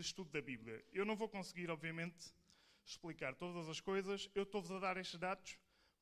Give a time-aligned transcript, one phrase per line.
[0.00, 0.82] de estudo da Bíblia.
[0.92, 2.32] Eu não vou conseguir, obviamente,
[2.84, 4.30] explicar todas as coisas.
[4.34, 5.58] Eu estou-vos a dar estes dados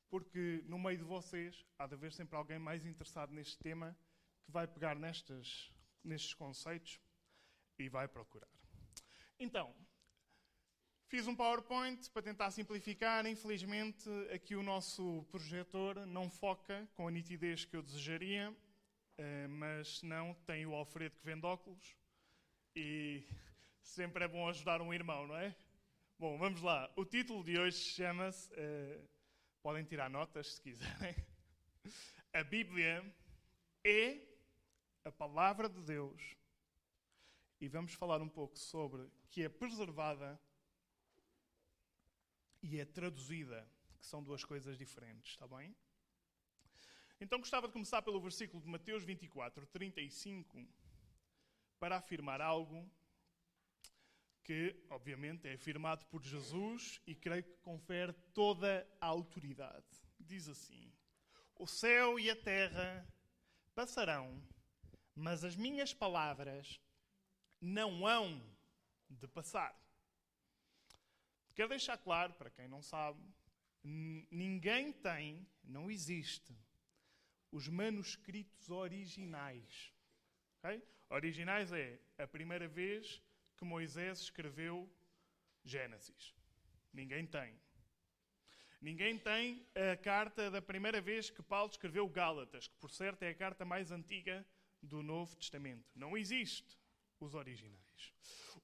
[0.09, 3.95] porque no meio de vocês há de haver sempre alguém mais interessado neste tema
[4.45, 5.71] que vai pegar nestes,
[6.01, 6.99] nestes conceitos
[7.77, 8.49] e vai procurar.
[9.37, 9.75] Então,
[11.07, 13.25] fiz um PowerPoint para tentar simplificar.
[13.25, 18.55] Infelizmente, aqui o nosso projetor não foca com a nitidez que eu desejaria,
[19.17, 21.95] eh, mas não tem o Alfredo que vende óculos
[22.75, 23.27] e
[23.89, 25.55] sempre é bom ajudar um irmão, não é?
[26.17, 26.91] Bom, vamos lá.
[26.95, 28.49] O título de hoje chama-se.
[28.53, 29.07] Uh,
[29.63, 31.15] podem tirar notas se quiserem.
[32.31, 33.03] A Bíblia
[33.83, 34.21] é
[35.03, 36.35] a palavra de Deus
[37.59, 40.39] e vamos falar um pouco sobre que é preservada
[42.61, 45.75] e é traduzida, que são duas coisas diferentes, está bem?
[47.19, 50.67] Então gostava de começar pelo versículo de Mateus 24, 35,
[51.79, 52.87] para afirmar algo
[54.43, 59.85] que, obviamente, é afirmado por Jesus e creio que confere toda a autoridade.
[60.19, 60.91] Diz assim:
[61.55, 63.07] O céu e a terra
[63.75, 64.41] passarão,
[65.15, 66.79] mas as minhas palavras
[67.61, 68.41] não hão
[69.09, 69.75] de passar.
[71.53, 73.21] Quero deixar claro, para quem não sabe,
[73.83, 76.57] ninguém tem, não existe,
[77.51, 79.93] os manuscritos originais.
[80.59, 80.81] Okay?
[81.09, 83.21] Originais é a primeira vez
[83.59, 84.89] que Moisés escreveu
[85.65, 86.33] Gênesis.
[86.93, 87.59] Ninguém tem.
[88.81, 93.29] Ninguém tem a carta da primeira vez que Paulo escreveu Gálatas, que por certo é
[93.29, 94.47] a carta mais antiga
[94.81, 95.91] do Novo Testamento.
[95.93, 96.79] Não existe
[97.19, 98.13] os originais.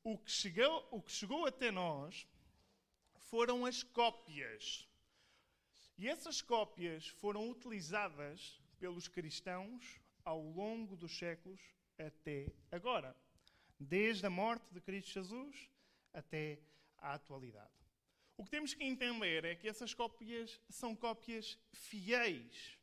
[0.02, 2.26] O que chegou, o que chegou até nós
[3.18, 4.88] foram as cópias.
[5.98, 11.60] E essas cópias foram utilizadas pelos cristãos ao longo dos séculos
[11.98, 13.14] até agora.
[13.80, 15.70] Desde a morte de Cristo Jesus
[16.14, 16.60] até
[16.98, 17.74] à atualidade.
[18.38, 22.78] O que temos que entender é que essas cópias são cópias fiéis.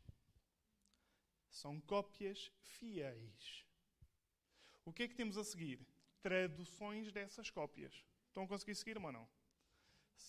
[1.51, 3.67] São cópias fiéis.
[4.85, 5.87] O que é que temos a seguir?
[6.23, 8.05] Traduções dessas cópias.
[8.29, 9.29] Estão a conseguir seguir ou não?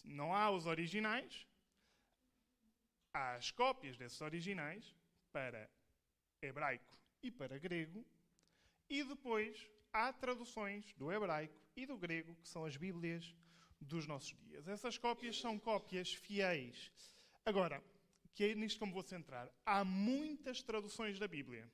[0.04, 1.48] Não há os originais,
[3.14, 4.96] há as cópias desses originais
[5.32, 5.70] para
[6.42, 8.06] hebraico e para grego,
[8.90, 13.34] e depois há traduções do hebraico e do grego, que são as Bíblias
[13.80, 14.68] dos nossos dias.
[14.68, 16.92] Essas cópias são cópias fiéis.
[17.46, 17.82] Agora,
[18.34, 21.70] que é nisto que me vou centrar, há muitas traduções da Bíblia.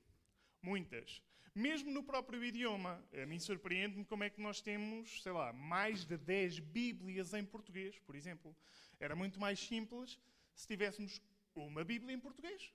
[0.62, 1.22] Muitas.
[1.54, 3.02] Mesmo no próprio idioma.
[3.12, 7.44] A mim surpreende-me como é que nós temos, sei lá, mais de 10 Bíblias em
[7.44, 8.54] português, por exemplo.
[8.98, 10.18] Era muito mais simples
[10.54, 11.22] se tivéssemos
[11.54, 12.72] uma Bíblia em português,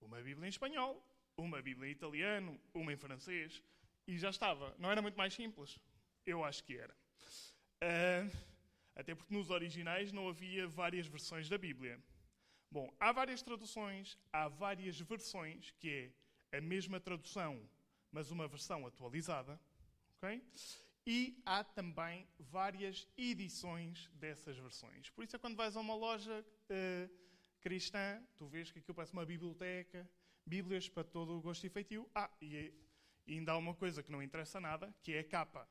[0.00, 1.02] uma Bíblia em espanhol,
[1.36, 3.62] uma Bíblia em italiano, uma em francês.
[4.06, 4.74] E já estava.
[4.78, 5.78] Não era muito mais simples?
[6.26, 6.94] Eu acho que era.
[7.82, 8.36] Uh,
[8.94, 12.00] até porque nos originais não havia várias versões da Bíblia.
[12.70, 16.12] Bom, há várias traduções, há várias versões, que
[16.50, 17.68] é a mesma tradução,
[18.10, 19.60] mas uma versão atualizada.
[20.16, 20.42] Okay?
[21.06, 25.10] E há também várias edições dessas versões.
[25.10, 27.10] Por isso é quando vais a uma loja uh,
[27.60, 30.08] cristã, tu vês que aquilo parece uma biblioteca,
[30.44, 32.08] Bíblias para todo o gosto e feitio.
[32.14, 32.72] Ah, e,
[33.26, 35.68] e ainda há uma coisa que não interessa nada, que é a capa.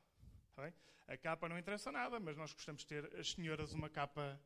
[0.54, 0.72] Tá
[1.06, 4.40] a capa não interessa nada, mas nós gostamos de ter as senhoras uma capa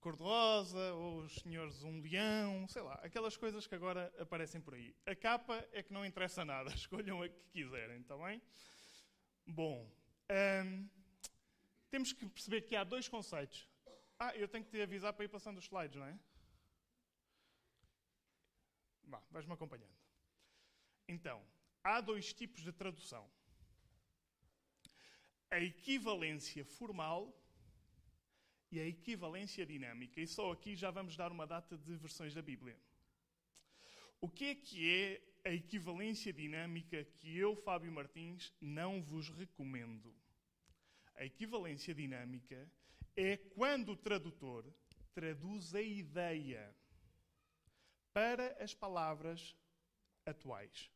[0.00, 4.94] cor-de-rosa, ou os senhores um leão, sei lá, aquelas coisas que agora aparecem por aí.
[5.06, 8.40] A capa é que não interessa nada, escolham a que quiserem, está bem?
[9.46, 9.90] Bom,
[10.30, 10.88] hum,
[11.90, 13.68] temos que perceber que há dois conceitos.
[14.18, 16.18] Ah, eu tenho que te avisar para ir passando os slides, não é?
[19.04, 19.96] Vá, vais-me acompanhando.
[21.08, 21.42] Então,
[21.88, 23.24] há dois tipos de tradução.
[25.50, 27.34] A equivalência formal
[28.70, 30.20] e a equivalência dinâmica.
[30.20, 32.78] E só aqui já vamos dar uma data de versões da Bíblia.
[34.20, 34.78] O que é que
[35.44, 40.14] é a equivalência dinâmica que eu, Fábio Martins, não vos recomendo?
[41.14, 42.70] A equivalência dinâmica
[43.16, 44.64] é quando o tradutor
[45.14, 46.76] traduz a ideia
[48.12, 49.56] para as palavras
[50.26, 50.90] atuais.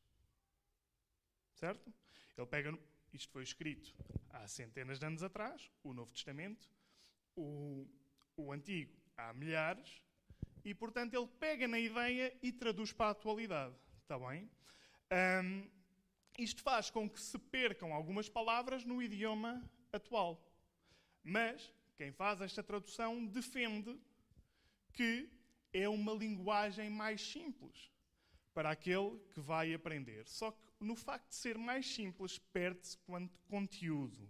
[1.63, 1.95] Certo?
[2.37, 2.77] Ele pega.
[3.13, 3.95] Isto foi escrito
[4.31, 6.69] há centenas de anos atrás, o Novo Testamento
[7.37, 7.87] o,
[8.37, 10.03] o antigo há milhares,
[10.65, 13.77] e portanto ele pega na ideia e traduz para a atualidade.
[14.01, 14.51] Está bem?
[15.45, 15.71] Um,
[16.37, 20.45] isto faz com que se percam algumas palavras no idioma atual.
[21.23, 23.97] Mas quem faz esta tradução defende
[24.93, 25.31] que
[25.73, 27.93] é uma linguagem mais simples
[28.53, 30.27] para aquele que vai aprender.
[30.29, 32.99] Só que no facto de ser mais simples, perde-se
[33.49, 34.29] conteúdo.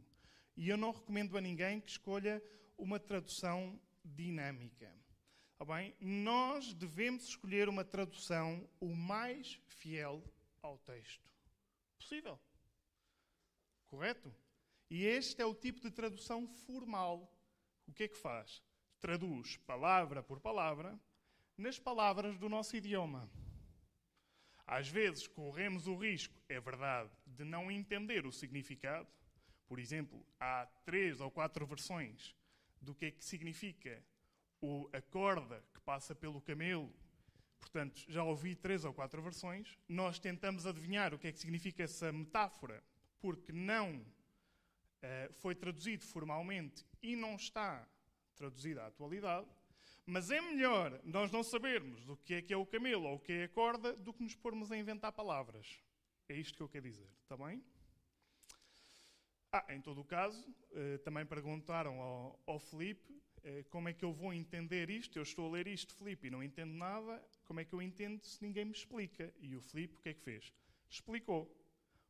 [0.56, 2.42] E eu não recomendo a ninguém que escolha
[2.76, 4.92] uma tradução dinâmica.
[5.56, 5.94] Tá bem?
[6.00, 10.22] Nós devemos escolher uma tradução o mais fiel
[10.60, 11.30] ao texto
[11.96, 12.38] possível.
[13.86, 14.34] Correto?
[14.90, 17.32] E este é o tipo de tradução formal.
[17.86, 18.62] O que é que faz?
[19.00, 21.00] Traduz palavra por palavra
[21.56, 23.30] nas palavras do nosso idioma.
[24.72, 29.06] Às vezes corremos o risco, é verdade, de não entender o significado.
[29.68, 32.34] Por exemplo, há três ou quatro versões
[32.80, 34.02] do que é que significa
[34.62, 36.90] o, a corda que passa pelo camelo.
[37.60, 39.78] Portanto, já ouvi três ou quatro versões.
[39.86, 42.82] Nós tentamos adivinhar o que é que significa essa metáfora,
[43.20, 47.86] porque não uh, foi traduzido formalmente e não está
[48.34, 49.46] traduzido à atualidade.
[50.04, 53.20] Mas é melhor nós não sabermos o que é que é o camelo ou o
[53.20, 55.80] que é a corda do que nos pormos a inventar palavras.
[56.28, 57.62] É isto que eu quero dizer, está bem?
[59.52, 60.42] Ah, em todo o caso,
[60.72, 65.18] eh, também perguntaram ao, ao Felipe eh, como é que eu vou entender isto.
[65.18, 67.22] Eu estou a ler isto, Felipe, e não entendo nada.
[67.44, 69.32] Como é que eu entendo se ninguém me explica?
[69.38, 70.52] E o Felipe, o que é que fez?
[70.88, 71.54] Explicou.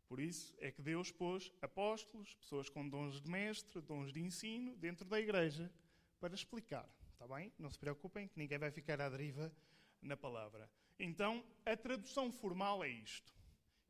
[0.07, 4.77] Por isso é que Deus pôs apóstolos, pessoas com dons de mestre, dons de ensino,
[4.77, 5.73] dentro da igreja,
[6.21, 6.89] para explicar.
[7.23, 7.52] Está bem?
[7.57, 9.52] Não se preocupem que ninguém vai ficar à deriva
[10.00, 10.69] na palavra.
[10.99, 13.33] Então, a tradução formal é isto.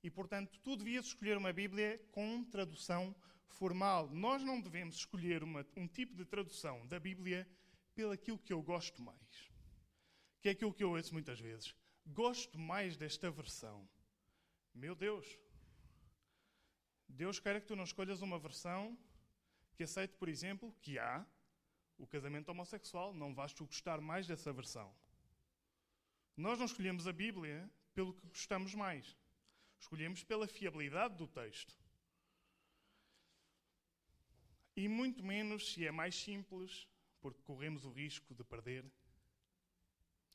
[0.03, 3.17] E, portanto, tu devias escolher uma Bíblia com tradução
[3.49, 4.11] formal.
[4.11, 7.49] Nós não devemos escolher uma, um tipo de tradução da Bíblia
[7.95, 9.51] pelo aquilo que eu gosto mais.
[10.43, 11.75] Que é aquilo que eu ouço muitas vezes.
[12.05, 13.89] Gosto mais desta versão.
[14.75, 15.39] Meu Deus.
[17.09, 18.95] Deus quer que tu não escolhas uma versão
[19.75, 21.27] que aceite, por exemplo, que há
[22.03, 23.15] o casamento homossexual.
[23.15, 24.93] Não vais tu gostar mais dessa versão.
[26.37, 29.17] Nós não escolhemos a Bíblia pelo que gostamos mais.
[29.79, 31.75] Escolhemos pela fiabilidade do texto.
[34.75, 36.89] E muito menos se é mais simples,
[37.21, 38.85] porque corremos o risco de perder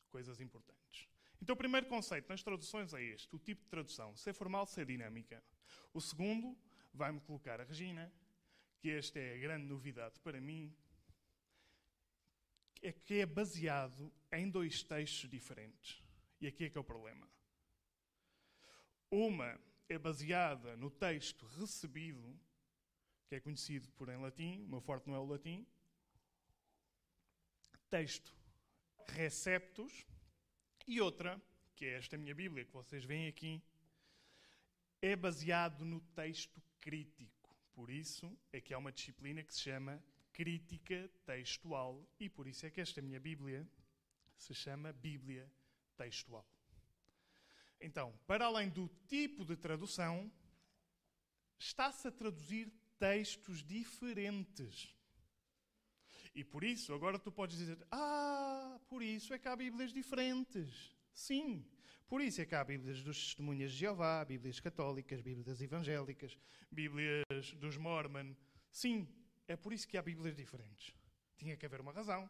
[0.10, 1.10] coisas importantes.
[1.42, 4.86] Então, o primeiro conceito nas traduções é este: o tipo de tradução, ser formal, ser
[4.86, 5.44] dinâmica.
[5.94, 6.58] O segundo,
[6.94, 8.14] vai-me colocar a Regina,
[8.80, 10.74] que esta é a grande novidade para mim,
[12.82, 16.04] é que é baseado em dois textos diferentes.
[16.40, 17.28] E aqui é que é o problema.
[19.10, 22.38] Uma é baseada no texto recebido,
[23.28, 25.66] que é conhecido por em latim, o meu forte não é o latim.
[27.90, 28.34] Texto
[29.10, 30.06] receptus.
[30.86, 31.42] E outra,
[31.76, 33.62] que é esta minha Bíblia que vocês veem aqui,
[35.02, 37.56] é baseado no texto crítico.
[37.74, 40.04] Por isso é que há uma disciplina que se chama
[40.38, 43.68] crítica textual e por isso é que esta minha Bíblia
[44.38, 45.52] se chama Bíblia
[45.98, 46.48] textual.
[47.82, 50.32] Então, para além do tipo de tradução,
[51.58, 54.96] está-se a traduzir textos diferentes.
[56.36, 60.96] E por isso, agora tu podes dizer: Ah, por isso é que há Bíblias diferentes.
[61.16, 61.66] Sim,
[62.08, 66.38] por isso é que há Bíblias dos Testemunhas de Jeová, Bíblias católicas, Bíblias evangélicas,
[66.72, 67.26] Bíblias
[67.56, 68.36] dos Mormon.
[68.72, 69.08] Sim,
[69.48, 70.94] é por isso que há Bíblias diferentes.
[71.38, 72.30] Tinha que haver uma razão.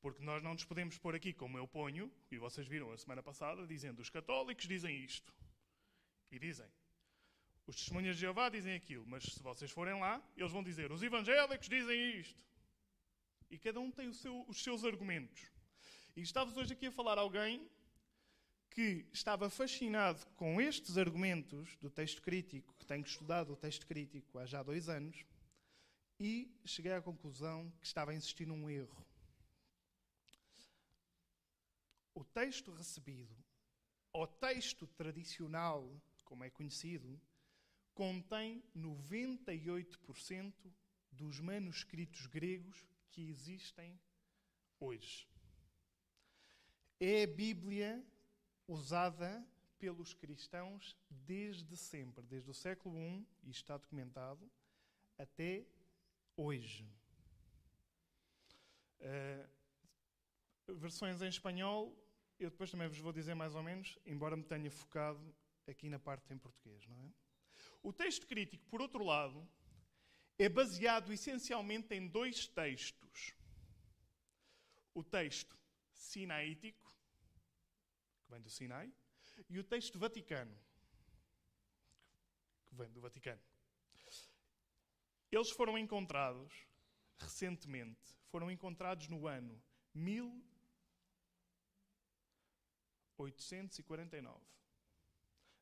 [0.00, 3.22] Porque nós não nos podemos pôr aqui como eu ponho, e vocês viram a semana
[3.22, 5.34] passada, dizendo os católicos dizem isto.
[6.30, 6.70] E dizem.
[7.66, 11.02] Os testemunhas de Jeová dizem aquilo, mas se vocês forem lá, eles vão dizer os
[11.02, 12.44] evangélicos dizem isto.
[13.50, 15.50] E cada um tem seu, os seus argumentos.
[16.16, 17.66] E estavas hoje aqui a falar a alguém
[18.74, 24.36] que estava fascinado com estes argumentos do texto crítico, que tenho estudado o texto crítico
[24.36, 25.24] há já dois anos,
[26.18, 29.06] e cheguei à conclusão que estava a insistir num erro.
[32.12, 33.32] O texto recebido,
[34.12, 35.88] o texto tradicional,
[36.24, 37.20] como é conhecido,
[37.94, 40.52] contém 98%
[41.12, 44.00] dos manuscritos gregos que existem
[44.80, 45.28] hoje.
[46.98, 48.04] É a Bíblia
[48.66, 49.46] usada
[49.78, 54.50] pelos cristãos desde sempre, desde o século I, e está documentado,
[55.18, 55.66] até
[56.36, 56.88] hoje.
[59.00, 61.94] Uh, versões em espanhol
[62.38, 65.34] eu depois também vos vou dizer mais ou menos, embora me tenha focado
[65.66, 67.12] aqui na parte em português, não é?
[67.82, 69.48] O texto crítico, por outro lado,
[70.38, 73.34] é baseado essencialmente em dois textos.
[74.92, 75.56] O texto
[75.92, 76.83] sinaítico,
[78.34, 78.92] vem do Sinai,
[79.48, 80.56] e o texto vaticano,
[82.66, 83.40] que vem do Vaticano.
[85.30, 86.52] Eles foram encontrados
[87.18, 89.60] recentemente, foram encontrados no ano
[89.94, 90.44] 1000
[93.16, 94.44] 849.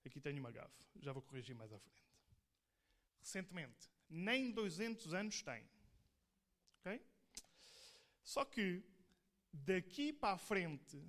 [0.04, 2.02] Aqui tenho uma gafe, já vou corrigir mais à frente.
[3.20, 5.66] Recentemente, Nem 200 anos tem.
[6.80, 7.00] Ok?
[8.22, 8.82] Só que
[9.52, 11.00] daqui para a frente,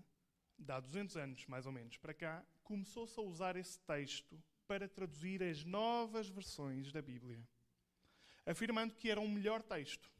[0.57, 4.87] de há 200 anos mais ou menos para cá, começou-se a usar esse texto para
[4.87, 7.45] traduzir as novas versões da Bíblia,
[8.45, 10.11] afirmando que era um melhor texto.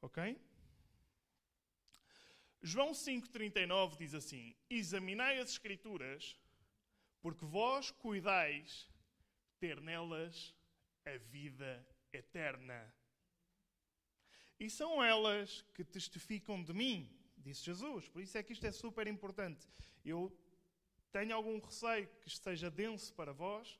[0.00, 0.40] Ok?
[2.60, 6.38] João 5,39 diz assim: Examinai as Escrituras,
[7.20, 8.88] porque vós cuidais
[9.58, 10.54] ter nelas
[11.04, 12.94] a vida eterna.
[14.58, 18.08] E são elas que testificam de mim, disse Jesus.
[18.08, 19.68] Por isso é que isto é super importante.
[20.04, 20.36] Eu
[21.12, 23.78] tenho algum receio que isto seja denso para vós,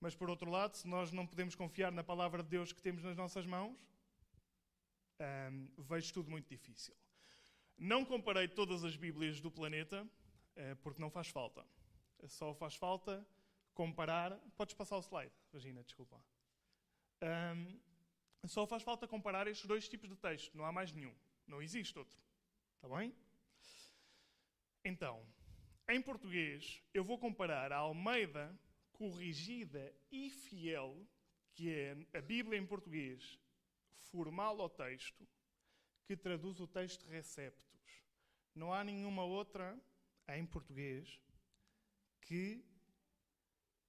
[0.00, 3.02] mas por outro lado, se nós não podemos confiar na palavra de Deus que temos
[3.02, 3.76] nas nossas mãos,
[5.20, 6.94] hum, vejo tudo muito difícil.
[7.76, 10.08] Não comparei todas as Bíblias do planeta,
[10.56, 11.64] eh, porque não faz falta.
[12.26, 13.24] Só faz falta
[13.72, 14.36] comparar.
[14.56, 16.20] Podes passar o slide, Regina, desculpa.
[17.22, 17.78] Um,
[18.46, 21.14] só faz falta comparar estes dois tipos de texto, não há mais nenhum.
[21.46, 22.18] Não existe outro.
[22.78, 23.12] Está bem?
[24.84, 25.26] Então,
[25.88, 28.56] em português, eu vou comparar a Almeida
[28.92, 31.04] corrigida e fiel,
[31.54, 33.36] que é a Bíblia em português,
[34.12, 35.26] formal ao texto,
[36.06, 38.04] que traduz o texto receptos.
[38.54, 39.76] Não há nenhuma outra
[40.28, 41.20] em português
[42.20, 42.64] que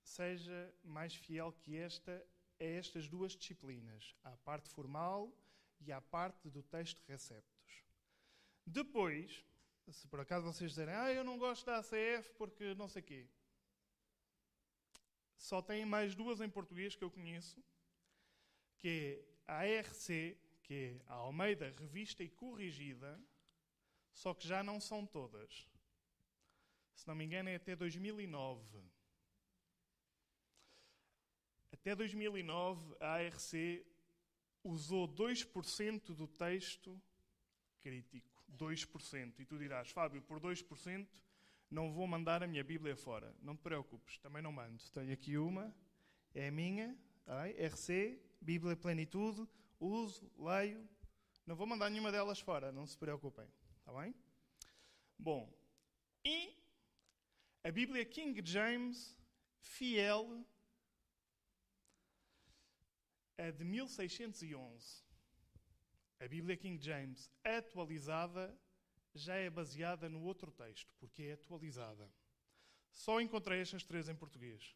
[0.01, 2.25] seja mais fiel que esta
[2.59, 5.31] a estas duas disciplinas, à parte formal
[5.79, 7.58] e à parte do texto receptos.
[8.69, 9.43] Depois,
[9.91, 13.27] se por acaso vocês disserem, ah, eu não gosto da ACF porque não sei quê.
[15.35, 17.63] Só tem mais duas em português que eu conheço,
[18.77, 20.07] que é a ARC,
[20.61, 23.19] que é a Almeida Revista e Corrigida,
[24.13, 25.67] só que já não são todas.
[26.93, 28.61] Se não me engano, é até 2009.
[31.71, 33.53] Até 2009, a ARC
[34.63, 37.01] usou 2% do texto
[37.81, 38.38] crítico.
[38.57, 39.39] 2%.
[39.39, 41.07] E tu dirás, Fábio, por 2%
[41.69, 43.35] não vou mandar a minha Bíblia fora.
[43.41, 44.81] Não te preocupes, também não mando.
[44.91, 45.73] Tenho aqui uma,
[46.33, 46.97] é a minha,
[47.71, 49.47] RC, Bíblia Plenitude,
[49.79, 50.87] uso, leio.
[51.45, 53.47] Não vou mandar nenhuma delas fora, não se preocupem.
[53.79, 54.13] Está bem?
[55.17, 55.51] Bom,
[56.23, 56.55] e
[57.63, 59.17] a Bíblia King James,
[59.59, 60.45] fiel,
[63.37, 65.08] a de 1611.
[66.19, 68.59] A Bíblia King James, atualizada,
[69.13, 72.11] já é baseada no outro texto, porque é atualizada.
[72.91, 74.75] Só encontrei estas três em português.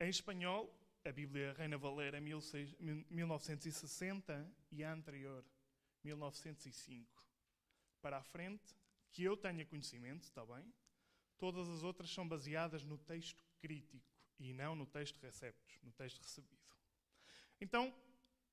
[0.00, 0.74] Em espanhol,
[1.04, 5.44] a Bíblia Reina Valera 1960 e a anterior
[6.02, 7.24] 1905.
[8.02, 8.76] Para a frente,
[9.12, 10.74] que eu tenha conhecimento, está bem?
[11.38, 14.04] Todas as outras são baseadas no texto crítico
[14.38, 16.58] e não no texto receptos, no texto recebido.
[17.60, 17.94] Então,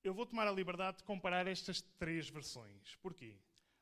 [0.07, 2.95] eu vou tomar a liberdade de comparar estas três versões.
[2.97, 3.36] Porquê?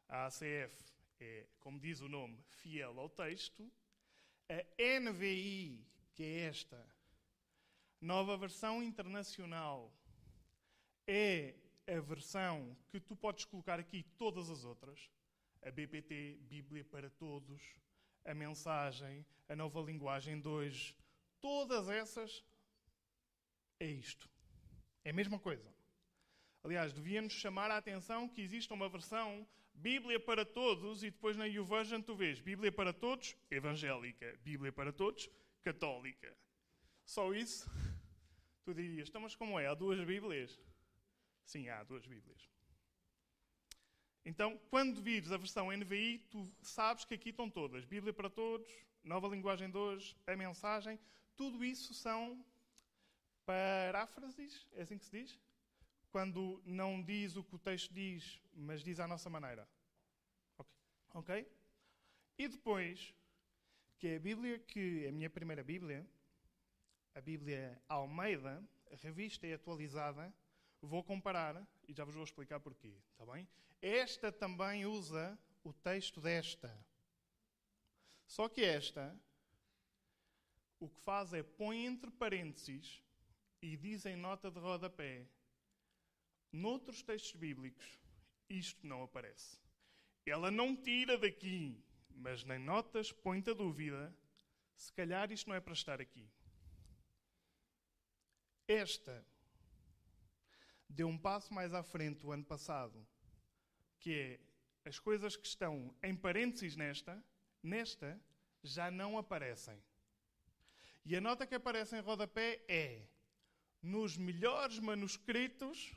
[0.07, 3.71] A ACF é, como diz o nome, fiel ao texto.
[4.49, 6.85] A NVI, que é esta,
[7.99, 9.93] nova versão internacional,
[11.07, 11.55] é
[11.87, 15.09] a versão que tu podes colocar aqui todas as outras.
[15.61, 17.61] A BPT, Bíblia para Todos,
[18.25, 20.95] a mensagem, a nova linguagem 2,
[21.39, 22.43] todas essas
[23.79, 24.29] é isto.
[25.03, 25.72] É a mesma coisa.
[26.63, 31.45] Aliás, devíamos chamar a atenção que existe uma versão Bíblia para todos e depois na
[31.45, 34.39] YouVersion tu vês Bíblia para todos, evangélica.
[34.41, 35.29] Bíblia para todos,
[35.61, 36.33] católica.
[37.05, 37.69] Só isso?
[38.63, 39.67] Tu dirias, então mas como é?
[39.67, 40.57] Há duas Bíblias?
[41.43, 42.49] Sim, há duas Bíblias.
[44.25, 47.83] Então, quando vires a versão NVI, tu sabes que aqui estão todas.
[47.83, 48.71] Bíblia para todos,
[49.03, 50.97] Nova Linguagem 2, a mensagem.
[51.35, 52.41] Tudo isso são
[53.45, 55.37] paráfrases, é assim que se diz?
[56.13, 59.67] Quando não diz o que o texto diz, mas diz à nossa maneira.
[60.59, 60.71] Ok?
[61.15, 61.51] okay?
[62.37, 63.15] E depois,
[63.97, 66.07] que é a Bíblia que é a minha primeira Bíblia,
[67.15, 68.63] a Bíblia Almeida,
[69.01, 70.31] revista e atualizada,
[70.79, 73.47] vou comparar e já vos vou explicar porquê, está bem?
[73.81, 76.71] Esta também usa o texto desta.
[78.27, 79.19] Só que esta,
[80.79, 83.01] o que faz é põe entre parênteses
[83.63, 85.27] e diz em nota de rodapé
[86.53, 87.99] Noutros textos bíblicos,
[88.47, 89.59] isto não aparece.
[90.23, 94.15] Ela não tira daqui, mas nem notas põe-te a dúvida.
[94.75, 96.29] Se calhar isto não é para estar aqui.
[98.67, 99.25] Esta
[100.87, 103.03] deu um passo mais à frente o ano passado,
[103.99, 104.39] que é
[104.85, 107.23] as coisas que estão em parênteses nesta,
[107.63, 108.21] nesta
[108.61, 109.81] já não aparecem.
[111.03, 113.07] E a nota que aparece em rodapé é
[113.81, 115.93] nos melhores manuscritos,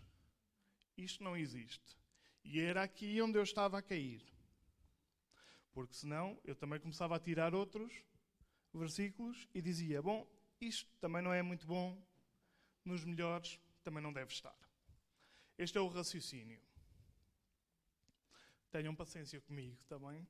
[0.97, 1.97] isto não existe.
[2.45, 4.23] E era aqui onde eu estava a cair.
[5.73, 8.05] Porque senão eu também começava a tirar outros
[8.73, 10.27] versículos e dizia: Bom,
[10.61, 12.01] isto também não é muito bom,
[12.85, 14.57] nos melhores também não deve estar.
[15.59, 16.61] Este é o raciocínio.
[18.71, 20.27] Tenham paciência comigo também.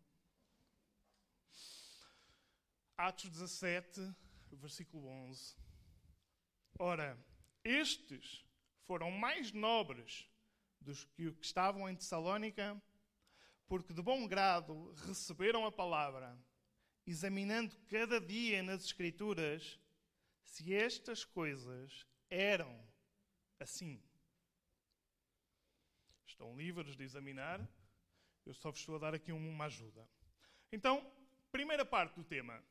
[2.97, 4.01] Atos 17,
[4.53, 5.55] versículo 11.
[6.79, 7.19] Ora,
[7.63, 8.45] estes
[8.85, 10.29] foram mais nobres
[10.81, 12.81] dos que estavam em Tessalónica,
[13.67, 16.39] porque de bom grado receberam a palavra,
[17.07, 19.79] examinando cada dia nas Escrituras
[20.45, 22.81] se estas coisas eram
[23.59, 24.03] assim.
[26.27, 27.67] Estão livres de examinar,
[28.45, 30.09] eu só vos estou a dar aqui uma ajuda.
[30.71, 31.11] Então,
[31.51, 32.63] primeira parte do tema.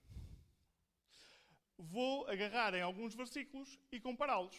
[1.77, 4.55] Vou agarrar em alguns versículos e compará-los.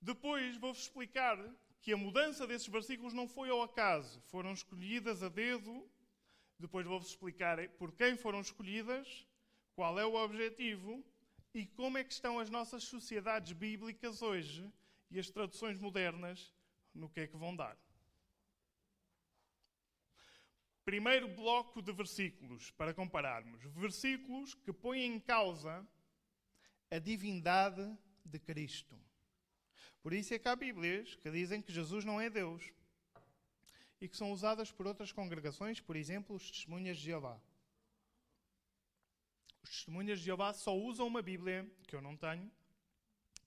[0.00, 1.38] Depois vou-vos explicar
[1.86, 5.88] que a mudança desses versículos não foi ao acaso, foram escolhidas a dedo.
[6.58, 9.24] Depois vou-vos explicar por quem foram escolhidas,
[9.72, 11.00] qual é o objetivo
[11.54, 14.68] e como é que estão as nossas sociedades bíblicas hoje
[15.12, 16.52] e as traduções modernas
[16.92, 17.78] no que é que vão dar.
[20.84, 23.62] Primeiro bloco de versículos para compararmos.
[23.74, 25.86] Versículos que põem em causa
[26.90, 28.98] a divindade de Cristo.
[30.06, 32.72] Por isso é que há Bíblias que dizem que Jesus não é Deus
[34.00, 37.40] e que são usadas por outras congregações, por exemplo, os Testemunhas de Jeová.
[39.64, 42.48] Os Testemunhas de Jeová só usam uma Bíblia, que eu não tenho,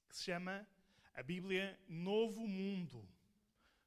[0.10, 0.68] que se chama
[1.14, 3.08] a Bíblia Novo Mundo.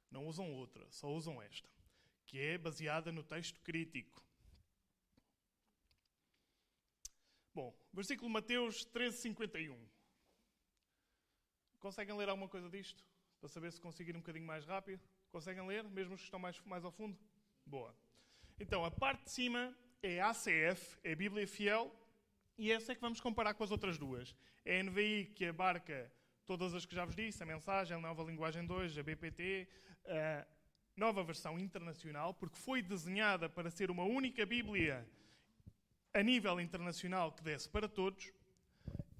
[0.09, 1.69] Não usam outra, só usam esta,
[2.25, 4.25] que é baseada no texto crítico.
[7.53, 9.92] Bom, versículo Mateus 13, 51.
[11.83, 13.03] Conseguem ler alguma coisa disto?
[13.41, 15.01] Para saber se conseguir um bocadinho mais rápido?
[15.33, 17.17] Conseguem ler, mesmo os que estão mais, mais ao fundo?
[17.65, 17.93] Boa.
[18.57, 21.93] Então, a parte de cima é ACF, é Bíblia Fiel,
[22.57, 24.33] e essa é que vamos comparar com as outras duas.
[24.63, 26.09] É a NVI, que abarca
[26.45, 29.67] todas as que já vos disse, a mensagem, a nova linguagem 2, a BPT,
[30.05, 30.47] a
[30.95, 35.05] nova versão internacional, porque foi desenhada para ser uma única Bíblia
[36.13, 38.31] a nível internacional que desse para todos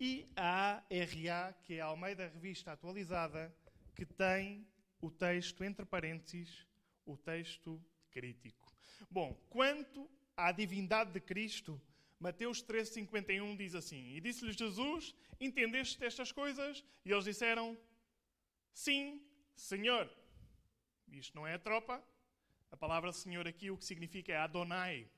[0.03, 3.55] e a ARA, que é a Almeida Revista Atualizada,
[3.95, 4.67] que tem
[4.99, 6.67] o texto, entre parênteses,
[7.05, 8.75] o texto crítico.
[9.09, 11.81] Bom, quanto à divindade de Cristo,
[12.19, 16.83] Mateus 13,51 diz assim: E disse-lhes Jesus: Entendeste estas coisas?
[17.05, 17.77] E eles disseram:
[18.73, 20.13] Sim, Senhor.
[21.07, 22.03] Isto não é a tropa.
[22.69, 25.09] A palavra Senhor aqui o que significa é Adonai,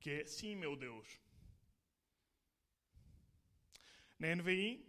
[0.00, 1.23] que é sim, meu Deus.
[4.18, 4.84] Na NVI,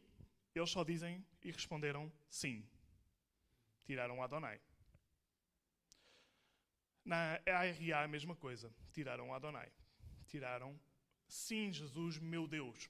[0.53, 2.67] eles só dizem e responderam sim.
[3.85, 4.59] Tiraram Adonai.
[7.03, 8.73] Na ARA, a mesma coisa.
[8.91, 9.71] Tiraram Adonai.
[10.27, 10.79] Tiraram
[11.27, 12.89] sim, Jesus, meu Deus.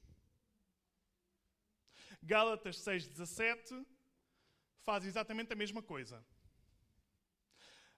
[2.22, 3.86] Gálatas 6,17
[4.84, 6.26] faz exatamente a mesma coisa.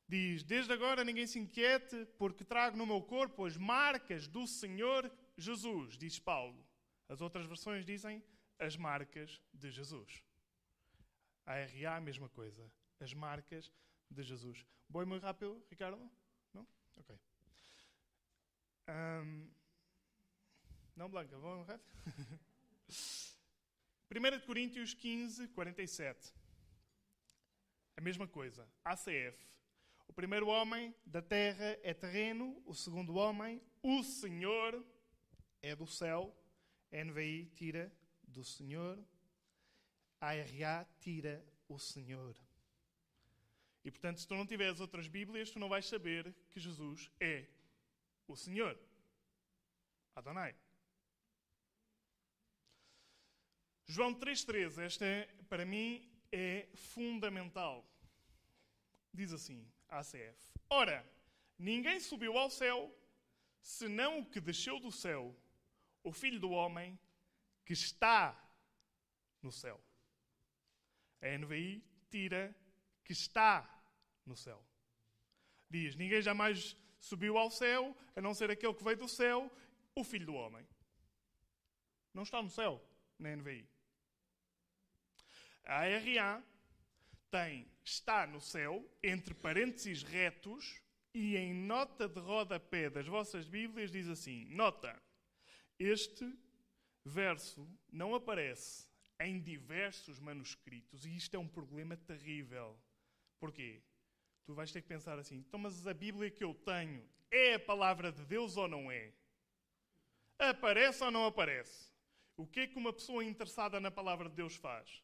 [0.08, 5.12] Diz: Desde agora ninguém se inquiete, porque trago no meu corpo as marcas do Senhor
[5.38, 6.66] Jesus, diz Paulo.
[7.10, 8.24] As outras versões dizem
[8.60, 10.24] as marcas de Jesus.
[11.46, 12.70] A RA, a mesma coisa.
[13.00, 13.72] As marcas
[14.10, 14.66] de Jesus.
[14.90, 15.98] Boi muito rápido, Ricardo?
[16.54, 16.68] Não?
[16.98, 17.18] Ok.
[18.90, 19.50] Um,
[20.96, 21.84] não, Blanca, vou rápido?
[24.10, 26.34] 1 Coríntios 15, 47.
[27.96, 28.68] A mesma coisa.
[28.84, 29.38] ACF.
[30.08, 34.84] O primeiro homem da terra é terreno, o segundo homem, o Senhor,
[35.62, 36.34] é do céu.
[36.92, 37.92] NVI tira
[38.24, 38.98] do Senhor,
[40.20, 42.36] ARA tira o Senhor.
[43.84, 47.48] E portanto, se tu não tiveres outras Bíblias, tu não vais saber que Jesus é
[48.28, 48.78] o Senhor.
[50.16, 50.56] Adonai.
[53.86, 55.06] João 3,13, esta
[55.48, 57.90] para mim é fundamental.
[59.14, 61.10] Diz assim, ACF: Ora,
[61.58, 62.94] ninguém subiu ao céu
[63.62, 65.36] senão o que desceu do céu,
[66.08, 66.98] o Filho do Homem
[67.66, 68.22] que está
[69.42, 69.80] no céu.
[71.22, 72.56] A NVI tira
[73.04, 73.68] que está
[74.26, 74.64] no céu.
[75.70, 79.52] Diz: Ninguém jamais subiu ao céu, a não ser aquele que veio do céu,
[79.94, 80.66] o Filho do Homem.
[82.14, 82.82] Não está no céu,
[83.20, 83.68] na NVI.
[85.66, 86.44] A RA
[87.30, 90.82] tem está no céu, entre parênteses retos,
[91.14, 95.02] e em nota de rodapé das vossas Bíblias diz assim: Nota,
[95.80, 96.26] este
[97.04, 98.88] verso não aparece
[99.20, 101.06] em diversos manuscritos.
[101.06, 102.78] E isto é um problema terrível.
[103.40, 103.82] Porquê?
[104.46, 107.60] Tu vais ter que pensar assim: então, mas a Bíblia que eu tenho é a
[107.60, 109.12] palavra de Deus ou não é?
[110.40, 111.92] Aparece ou não aparece?
[112.36, 115.04] O que é que uma pessoa interessada na palavra de Deus faz?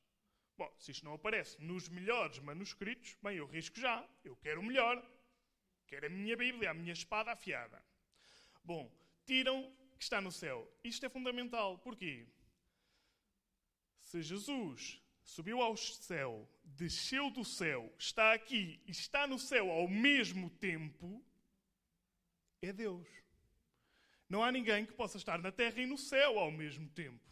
[0.55, 4.07] Bom, se isto não aparece nos melhores manuscritos, bem, eu risco já.
[4.23, 5.03] Eu quero o melhor.
[5.88, 7.83] Quero a minha Bíblia, a minha espada afiada.
[8.63, 8.91] Bom,
[9.25, 10.69] tiram que está no céu.
[10.83, 11.77] Isto é fundamental.
[11.79, 12.27] Porquê?
[13.99, 19.87] Se Jesus subiu ao céu, desceu do céu, está aqui e está no céu ao
[19.87, 21.25] mesmo tempo,
[22.61, 23.07] é Deus.
[24.27, 27.23] Não há ninguém que possa estar na terra e no céu ao mesmo tempo.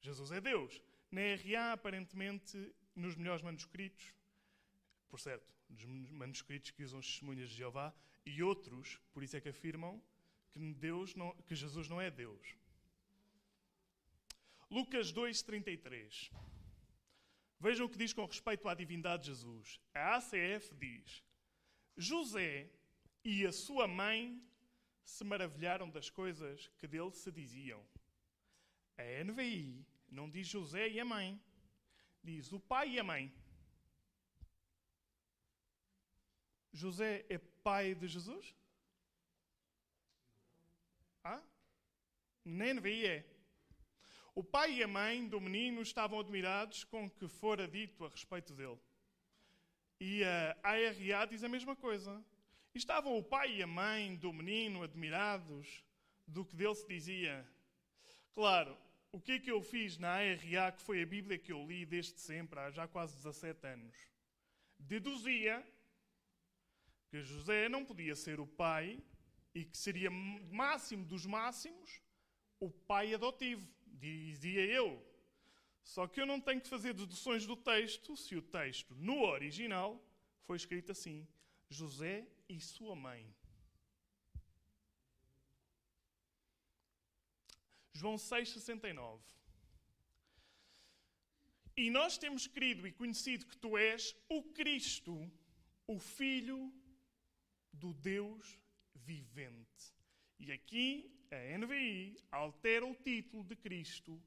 [0.00, 0.80] Jesus é Deus.
[1.10, 4.14] Na RA, aparentemente, nos melhores manuscritos,
[5.08, 7.92] por certo, nos manuscritos que usam as testemunhas de Jeová,
[8.24, 10.00] e outros, por isso é que afirmam
[10.52, 12.56] que, Deus não, que Jesus não é Deus.
[14.70, 16.30] Lucas 2,33.
[17.58, 19.80] Vejam o que diz com respeito à divindade de Jesus.
[19.94, 21.22] A ACF diz:
[21.96, 22.70] José
[23.24, 24.42] e a sua mãe
[25.04, 27.84] se maravilharam das coisas que dele se diziam.
[28.96, 31.40] A NVI não diz José e a mãe,
[32.22, 33.32] diz o pai e a mãe.
[36.72, 38.54] José é pai de Jesus?
[41.24, 41.42] Ah?
[42.44, 43.24] NVI é.
[44.34, 48.08] O pai e a mãe do menino estavam admirados com o que fora dito a
[48.08, 48.78] respeito dele.
[50.00, 52.24] E a ARA diz a mesma coisa.
[52.74, 55.84] Estavam o pai e a mãe do menino admirados
[56.26, 57.46] do que dele se dizia.
[58.32, 58.78] Claro,
[59.12, 61.84] o que é que eu fiz na ARA, que foi a Bíblia que eu li
[61.84, 63.96] desde sempre, há já quase 17 anos?
[64.78, 65.66] Deduzia
[67.10, 69.02] que José não podia ser o pai
[69.54, 72.00] e que seria máximo dos máximos
[72.60, 75.04] o pai adotivo, dizia eu.
[75.82, 80.00] Só que eu não tenho que fazer deduções do texto se o texto, no original,
[80.44, 81.26] foi escrito assim:
[81.68, 83.34] José e sua mãe.
[87.92, 89.20] João 6,69.
[91.76, 95.30] E nós temos querido e conhecido que tu és o Cristo,
[95.86, 96.72] o Filho
[97.72, 98.58] do Deus
[98.94, 99.99] vivente.
[100.40, 104.18] E aqui a NVI altera o título de Cristo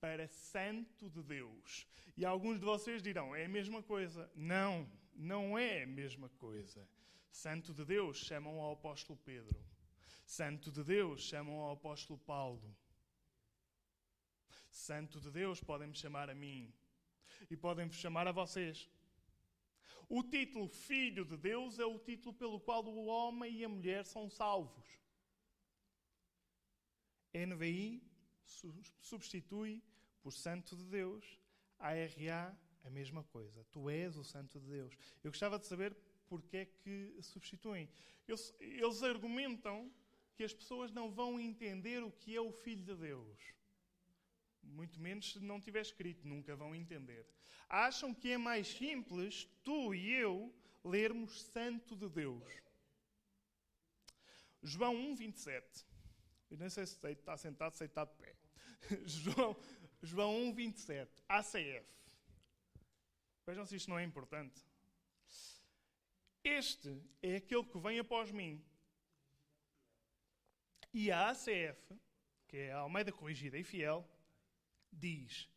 [0.00, 1.86] para Santo de Deus.
[2.16, 4.28] E alguns de vocês dirão: é a mesma coisa.
[4.34, 6.88] Não, não é a mesma coisa.
[7.30, 9.64] Santo de Deus chamam ao apóstolo Pedro.
[10.26, 12.76] Santo de Deus chamam ao apóstolo Paulo.
[14.72, 16.74] Santo de Deus podem me chamar a mim.
[17.48, 18.90] E podem me chamar a vocês.
[20.08, 24.04] O título Filho de Deus é o título pelo qual o homem e a mulher
[24.04, 25.00] são salvos.
[27.34, 28.02] NVI
[29.00, 29.82] substitui
[30.22, 31.24] por Santo de Deus.
[31.78, 33.64] ARA, a mesma coisa.
[33.70, 34.96] Tu és o Santo de Deus.
[35.22, 35.96] Eu gostava de saber
[36.28, 37.88] porque é que substituem.
[38.28, 39.92] Eles, eles argumentam
[40.34, 43.38] que as pessoas não vão entender o que é o Filho de Deus.
[44.62, 47.26] Muito menos se não tiver escrito, nunca vão entender.
[47.68, 52.44] Acham que é mais simples tu e eu lermos Santo de Deus.
[54.62, 55.89] João 1, 27.
[56.50, 58.34] Eu nem sei se está sentado, se está de pé.
[59.06, 59.56] João,
[60.02, 61.22] João 1, 27.
[61.28, 61.86] ACF.
[63.46, 64.64] Vejam se isto não é importante.
[66.42, 68.64] Este é aquele que vem após mim.
[70.92, 71.96] E a ACF,
[72.48, 74.08] que é a Almeida Corrigida e Fiel,
[74.92, 75.48] diz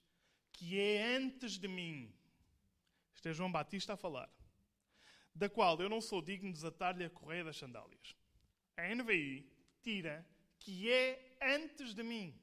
[0.51, 2.13] que é antes de mim,
[3.15, 4.29] este é João Batista a falar,
[5.33, 8.15] da qual eu não sou digno de desatar-lhe a correia das sandálias.
[8.77, 9.51] A NVI
[9.81, 10.25] tira
[10.63, 12.33] que é antes de mim.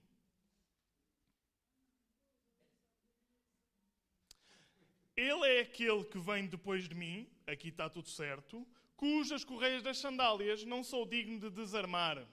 [5.16, 9.98] Ele é aquele que vem depois de mim, aqui está tudo certo, cujas correias das
[9.98, 12.26] sandálias não sou digno de desarmar.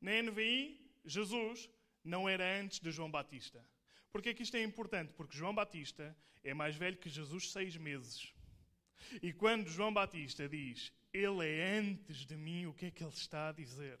[0.00, 1.68] Na NVI, Jesus
[2.02, 3.64] não era antes de João Batista.
[4.10, 5.12] Porquê é que isto é importante?
[5.12, 8.32] Porque João Batista é mais velho que Jesus seis meses.
[9.22, 13.12] E quando João Batista diz, Ele é antes de mim, o que é que ele
[13.12, 13.98] está a dizer?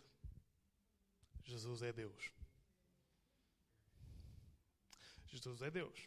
[1.48, 2.32] Jesus é Deus.
[5.26, 6.06] Jesus é Deus.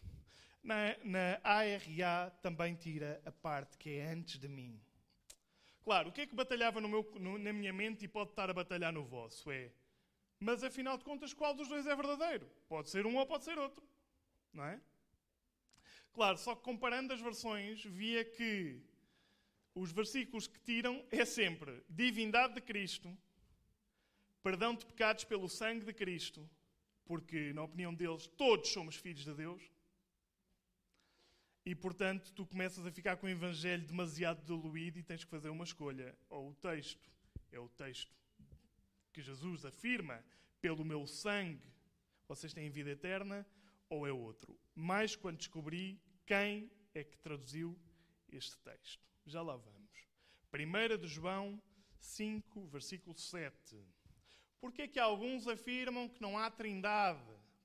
[0.62, 4.80] Na, na ARA também tira a parte que é antes de mim.
[5.82, 8.48] Claro, o que é que batalhava no meu, no, na minha mente e pode estar
[8.48, 9.50] a batalhar no vosso?
[9.50, 9.72] É,
[10.38, 12.48] mas afinal de contas, qual dos dois é verdadeiro?
[12.68, 13.82] Pode ser um ou pode ser outro
[14.52, 14.80] não é?
[16.12, 18.80] Claro, só que comparando as versões, via que
[19.74, 23.16] os versículos que tiram é sempre divindade de Cristo,
[24.42, 26.48] perdão de pecados pelo sangue de Cristo,
[27.04, 29.62] porque, na opinião deles, todos somos filhos de Deus.
[31.64, 35.48] E, portanto, tu começas a ficar com o Evangelho demasiado diluído e tens que fazer
[35.48, 36.16] uma escolha.
[36.28, 37.12] Ou o texto
[37.52, 38.12] é o texto
[39.12, 40.24] que Jesus afirma:
[40.60, 41.72] pelo meu sangue
[42.26, 43.46] vocês têm vida eterna,
[43.88, 44.58] ou é outro.
[44.74, 47.78] Mais quando descobri quem é que traduziu
[48.28, 49.06] este texto.
[49.26, 49.82] Já lá vamos.
[50.52, 51.62] 1 de João
[51.98, 53.76] 5, versículo 7.
[54.62, 57.20] Porquê é que alguns afirmam que não há trindade?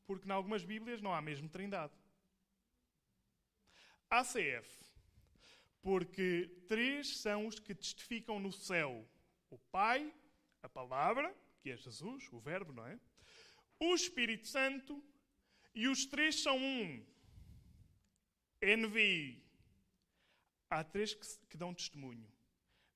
[0.08, 1.94] Porque em algumas Bíblias não há mesmo trindade.
[4.10, 4.68] ACF.
[5.80, 9.08] Porque três são os que testificam no céu:
[9.52, 10.12] o Pai,
[10.64, 11.32] a Palavra,
[11.62, 13.00] que é Jesus, o Verbo, não é?
[13.80, 15.04] O Espírito Santo
[15.76, 17.06] e os três são um.
[18.60, 19.46] NVI.
[20.68, 22.28] Há três que, que dão testemunho.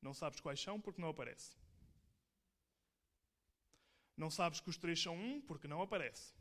[0.02, 1.61] Não sabes quais são porque não aparece.
[4.22, 6.32] Não sabes que os três são um porque não aparece.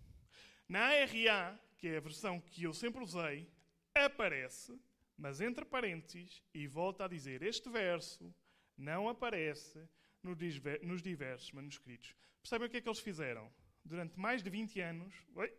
[0.69, 3.51] Na ARA, que é a versão que eu sempre usei,
[3.95, 4.79] aparece,
[5.17, 8.35] mas entre parênteses, e volta a dizer: este verso
[8.77, 9.83] não aparece
[10.23, 12.15] nos diversos manuscritos.
[12.43, 13.51] Percebem o que é que eles fizeram?
[13.83, 15.51] Durante mais de 20 anos, oi,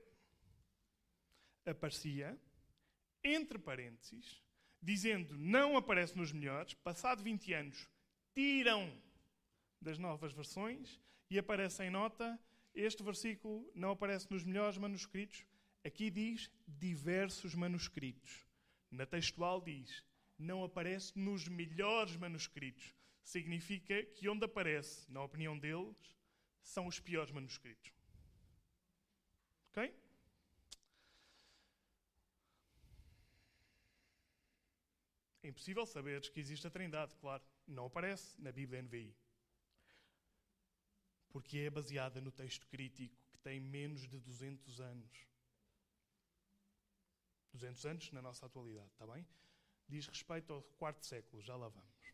[1.66, 2.40] aparecia,
[3.24, 4.44] entre parênteses,
[4.80, 7.90] dizendo não aparece nos melhores, passado 20 anos,
[8.36, 8.96] tiram
[9.82, 12.38] das novas versões e aparece em nota,
[12.76, 15.46] este versículo não aparece nos melhores manuscritos,
[15.82, 18.46] aqui diz diversos manuscritos.
[18.91, 20.04] Na textual diz,
[20.38, 22.94] não aparece nos melhores manuscritos.
[23.24, 25.96] Significa que onde aparece, na opinião deles,
[26.62, 27.94] são os piores manuscritos.
[29.70, 29.96] Ok?
[35.44, 37.41] É impossível saberes que existe a Trindade, claro.
[37.65, 39.15] Não aparece na Bíblia NVI.
[41.32, 45.28] Porque é baseada no texto crítico que tem menos de 200 anos.
[47.54, 49.26] 200 anos na nossa atualidade, está bem?
[49.88, 52.13] Diz respeito ao quarto século, já lá vamos.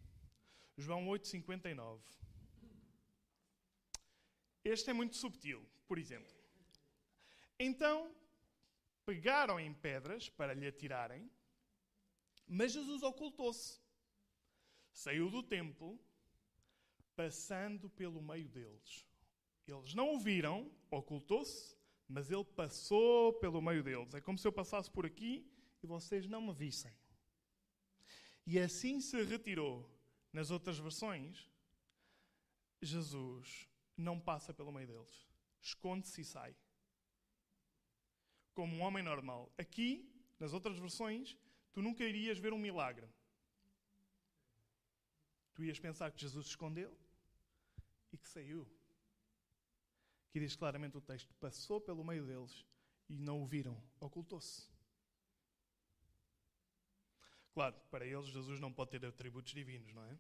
[0.77, 2.01] João 8,59.
[4.63, 6.35] Este é muito subtil, por exemplo.
[7.59, 8.13] Então,
[9.05, 11.31] pegaram em pedras para lhe atirarem,
[12.47, 13.79] mas Jesus ocultou-se.
[14.91, 15.99] Saiu do templo,
[17.17, 19.05] passando pelo meio deles.
[19.67, 21.75] Eles não o viram, ocultou-se,
[22.07, 24.13] mas ele passou pelo meio deles.
[24.13, 25.51] É como se eu passasse por aqui
[25.81, 26.93] e vocês não me vissem.
[28.45, 29.75] E assim se retirou.
[30.31, 31.49] Nas outras versões,
[32.81, 35.27] Jesus não passa pelo meio deles.
[35.59, 36.55] Esconde-se e sai.
[38.53, 39.51] Como um homem normal.
[39.57, 40.07] Aqui,
[40.39, 41.35] nas outras versões,
[41.73, 43.09] tu nunca irias ver um milagre.
[45.55, 46.95] Tu ias pensar que Jesus se escondeu
[48.11, 48.67] e que saiu.
[50.29, 52.65] Aqui diz claramente o texto: passou pelo meio deles
[53.09, 54.69] e não o viram, ocultou-se.
[57.53, 60.19] Claro, para eles Jesus não pode ter atributos divinos, não é?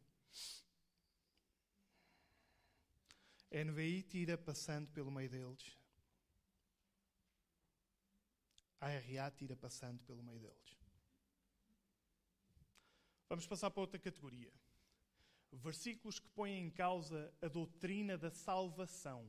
[3.51, 5.77] A NVI tira passando pelo meio deles.
[8.79, 10.77] A RA tira passando pelo meio deles.
[13.29, 14.51] Vamos passar para outra categoria.
[15.51, 19.27] Versículos que põem em causa a doutrina da salvação.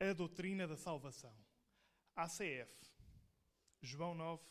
[0.00, 1.34] A doutrina da salvação.
[2.16, 2.72] ACF.
[3.80, 4.42] João 9,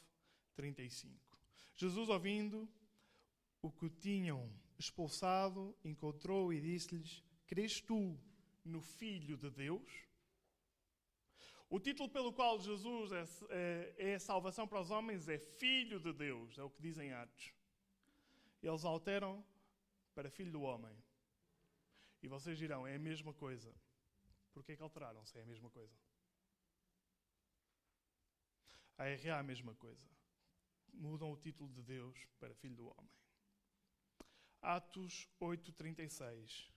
[0.56, 1.38] 35.
[1.76, 2.70] Jesus, ouvindo
[3.62, 8.20] o que tinham expulsado, encontrou e disse-lhes: Crês tu
[8.64, 10.08] no Filho de Deus?
[11.70, 16.14] O título pelo qual Jesus é, é, é salvação para os homens é Filho de
[16.14, 17.57] Deus, é o que dizem Atos.
[18.62, 19.46] Eles alteram
[20.14, 20.96] para Filho do Homem.
[22.22, 23.74] E vocês dirão: é a mesma coisa.
[24.52, 25.96] Porquê que alteraram se é a mesma coisa?
[28.98, 30.10] A RA é a mesma coisa.
[30.94, 33.12] Mudam o título de Deus para Filho do Homem.
[34.62, 36.72] Atos 8,36.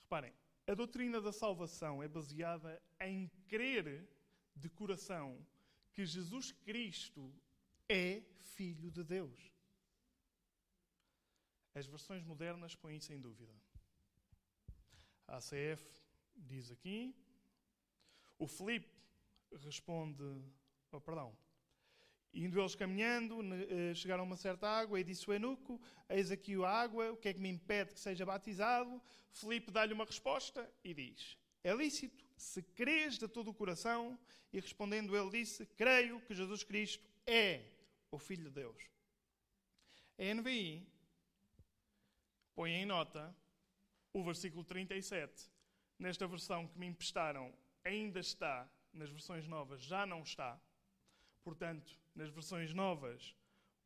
[0.00, 0.34] Reparem,
[0.66, 4.06] a doutrina da salvação é baseada em crer
[4.54, 5.46] de coração
[5.94, 7.34] que Jesus Cristo
[7.88, 9.50] é Filho de Deus.
[11.78, 13.54] As versões modernas põem isso em dúvida.
[15.28, 15.84] A ACF
[16.36, 17.14] diz aqui.
[18.38, 18.90] O Filipe
[19.64, 20.24] responde,
[20.90, 21.36] oh, perdão,
[22.34, 26.54] Indo eles caminhando, eh, chegaram a uma certa água e disse o eunuco: Eis aqui
[26.62, 29.00] a água, o que é que me impede que seja batizado?
[29.32, 34.18] Filipe dá-lhe uma resposta e diz: É lícito, se crês de todo o coração.
[34.52, 37.64] E respondendo ele disse: Creio que Jesus Cristo é
[38.10, 38.82] o Filho de Deus.
[40.18, 40.86] A NVI
[42.58, 43.32] põe em nota
[44.12, 45.48] o versículo 37.
[45.96, 50.60] Nesta versão que me emprestaram, ainda está, nas versões novas já não está
[51.48, 53.34] Portanto, nas versões novas,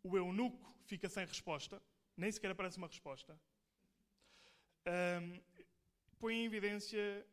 [0.02, 1.80] o eunuco fica sem resposta,
[2.16, 3.38] nem sequer aparece uma resposta.
[4.84, 5.40] Um,
[6.18, 7.24] põe em evidência,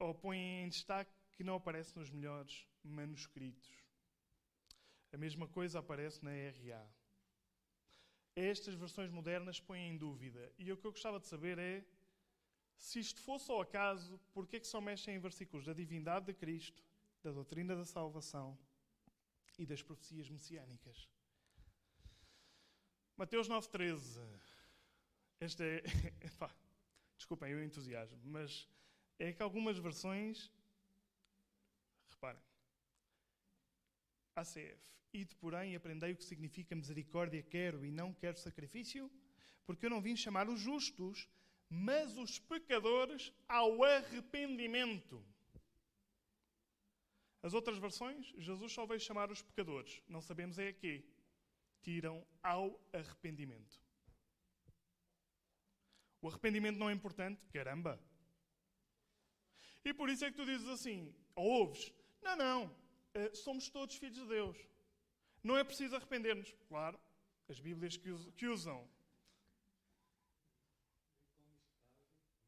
[0.00, 3.70] ou põe em destaque, que não aparece nos melhores manuscritos.
[5.12, 6.84] A mesma coisa aparece na RA.
[8.36, 10.52] Estas versões modernas põem em dúvida.
[10.58, 11.82] E o que eu gostava de saber é
[12.76, 16.34] se isto fosse ao acaso, porquê é que só mexem em versículos da divindade de
[16.34, 16.84] Cristo,
[17.22, 18.58] da doutrina da salvação
[19.58, 21.08] e das profecias messiânicas?
[23.16, 24.20] Mateus 9,13.
[25.40, 25.82] Esta é.
[26.20, 26.54] Epá,
[27.16, 28.68] desculpem o entusiasmo, mas
[29.18, 30.52] é que algumas versões.
[32.10, 32.42] Reparem.
[34.36, 34.78] ACF.
[35.12, 39.10] Ide, porém, aprendei o que significa misericórdia quero e não quero sacrifício,
[39.64, 41.28] porque eu não vim chamar os justos,
[41.68, 45.24] mas os pecadores ao arrependimento.
[47.42, 50.02] As outras versões, Jesus só veio chamar os pecadores.
[50.08, 51.04] Não sabemos é a quê.
[51.82, 53.80] Tiram ao arrependimento.
[56.20, 57.40] O arrependimento não é importante?
[57.52, 58.00] Caramba!
[59.84, 62.76] E por isso é que tu dizes assim, ou ouves, não, não,
[63.34, 64.56] somos todos filhos de Deus.
[65.42, 66.52] Não é preciso arrepender-nos.
[66.68, 66.98] Claro,
[67.48, 68.88] as Bíblias que usam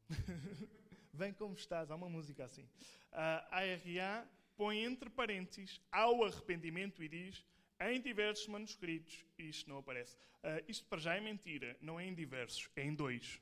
[1.13, 1.91] Vem como estás.
[1.91, 2.67] Há uma música assim.
[3.11, 7.45] A ARA põe entre parênteses ao arrependimento e diz
[7.79, 9.25] em diversos manuscritos.
[9.37, 10.17] Isto não aparece.
[10.43, 11.77] Uh, isto para já é mentira.
[11.81, 13.41] Não é em diversos, é em dois.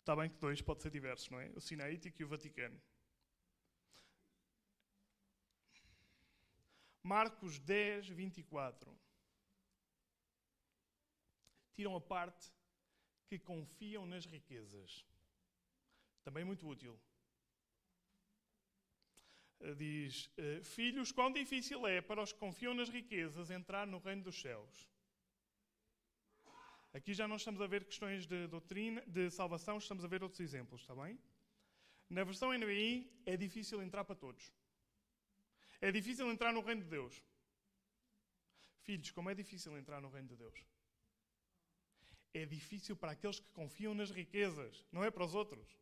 [0.00, 1.50] Está bem que dois pode ser diversos, não é?
[1.54, 2.80] O Sinaítico e o Vaticano.
[7.08, 8.94] Marcos 10, 24.
[11.74, 12.52] Tiram a parte
[13.28, 15.06] que confiam nas riquezas.
[16.22, 17.00] Também muito útil.
[19.60, 23.98] Eh, diz: eh, Filhos, quão difícil é para os que confiam nas riquezas entrar no
[23.98, 24.86] reino dos céus.
[26.92, 30.40] Aqui já não estamos a ver questões de doutrina, de salvação, estamos a ver outros
[30.40, 31.18] exemplos, está bem?
[32.10, 34.52] Na versão NBI é difícil entrar para todos.
[35.80, 37.22] É difícil entrar no reino de Deus.
[38.82, 40.64] Filhos, como é difícil entrar no reino de Deus?
[42.34, 45.78] É difícil para aqueles que confiam nas riquezas, não é para os outros.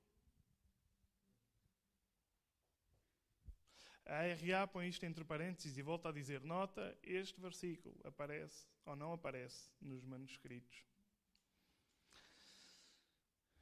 [4.05, 8.95] A RA põe isto entre parênteses e volta a dizer: nota, este versículo aparece ou
[8.95, 10.85] não aparece nos manuscritos.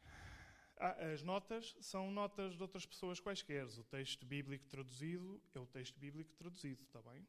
[0.05, 3.65] Ah, as notas são notas de outras pessoas quaisquer.
[3.65, 7.27] O texto bíblico traduzido é o texto bíblico traduzido, está bem?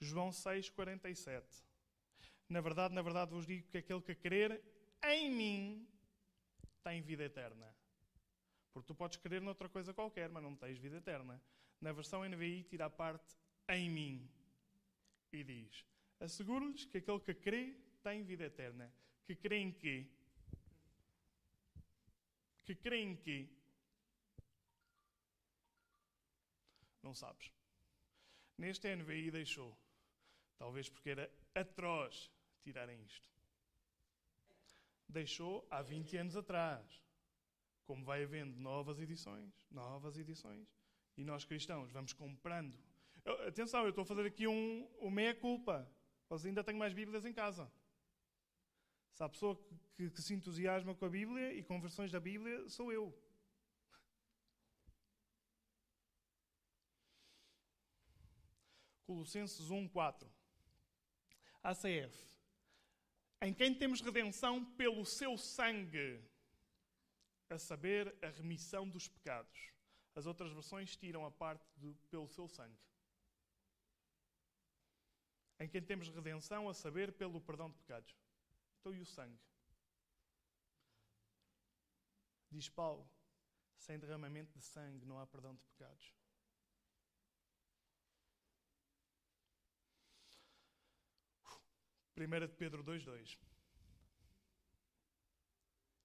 [0.00, 1.64] João 6, 47.
[2.48, 4.62] Na verdade, na verdade vos digo que aquele que crer
[5.04, 5.88] em mim
[6.82, 7.74] tem vida eterna.
[8.72, 11.40] Porque tu podes crer noutra coisa qualquer, mas não tens vida eterna.
[11.80, 13.36] Na versão NVI, tira a parte
[13.68, 14.30] em mim
[15.32, 15.84] e diz:
[16.20, 18.92] Asseguro-lhes que aquele que crê tem vida eterna.
[19.24, 20.06] Que crê em quê?
[22.64, 23.48] Que crê em quê?
[27.02, 27.52] Não sabes.
[28.56, 29.76] Neste NVI deixou.
[30.56, 32.30] Talvez porque era atroz
[32.62, 33.28] tirarem isto.
[35.08, 37.02] Deixou há 20 anos atrás.
[37.84, 40.66] Como vai havendo novas edições, novas edições.
[41.18, 42.78] E nós cristãos vamos comprando.
[43.24, 45.86] Eu, atenção, eu estou a fazer aqui um, um meia-culpa.
[46.30, 47.70] Mas ainda tenho mais Bíblias em casa.
[49.14, 49.56] Se há pessoa
[49.96, 53.16] que, que, se entusiasma com a Bíblia e com versões da Bíblia, sou eu.
[59.06, 60.28] Colossenses 1, 4.
[61.62, 62.40] ACF.
[63.40, 66.20] Em quem temos redenção pelo seu sangue,
[67.48, 69.72] a saber, a remissão dos pecados.
[70.16, 72.80] As outras versões tiram a parte do pelo seu sangue.
[75.60, 78.23] Em quem temos redenção, a saber, pelo perdão de pecados.
[78.84, 79.40] Então, e o sangue?
[82.50, 83.08] Diz Paulo:
[83.78, 86.12] sem derramamento de sangue não há perdão de pecados.
[92.14, 93.38] Primeira de Pedro 2:2.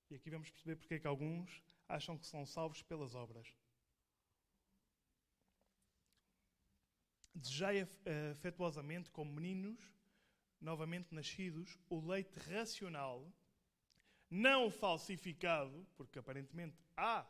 [0.10, 3.54] E aqui vamos perceber porque é que alguns acham que são salvos pelas obras.
[7.36, 7.82] Desejai
[8.32, 9.99] afetuosamente, como meninos
[10.60, 13.32] novamente nascidos, o leite racional,
[14.30, 17.26] não falsificado, porque aparentemente há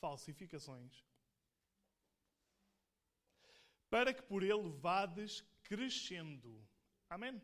[0.00, 1.04] falsificações,
[3.90, 6.62] para que por ele vades crescendo.
[7.08, 7.40] Amém?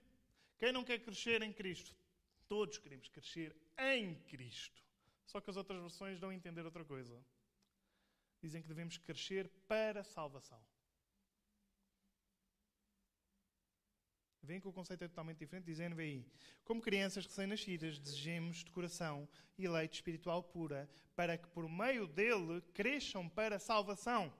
[0.58, 1.96] Quem não quer crescer em Cristo?
[2.46, 4.84] Todos queremos crescer em Cristo.
[5.26, 7.24] Só que as outras versões dão a entender outra coisa.
[8.42, 10.62] Dizem que devemos crescer para a salvação.
[14.44, 16.26] Vem que o conceito é totalmente diferente, diz a NVI.
[16.64, 19.26] Como crianças recém-nascidas, desejemos de coração
[19.56, 24.32] e leite espiritual pura, para que por meio dele cresçam para a salvação.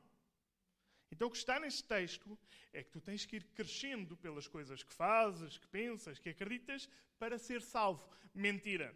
[1.11, 2.39] Então o que está neste texto
[2.71, 6.89] é que tu tens que ir crescendo pelas coisas que fazes, que pensas, que acreditas,
[7.19, 8.07] para ser salvo.
[8.35, 8.95] Mentira.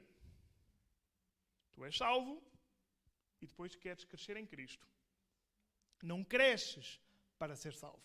[1.72, 2.42] Tu és salvo
[3.40, 4.86] e depois queres crescer em Cristo.
[6.02, 7.00] Não cresces
[7.38, 8.02] para ser salvo.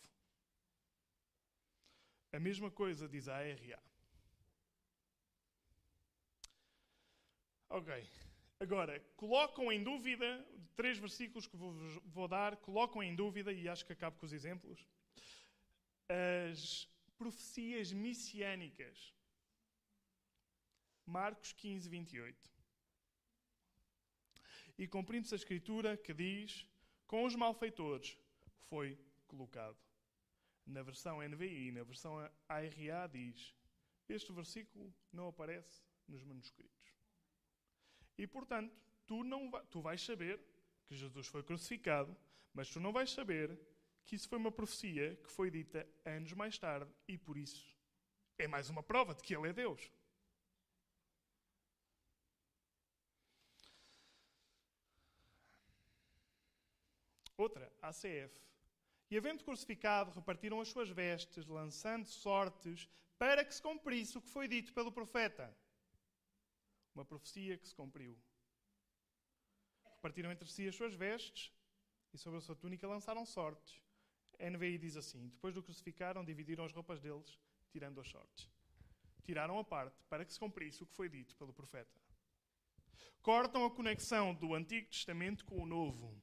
[2.34, 3.80] A mesma coisa diz a ARA.
[7.70, 8.10] Ok.
[8.60, 10.28] Agora, colocam em dúvida,
[10.76, 14.34] três versículos que vos vou dar, colocam em dúvida, e acho que acabo com os
[14.34, 14.88] exemplos,
[16.10, 19.14] as profecias messiânicas.
[21.06, 22.52] Marcos 15, 28.
[24.78, 26.66] E cumprindo-se a escritura que diz:
[27.06, 28.18] Com os malfeitores
[28.70, 29.93] foi colocado.
[30.66, 33.56] Na versão NVI, na versão ARA, diz:
[34.08, 36.94] Este versículo não aparece nos manuscritos.
[38.18, 38.74] E portanto,
[39.06, 40.40] tu, não vai, tu vais saber
[40.86, 42.16] que Jesus foi crucificado,
[42.54, 43.60] mas tu não vais saber
[44.06, 47.76] que isso foi uma profecia que foi dita anos mais tarde e por isso
[48.38, 49.92] é mais uma prova de que Ele é Deus.
[57.36, 58.53] Outra, ACF.
[59.14, 64.28] E havendo crucificado, repartiram as suas vestes, lançando sortes, para que se cumprisse o que
[64.28, 65.56] foi dito pelo profeta.
[66.96, 68.18] Uma profecia que se cumpriu.
[69.98, 71.54] Repartiram entre si as suas vestes
[72.12, 73.80] e sobre a sua túnica lançaram sortes.
[74.40, 77.40] A NVI diz assim: Depois do crucificaram, dividiram as roupas deles,
[77.70, 78.50] tirando as sortes.
[79.24, 82.02] Tiraram a parte para que se cumprisse o que foi dito pelo profeta.
[83.22, 86.20] Cortam a conexão do Antigo Testamento com o Novo.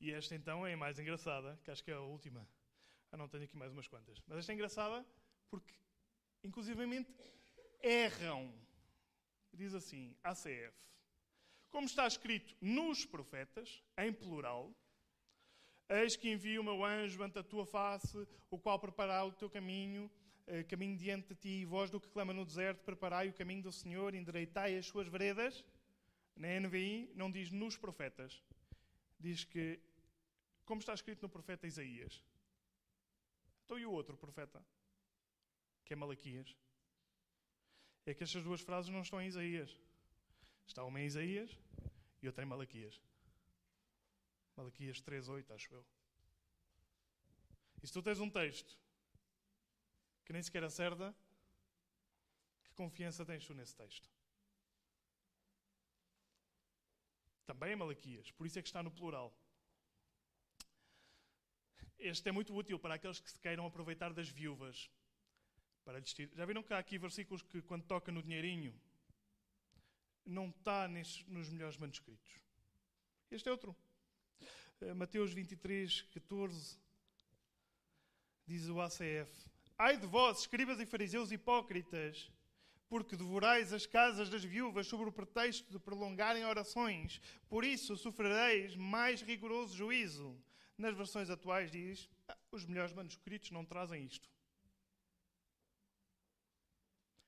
[0.00, 2.48] E esta então é a mais engraçada, que acho que é a última.
[3.12, 4.18] Ah, não, tenho aqui mais umas quantas.
[4.26, 5.06] Mas esta é engraçada
[5.50, 5.74] porque,
[6.42, 7.12] inclusivamente,
[7.82, 8.52] erram.
[9.52, 10.72] Diz assim, ACF.
[11.68, 14.74] Como está escrito nos profetas, em plural,
[15.92, 18.16] Eis que envio o meu anjo ante a tua face,
[18.48, 20.08] o qual preparará o teu caminho,
[20.46, 23.64] eh, caminho diante de ti, e vós do que clama no deserto, preparai o caminho
[23.64, 25.64] do Senhor, endireitai as suas veredas.
[26.36, 28.40] Na NVI não diz nos profetas,
[29.18, 29.80] diz que,
[30.70, 32.22] como está escrito no profeta Isaías.
[33.64, 34.64] Então e o outro profeta,
[35.84, 36.56] que é Malaquias?
[38.06, 39.76] É que estas duas frases não estão em Isaías.
[40.64, 41.50] Está uma em Isaías
[42.22, 43.00] e outra em Malaquias.
[44.56, 45.84] Malaquias 3.8, acho eu.
[47.82, 48.78] E se tu tens um texto
[50.24, 51.12] que nem sequer acerta,
[52.62, 54.08] que confiança tens tu nesse texto?
[57.44, 59.36] Também é Malaquias, por isso é que está no plural.
[62.00, 64.90] Este é muito útil para aqueles que se queiram aproveitar das viúvas.
[65.84, 68.74] Para lhes Já viram que há aqui versículos que, quando toca no dinheirinho,
[70.24, 72.32] não está nos melhores manuscritos.
[73.30, 73.76] Este é outro.
[74.80, 76.78] Uh, Mateus 23, 14,
[78.46, 79.30] diz o ACF:
[79.76, 82.30] Ai de vós, escribas e fariseus hipócritas,
[82.88, 87.20] porque devorais as casas das viúvas sob o pretexto de prolongarem orações.
[87.48, 90.36] Por isso sofrereis mais rigoroso juízo.
[90.80, 94.30] Nas versões atuais diz: ah, os melhores manuscritos não trazem isto.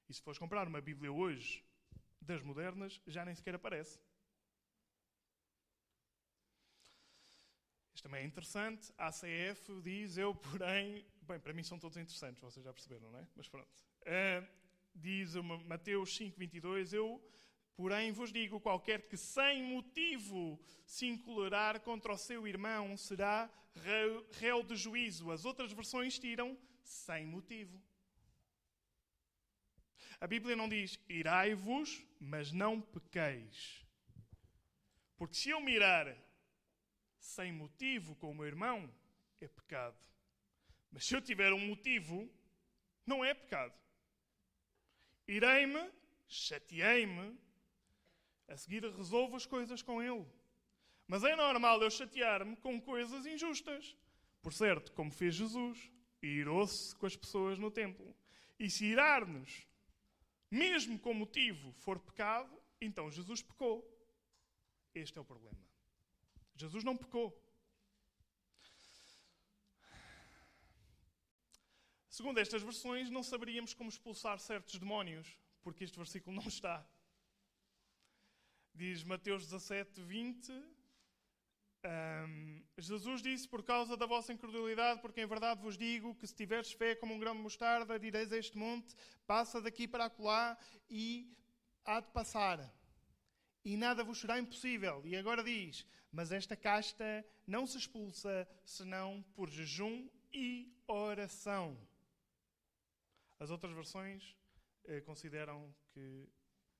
[0.08, 1.62] E se fores comprar uma Bíblia hoje,
[2.18, 4.00] das modernas, já nem sequer aparece.
[7.94, 8.90] Isto também é interessante.
[8.96, 11.04] A ACF diz: Eu, porém.
[11.20, 13.28] Bem, para mim são todos interessantes, vocês já perceberam, não é?
[13.36, 13.68] Mas pronto.
[14.00, 14.48] Uh,
[14.94, 15.34] diz
[15.66, 17.22] Mateus 5, 22, Eu,
[17.74, 23.50] Porém, vos digo: qualquer que sem motivo se encolerar contra o seu irmão será
[24.32, 25.30] réu de juízo.
[25.30, 27.80] As outras versões tiram sem motivo.
[30.20, 33.84] A Bíblia não diz irai-vos, mas não pequeis.
[35.16, 36.16] Porque se eu mirar
[37.18, 38.92] sem motivo com o meu irmão,
[39.40, 39.98] é pecado.
[40.90, 42.30] Mas se eu tiver um motivo,
[43.06, 43.74] não é pecado.
[45.26, 45.90] Irei-me,
[46.28, 47.36] chateei-me,
[48.48, 50.26] a seguir resolvo as coisas com ele.
[51.06, 53.96] Mas é normal eu chatear-me com coisas injustas.
[54.40, 55.90] Por certo, como fez Jesus,
[56.22, 58.14] irou-se com as pessoas no templo.
[58.58, 59.66] E se irar-nos,
[60.50, 63.88] mesmo com motivo, for pecado, então Jesus pecou.
[64.94, 65.58] Este é o problema.
[66.54, 67.38] Jesus não pecou.
[72.08, 76.86] Segundo estas versões, não saberíamos como expulsar certos demónios, porque este versículo não está.
[78.74, 80.50] Diz Mateus 17, 20:
[81.84, 86.34] Um, Jesus disse: Por causa da vossa incredulidade, porque em verdade vos digo que se
[86.34, 88.94] tiveres fé como um grão de mostarda, direis a este monte:
[89.26, 90.56] passa daqui para acolá
[90.88, 91.36] e
[91.84, 92.72] há de passar.
[93.62, 95.02] E nada vos será impossível.
[95.04, 101.76] E agora diz: Mas esta casta não se expulsa senão por jejum e oração.
[103.38, 104.34] As outras versões
[104.84, 106.26] eh, consideram que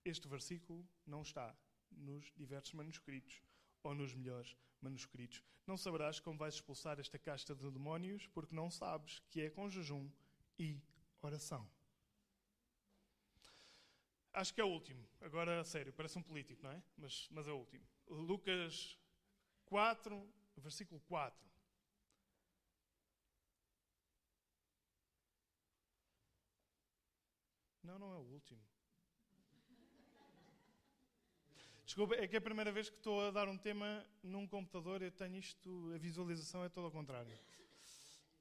[0.05, 1.55] este versículo não está
[1.97, 3.43] nos diversos manuscritos
[3.82, 5.43] ou nos melhores manuscritos.
[5.66, 9.68] Não saberás como vais expulsar esta casta de demónios, porque não sabes que é com
[9.68, 10.11] jejum
[10.59, 10.80] e
[11.20, 11.68] oração.
[14.32, 15.07] Acho que é o último.
[15.20, 16.82] Agora, a sério, parece um político, não é?
[16.97, 17.84] Mas, mas é o último.
[18.09, 18.99] Lucas
[19.66, 20.26] 4,
[20.57, 21.53] versículo 4.
[27.82, 28.71] Não, não é o último.
[31.93, 35.03] Desculpa, é que é a primeira vez que estou a dar um tema num computador,
[35.03, 37.38] eu tenho isto, a visualização é toda ao contrário.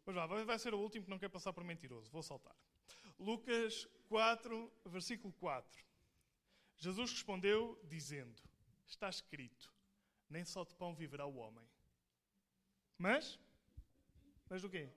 [0.05, 2.55] Mas vá, vai ser o último que não quer passar por mentiroso, vou saltar.
[3.19, 5.85] Lucas 4, versículo 4.
[6.77, 8.41] Jesus respondeu, dizendo:
[8.87, 9.69] Está escrito,
[10.29, 11.67] nem só de pão viverá o homem.
[12.97, 13.37] Mas?
[14.49, 14.89] Mas do quê?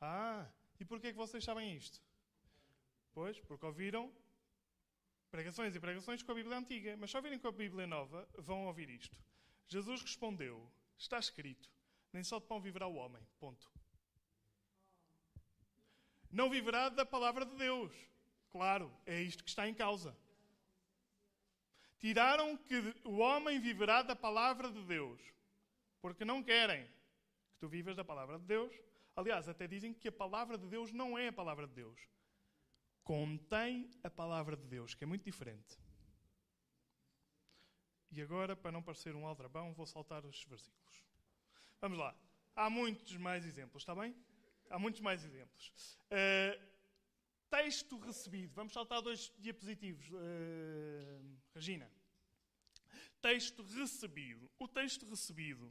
[0.00, 2.02] Ah, e porquê é que vocês sabem isto?
[3.12, 4.12] Pois, porque ouviram
[5.34, 8.66] pregações e pregações com a Bíblia antiga, mas só virem com a Bíblia nova, vão
[8.66, 9.18] ouvir isto.
[9.66, 11.68] Jesus respondeu: Está escrito,
[12.12, 13.20] nem só de pão viverá o homem.
[13.40, 13.68] Ponto.
[16.30, 17.92] Não viverá da palavra de Deus.
[18.52, 20.16] Claro, é isto que está em causa.
[21.98, 25.20] Tiraram que o homem viverá da palavra de Deus,
[26.00, 28.72] porque não querem que tu vivas da palavra de Deus.
[29.16, 32.14] Aliás, até dizem que a palavra de Deus não é a palavra de Deus
[33.04, 35.78] contém a palavra de Deus, que é muito diferente.
[38.10, 41.04] E agora, para não parecer um aldrabão, vou saltar os versículos.
[41.80, 42.16] Vamos lá.
[42.56, 44.16] Há muitos mais exemplos, está bem?
[44.70, 45.98] Há muitos mais exemplos.
[46.06, 46.74] Uh,
[47.50, 48.54] texto recebido.
[48.54, 50.08] Vamos saltar dois diapositivos.
[50.10, 51.90] Uh, Regina.
[53.20, 54.50] Texto recebido.
[54.58, 55.70] O texto recebido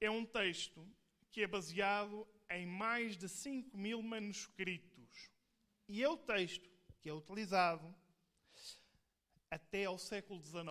[0.00, 0.86] é um texto
[1.30, 4.89] que é baseado em mais de 5 mil manuscritos
[5.90, 6.70] e é o texto
[7.00, 7.92] que é utilizado
[9.50, 10.64] até ao século XIX.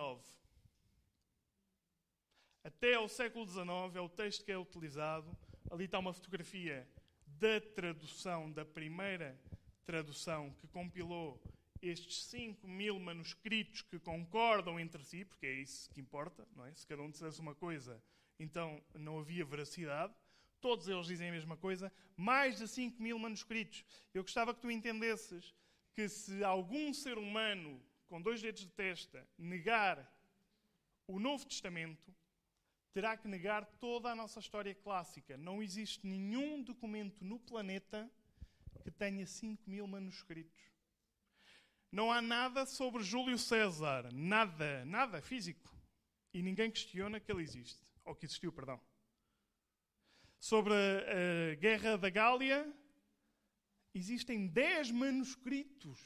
[2.64, 5.36] Até ao século XIX é o texto que é utilizado.
[5.70, 6.88] Ali está uma fotografia
[7.26, 9.38] da tradução, da primeira
[9.84, 11.38] tradução que compilou
[11.82, 16.74] estes 5 mil manuscritos que concordam entre si, porque é isso que importa, não é?
[16.74, 18.02] Se cada um dissesse uma coisa,
[18.38, 20.14] então não havia veracidade.
[20.60, 21.92] Todos eles dizem a mesma coisa.
[22.16, 23.84] Mais de 5 mil manuscritos.
[24.12, 25.54] Eu gostava que tu entendesses
[25.94, 30.12] que se algum ser humano com dois dedos de testa negar
[31.06, 32.14] o Novo Testamento,
[32.92, 35.36] terá que negar toda a nossa história clássica.
[35.36, 38.10] Não existe nenhum documento no planeta
[38.82, 40.60] que tenha 5 mil manuscritos.
[41.90, 44.12] Não há nada sobre Júlio César.
[44.12, 45.68] Nada, nada físico.
[46.32, 47.80] E ninguém questiona que ele existe.
[48.04, 48.80] Ou que existiu, perdão
[50.40, 52.66] sobre a, Guerra da Gália,
[53.94, 56.00] existem 10 manuscritos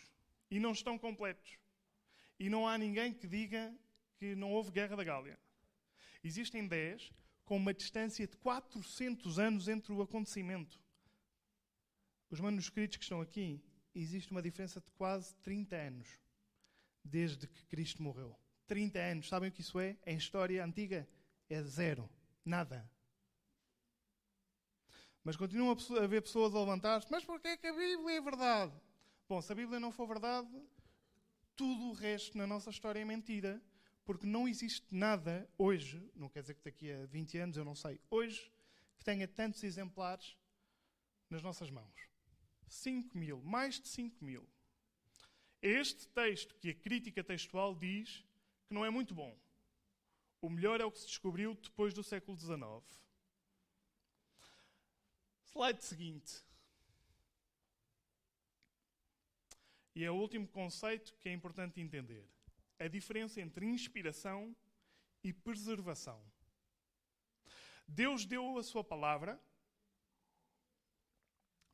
[0.51, 1.57] e não estão completos.
[2.39, 3.73] E não há ninguém que diga
[4.17, 5.39] que não houve Guerra da Gália.
[6.23, 7.13] Existem 10
[7.45, 10.81] com uma distância de 400 anos entre o acontecimento.
[12.29, 13.63] Os manuscritos que estão aqui,
[13.95, 16.09] existe uma diferença de quase 30 anos
[17.05, 18.37] desde que Cristo morreu.
[18.67, 19.29] 30 anos.
[19.29, 19.97] Sabem o que isso é?
[20.07, 21.07] Em história antiga
[21.49, 22.09] é zero.
[22.45, 22.91] Nada.
[25.25, 27.11] Mas continuam a haver pessoas a levantar-se.
[27.11, 28.73] Mas porquê que a Bíblia é verdade?
[29.27, 30.49] Bom, se a Bíblia não for verdade,
[31.57, 33.61] tudo o resto na nossa história é mentira.
[34.05, 37.75] Porque não existe nada hoje, não quer dizer que daqui a 20 anos, eu não
[37.75, 38.53] sei, hoje,
[38.99, 40.37] que tenha tantos exemplares
[41.31, 42.09] nas nossas mãos.
[42.69, 44.47] 5 mil, mais de 5 mil.
[45.63, 48.27] Este texto que a crítica textual diz
[48.67, 49.35] que não é muito bom.
[50.43, 52.61] O melhor é o que se descobriu depois do século XIX.
[55.55, 56.45] Slide seguinte.
[59.95, 62.29] E é o último conceito que é importante entender:
[62.77, 64.55] a diferença entre inspiração
[65.23, 66.21] e preservação.
[67.87, 69.41] Deus deu a sua palavra,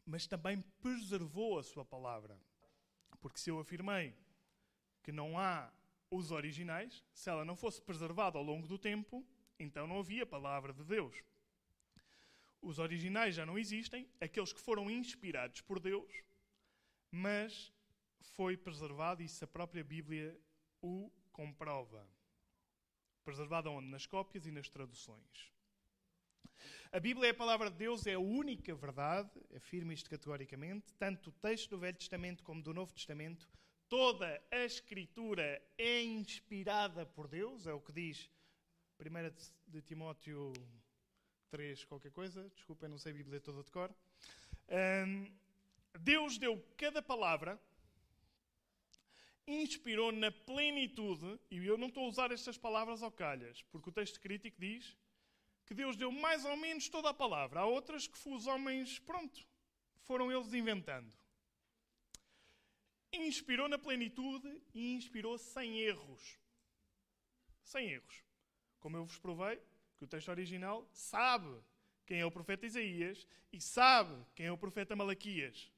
[0.04, 2.38] mas também preservou a sua palavra.
[3.18, 4.14] Porque se eu afirmei
[5.02, 5.72] que não há
[6.10, 9.26] os originais, se ela não fosse preservada ao longo do tempo,
[9.58, 11.29] então não havia palavra de Deus.
[12.62, 16.12] Os originais já não existem, aqueles que foram inspirados por Deus,
[17.10, 17.72] mas
[18.20, 20.38] foi preservado e isso a própria Bíblia
[20.82, 22.06] o comprova.
[23.24, 23.88] preservada onde?
[23.88, 25.52] Nas cópias e nas traduções.
[26.92, 31.30] A Bíblia é a palavra de Deus, é a única verdade, afirma isto categoricamente, tanto
[31.30, 33.48] o texto do Velho Testamento como do Novo Testamento,
[33.88, 38.30] toda a Escritura é inspirada por Deus, é o que diz
[38.98, 40.52] 1 de Timóteo
[41.50, 43.92] 3, qualquer coisa, desculpem, não sei a Bíblia toda de cor.
[44.68, 45.30] Um,
[45.98, 47.60] Deus deu cada palavra,
[49.46, 53.92] inspirou na plenitude, e eu não estou a usar estas palavras ao calhas, porque o
[53.92, 54.96] texto crítico diz
[55.66, 57.60] que Deus deu mais ou menos toda a palavra.
[57.60, 59.46] Há outras que os homens, pronto,
[60.02, 61.12] foram eles inventando.
[63.12, 66.38] Inspirou na plenitude e inspirou sem erros.
[67.62, 68.24] Sem erros.
[68.78, 69.60] Como eu vos provei,
[70.00, 71.62] que o texto original sabe
[72.06, 75.70] quem é o profeta Isaías e sabe quem é o profeta Malaquias.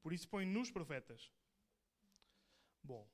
[0.00, 1.30] Por isso põe nos profetas.
[2.82, 3.06] Bom,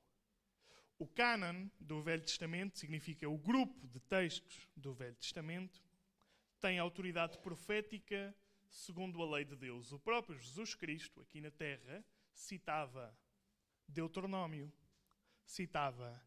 [0.97, 5.83] o cânon do Velho Testamento significa o grupo de textos do Velho Testamento
[6.61, 8.33] tem autoridade profética
[8.69, 9.91] segundo a lei de Deus.
[9.91, 13.13] O próprio Jesus Cristo, aqui na terra, citava
[13.89, 14.71] Deuteronômio,
[15.45, 16.23] citava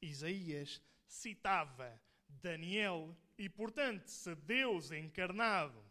[0.00, 5.82] Isaías, citava Daniel, e portanto, se Deus encarnado,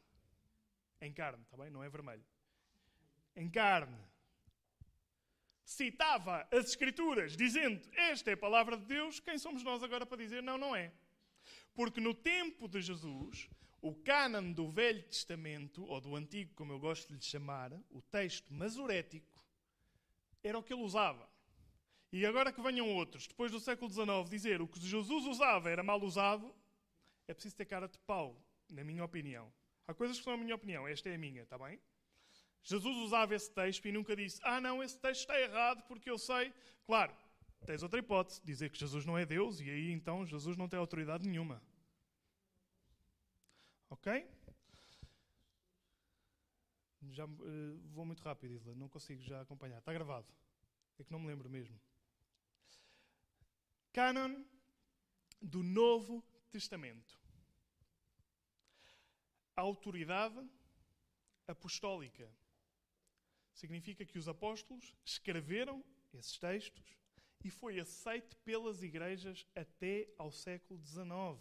[1.02, 1.72] em carne, está bem?
[1.72, 2.24] Não é vermelho,
[3.36, 3.98] em carne,
[5.66, 10.20] citava as Escrituras, dizendo esta é a palavra de Deus, quem somos nós agora para
[10.20, 10.94] dizer não, não é?
[11.74, 13.50] Porque no tempo de Jesus,
[13.82, 18.00] o cânon do Velho Testamento, ou do Antigo, como eu gosto de lhe chamar, o
[18.00, 19.44] texto masorético,
[20.44, 21.28] era o que ele usava.
[22.12, 25.82] E agora que venham outros, depois do século XIX, dizer o que Jesus usava era
[25.82, 26.54] mal usado,
[27.30, 28.36] é preciso ter cara de pau,
[28.72, 29.54] na minha opinião.
[29.88, 31.80] Há coisas que são a minha opinião, esta é a minha, está bem?
[32.64, 36.18] Jesus usava esse texto e nunca disse: Ah, não, esse texto está errado porque eu
[36.18, 36.52] sei.
[36.86, 37.16] Claro,
[37.68, 40.80] tens outra hipótese, dizer que Jesus não é Deus e aí então Jesus não tem
[40.80, 41.62] autoridade nenhuma.
[43.92, 44.28] Ok?
[47.12, 48.74] Já uh, vou muito rápido, Isla.
[48.74, 49.78] Não consigo já acompanhar.
[49.78, 50.28] Está gravado.
[50.98, 51.80] É que não me lembro mesmo.
[53.94, 54.44] Canon
[55.42, 57.19] do Novo Testamento.
[59.60, 60.40] Autoridade
[61.48, 62.32] apostólica.
[63.54, 65.84] Significa que os apóstolos escreveram
[66.14, 66.98] esses textos
[67.44, 71.38] e foi aceito pelas igrejas até ao século XIX.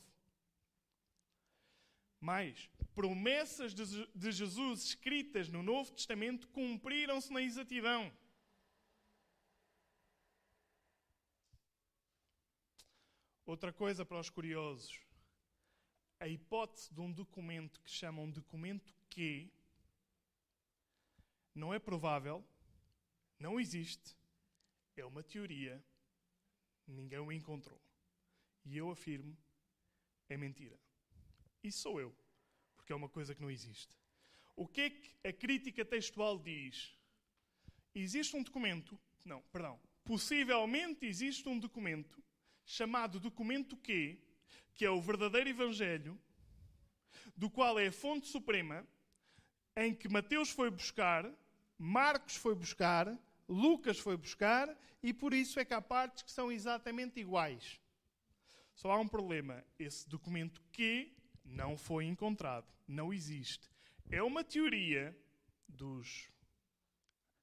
[2.20, 8.12] Mais, promessas de Jesus escritas no Novo Testamento cumpriram-se na exatidão.
[13.46, 15.07] Outra coisa para os curiosos.
[16.20, 19.50] A hipótese de um documento que chamam documento Q
[21.54, 22.44] não é provável,
[23.38, 24.16] não existe,
[24.96, 25.82] é uma teoria,
[26.86, 27.80] ninguém o encontrou.
[28.64, 29.36] E eu afirmo,
[30.28, 30.78] é mentira.
[31.62, 32.14] Isso sou eu,
[32.76, 33.96] porque é uma coisa que não existe.
[34.56, 36.96] O que é que a crítica textual diz?
[37.94, 42.22] Existe um documento, não, perdão, possivelmente existe um documento
[42.64, 44.20] chamado documento Q,
[44.78, 46.16] que é o verdadeiro evangelho,
[47.36, 48.86] do qual é a fonte suprema,
[49.76, 51.28] em que Mateus foi buscar,
[51.76, 53.18] Marcos foi buscar,
[53.48, 54.72] Lucas foi buscar,
[55.02, 57.80] e por isso é que há partes que são exatamente iguais.
[58.72, 59.64] Só há um problema.
[59.80, 61.12] Esse documento Q
[61.44, 63.68] não foi encontrado, não existe.
[64.08, 65.12] É uma teoria
[65.68, 66.30] dos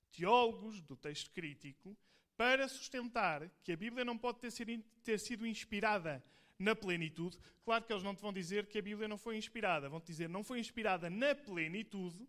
[0.10, 1.98] teólogos do texto crítico
[2.38, 4.40] para sustentar que a Bíblia não pode
[5.04, 6.24] ter sido inspirada
[6.58, 7.38] na plenitude.
[7.64, 10.08] Claro que eles não te vão dizer que a Bíblia não foi inspirada, vão te
[10.08, 12.28] dizer não foi inspirada na plenitude,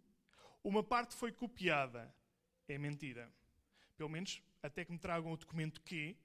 [0.62, 2.12] uma parte foi copiada.
[2.68, 3.33] É mentira.
[3.97, 6.16] Pelo menos até que me tragam o documento que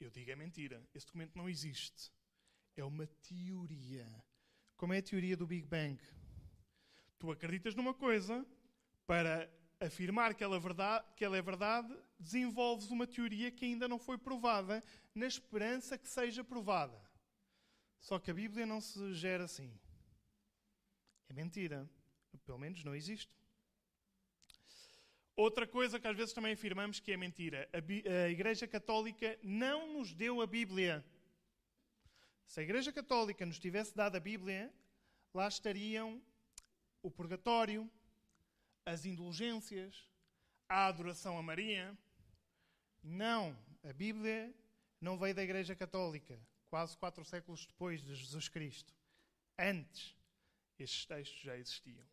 [0.00, 0.82] eu digo é mentira.
[0.94, 2.12] Esse documento não existe.
[2.76, 4.06] É uma teoria.
[4.76, 6.00] Como é a teoria do Big Bang?
[7.18, 8.46] Tu acreditas numa coisa,
[9.04, 9.50] para
[9.80, 13.98] afirmar que ela, é verdade, que ela é verdade, desenvolves uma teoria que ainda não
[13.98, 17.07] foi provada, na esperança que seja provada.
[18.00, 19.72] Só que a Bíblia não se gera assim.
[21.28, 21.88] É mentira.
[22.44, 23.36] Pelo menos não existe.
[25.36, 30.12] Outra coisa que às vezes também afirmamos que é mentira: a Igreja Católica não nos
[30.12, 31.04] deu a Bíblia.
[32.46, 34.72] Se a Igreja Católica nos tivesse dado a Bíblia,
[35.34, 36.20] lá estariam
[37.02, 37.88] o purgatório,
[38.84, 40.08] as indulgências,
[40.68, 41.96] a adoração a Maria.
[43.02, 44.52] Não, a Bíblia
[45.00, 48.94] não veio da Igreja Católica, quase quatro séculos depois de Jesus Cristo.
[49.58, 50.16] Antes,
[50.78, 52.06] estes textos já existiam.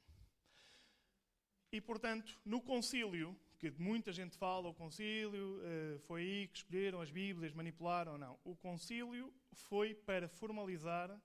[1.72, 7.02] E, portanto, no concílio que muita gente fala, o concílio, uh, foi aí que escolheram
[7.02, 8.18] as Bíblias, manipularam.
[8.18, 8.40] Não.
[8.44, 11.20] O concílio foi para formalizar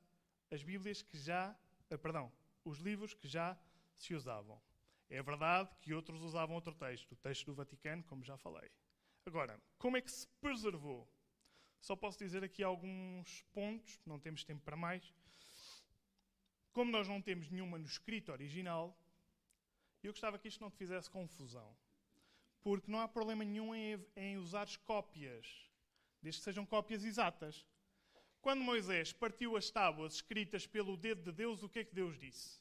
[0.51, 1.57] as Bíblias que já,
[1.91, 2.33] uh, perdão,
[2.65, 3.59] os livros que já
[3.97, 4.61] se usavam.
[5.09, 8.71] É verdade que outros usavam outro texto, o texto do Vaticano, como já falei.
[9.27, 11.09] Agora, como é que se preservou?
[11.81, 15.15] Só posso dizer aqui alguns pontos, não temos tempo para mais.
[16.73, 18.97] Como nós não temos nenhum manuscrito original,
[20.03, 21.77] eu gostava que isto não te fizesse confusão.
[22.63, 25.47] Porque não há problema nenhum em, em usar cópias,
[26.23, 27.67] desde que sejam cópias exatas.
[28.43, 32.19] Quando Moisés partiu as tábuas escritas pelo dedo de Deus, o que é que Deus
[32.19, 32.61] disse?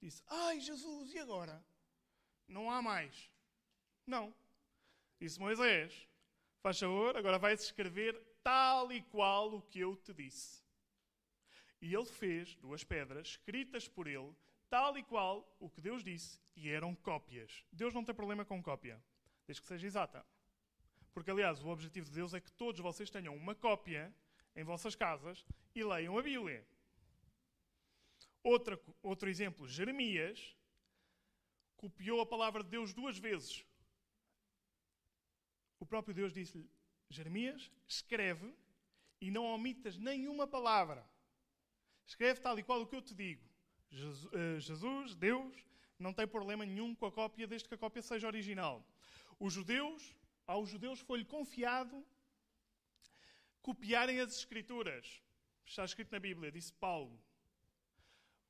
[0.00, 1.64] Disse: Ai Jesus, e agora?
[2.48, 3.30] Não há mais.
[4.06, 4.34] Não.
[5.20, 6.08] Disse Moisés:
[6.62, 10.62] Faz favor, agora vais escrever tal e qual o que eu te disse.
[11.80, 14.32] E ele fez duas pedras escritas por ele,
[14.70, 17.64] tal e qual o que Deus disse, e eram cópias.
[17.72, 19.02] Deus não tem problema com cópia,
[19.44, 20.24] desde que seja exata.
[21.12, 24.14] Porque, aliás, o objetivo de Deus é que todos vocês tenham uma cópia
[24.54, 25.44] em vossas casas
[25.74, 26.64] e leiam a Bíblia.
[28.40, 30.56] Outra, outro exemplo, Jeremias
[31.76, 33.66] copiou a palavra de Deus duas vezes
[35.82, 36.70] o próprio Deus disse-lhe:
[37.10, 38.54] Jeremias, escreve
[39.20, 41.04] e não omitas nenhuma palavra.
[42.06, 43.44] Escreve tal e qual o que eu te digo.
[43.90, 45.54] Eh, Jesus, Deus,
[45.98, 48.76] não tem problema nenhum com a cópia, desde que a cópia seja original.
[49.40, 50.14] Os judeus,
[50.46, 51.96] aos judeus foi-lhe confiado
[53.60, 55.20] copiarem as Escrituras.
[55.66, 57.20] Está escrito na Bíblia, disse Paulo.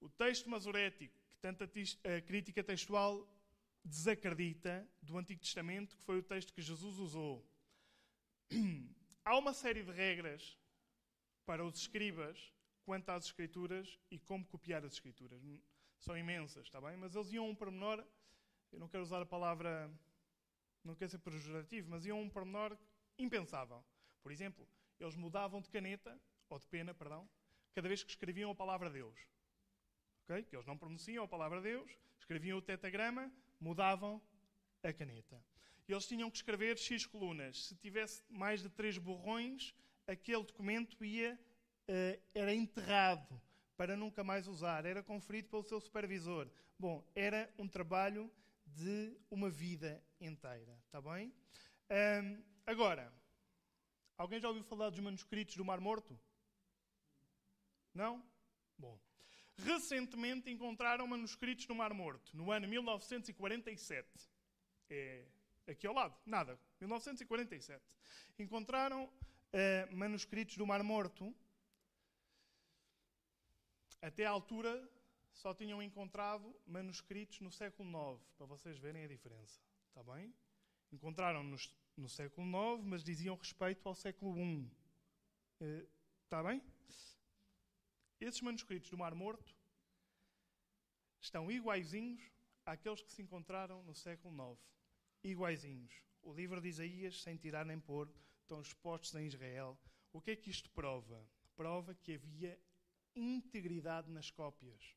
[0.01, 3.27] O texto masorético, que tanta a crítica textual
[3.85, 7.45] desacredita do Antigo Testamento, que foi o texto que Jesus usou.
[9.25, 10.59] Há uma série de regras
[11.45, 12.53] para os escribas
[12.85, 15.41] quanto às Escrituras e como copiar as Escrituras.
[15.99, 16.97] São imensas, está bem?
[16.97, 18.05] Mas eles iam um pormenor,
[18.73, 19.91] eu não quero usar a palavra,
[20.83, 22.77] não quero ser pejorativo, mas iam um pormenor
[23.19, 23.85] impensável.
[24.23, 24.69] Por exemplo,
[24.99, 27.29] eles mudavam de caneta, ou de pena, perdão,
[27.75, 29.19] cada vez que escreviam a palavra Deus.
[30.25, 30.45] Okay?
[30.45, 34.21] Que eles não pronunciam a palavra Deus, escreviam o tetagrama, mudavam
[34.83, 35.43] a caneta.
[35.89, 37.67] Eles tinham que escrever X colunas.
[37.67, 39.75] Se tivesse mais de três borrões,
[40.07, 41.39] aquele documento ia,
[41.89, 43.41] uh, era enterrado
[43.77, 44.85] para nunca mais usar.
[44.85, 46.51] Era conferido pelo seu supervisor.
[46.79, 48.31] Bom, era um trabalho
[48.67, 50.77] de uma vida inteira.
[50.87, 51.33] Está bem?
[51.91, 53.13] Um, agora,
[54.17, 56.19] alguém já ouviu falar dos manuscritos do Mar Morto?
[57.95, 58.25] Não?
[58.79, 58.99] Bom.
[59.59, 64.09] Recentemente encontraram manuscritos no Mar Morto, no ano 1947.
[64.91, 65.25] É
[65.67, 67.83] aqui ao lado, nada, 1947.
[68.39, 71.35] Encontraram uh, manuscritos do Mar Morto.
[74.01, 74.91] Até à altura
[75.33, 79.61] só tinham encontrado manuscritos no século IX, para vocês verem a diferença.
[79.89, 80.35] Está bem?
[80.91, 84.71] Encontraram-nos no século IX, mas diziam respeito ao século I.
[85.61, 85.89] Uh,
[86.25, 86.61] está bem?
[88.23, 89.53] Esses manuscritos do Mar Morto
[91.21, 92.23] estão iguaizinhos
[92.65, 94.61] àqueles que se encontraram no século IX.
[95.25, 95.93] Iguaizinhos.
[96.23, 98.09] O livro de Isaías, sem tirar nem pôr,
[98.43, 99.77] estão expostos em Israel.
[100.13, 101.29] O que é que isto prova?
[101.57, 102.57] Prova que havia
[103.17, 104.97] integridade nas cópias.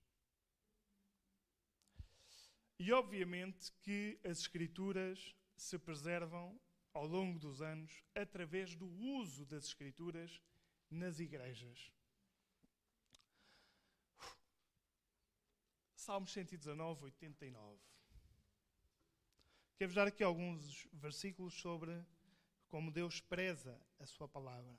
[2.78, 6.62] E obviamente que as Escrituras se preservam
[6.94, 10.40] ao longo dos anos através do uso das Escrituras
[10.92, 11.95] nas igrejas.
[16.06, 17.80] Salmos 119, 89.
[19.76, 22.00] Quero-vos dar aqui alguns versículos sobre
[22.68, 24.78] como Deus preza a sua palavra.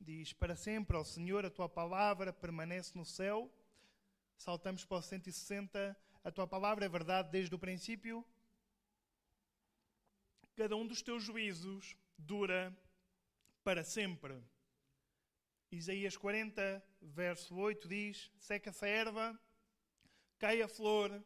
[0.00, 3.48] Diz: Para sempre, ó Senhor, a tua palavra permanece no céu.
[4.36, 5.96] Saltamos para o 160.
[6.24, 8.26] A tua palavra é verdade desde o princípio.
[10.56, 12.76] Cada um dos teus juízos dura
[13.62, 14.42] para sempre.
[15.70, 19.40] Isaías 40, verso 8 diz: Seca-se a erva
[20.40, 21.22] cai a flor,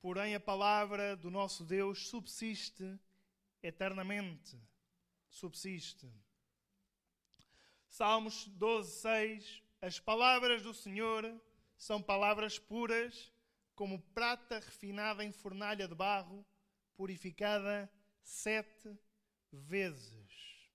[0.00, 2.98] porém a palavra do nosso Deus subsiste
[3.62, 4.60] eternamente.
[5.30, 6.12] Subsiste.
[7.88, 9.62] Salmos 12, 6.
[9.80, 11.40] As palavras do Senhor
[11.76, 13.32] são palavras puras,
[13.76, 16.44] como prata refinada em fornalha de barro,
[16.96, 17.88] purificada
[18.24, 18.98] sete
[19.52, 20.68] vezes.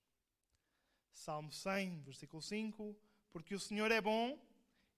[1.12, 2.96] Salmo 100, versículo 5.
[3.30, 4.42] Porque o Senhor é bom,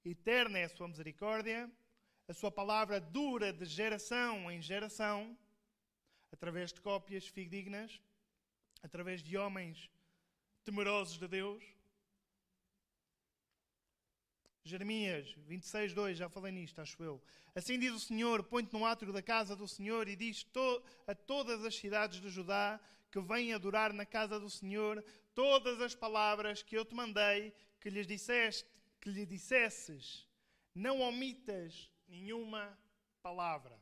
[0.05, 1.68] eterna é a sua misericórdia
[2.29, 5.37] a sua palavra dura de geração em geração,
[6.33, 8.01] através de cópias fidedignas,
[8.83, 9.91] através de homens
[10.64, 11.62] temerosos de Deus.
[14.64, 17.22] Jeremias 26, 2, já falei nisto, acho eu.
[17.55, 21.14] Assim diz o Senhor: põe-te no átrio da casa do Senhor e diz to a
[21.14, 22.81] todas as cidades de Judá
[23.12, 27.89] que vêm adorar na casa do Senhor todas as palavras que eu te mandei que
[27.89, 28.68] lhes disseste,
[29.01, 30.27] que lhe dissesses.
[30.74, 32.78] Não omitas nenhuma
[33.22, 33.78] palavra.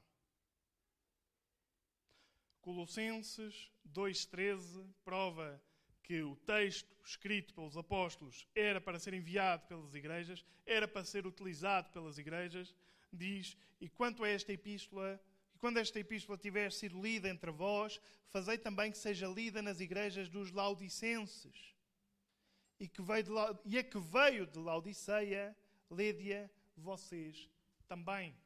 [2.61, 5.63] Colossenses 2,13 prova
[6.03, 11.27] que o texto escrito pelos apóstolos era para ser enviado pelas igrejas, era para ser
[11.27, 12.75] utilizado pelas igrejas,
[13.13, 15.21] diz: E quanto a esta epístola,
[15.55, 18.01] e quando esta epístola tiver sido lida entre vós,
[18.31, 21.75] fazei também que seja lida nas igrejas dos laudicenses.
[22.79, 23.31] E, que veio de,
[23.65, 25.57] e a que veio de Laodiceia,
[25.89, 27.49] lede-a vocês
[27.87, 28.37] também.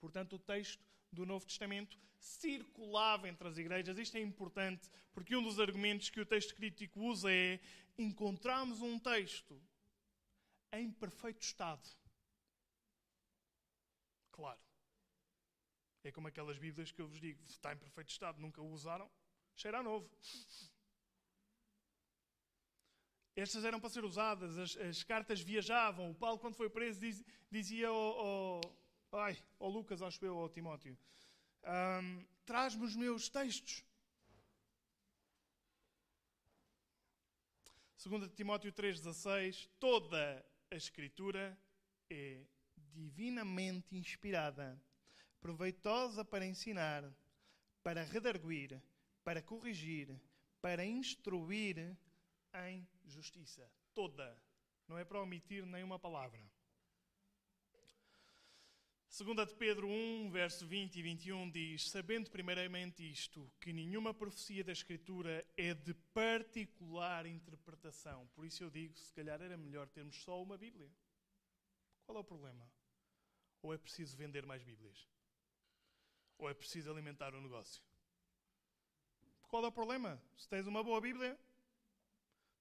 [0.00, 3.98] Portanto, o texto do Novo Testamento circulava entre as igrejas.
[3.98, 7.60] Isto é importante porque um dos argumentos que o texto crítico usa é
[7.98, 9.60] encontramos um texto
[10.72, 11.88] em perfeito estado.
[14.32, 14.60] Claro.
[16.04, 19.10] É como aquelas Bíblias que eu vos digo, está em perfeito estado, nunca o usaram,
[19.56, 20.08] cheira a novo.
[23.36, 26.10] Estas eram para ser usadas, as, as cartas viajavam.
[26.10, 27.94] O Paulo, quando foi preso, diz, dizia ao,
[28.26, 28.60] ao,
[29.12, 30.96] ai, ao Lucas, acho eu, ao Timóteo:
[31.62, 33.84] um, traz-me os meus textos.
[38.02, 41.58] 2 Timóteo 3,16: toda a Escritura
[42.08, 42.40] é
[42.94, 44.80] divinamente inspirada,
[45.40, 47.04] proveitosa para ensinar,
[47.82, 48.80] para redarguir,
[49.22, 50.18] para corrigir,
[50.62, 51.98] para instruir
[52.68, 53.70] em justiça.
[53.94, 54.36] Toda.
[54.88, 56.40] Não é para omitir nenhuma palavra.
[59.18, 64.62] 2 de Pedro 1, verso 20 e 21 diz: Sabendo primeiramente isto, que nenhuma profecia
[64.62, 68.26] da Escritura é de particular interpretação.
[68.34, 70.90] Por isso eu digo: se calhar era melhor termos só uma Bíblia.
[72.04, 72.70] Qual é o problema?
[73.62, 75.08] Ou é preciso vender mais Bíblias?
[76.36, 77.82] Ou é preciso alimentar o negócio?
[79.48, 80.22] Qual é o problema?
[80.36, 81.38] Se tens uma boa Bíblia,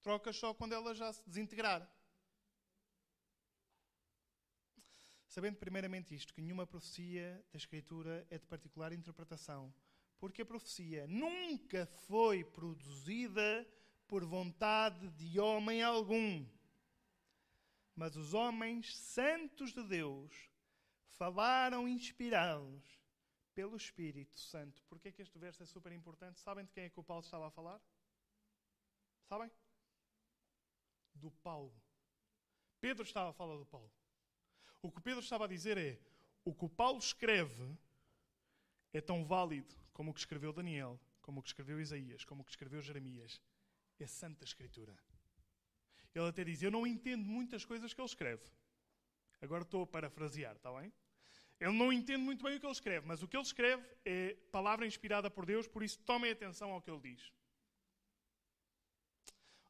[0.06, 1.82] trocas só quando ela já se desintegrar.
[5.28, 9.74] Sabendo primeiramente isto, que nenhuma profecia da Escritura é de particular interpretação,
[10.20, 13.68] porque a profecia nunca foi produzida
[14.08, 16.48] por vontade de homem algum.
[17.96, 20.32] Mas os homens santos de Deus
[21.18, 23.02] falaram inspirados
[23.56, 24.84] pelo Espírito Santo.
[24.84, 26.40] Porquê é que este verso é super importante?
[26.40, 27.82] Sabem de quem é que o Paulo estava a falar?
[29.24, 29.50] Sabem?
[31.16, 31.74] Do Paulo.
[32.80, 33.92] Pedro estava a falar do Paulo.
[34.82, 36.00] O que Pedro estava a dizer é:
[36.44, 37.78] o que o Paulo escreve
[38.94, 42.46] é tão válido como o que escreveu Daniel, como o que escreveu Isaías, como o
[42.46, 43.42] que escreveu Jeremias.
[44.00, 44.96] É Santa Escritura.
[46.14, 48.44] Ele até diz: Eu não entendo muitas coisas que ele escreve.
[49.42, 50.92] Agora estou a parafrasear, está bem?
[51.60, 54.34] Ele não entende muito bem o que ele escreve, mas o que ele escreve é
[54.52, 57.32] palavra inspirada por Deus, por isso tomem atenção ao que ele diz.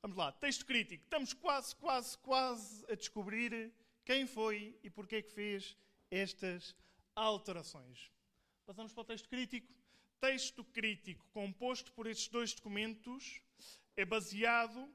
[0.06, 1.04] Vamos lá, texto crítico.
[1.04, 3.74] Estamos quase, quase, quase a descobrir
[4.06, 5.76] quem foi e porquê que fez
[6.12, 6.76] estas
[7.16, 8.12] alterações.
[8.68, 9.74] Passamos para o texto crítico.
[10.22, 13.42] Texto crítico composto por estes dois documentos
[13.98, 14.88] é baseado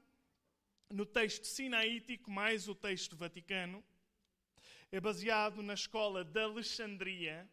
[0.89, 3.83] no texto sinaítico mais o texto vaticano.
[4.93, 7.51] É baseado na escola de Alexandria.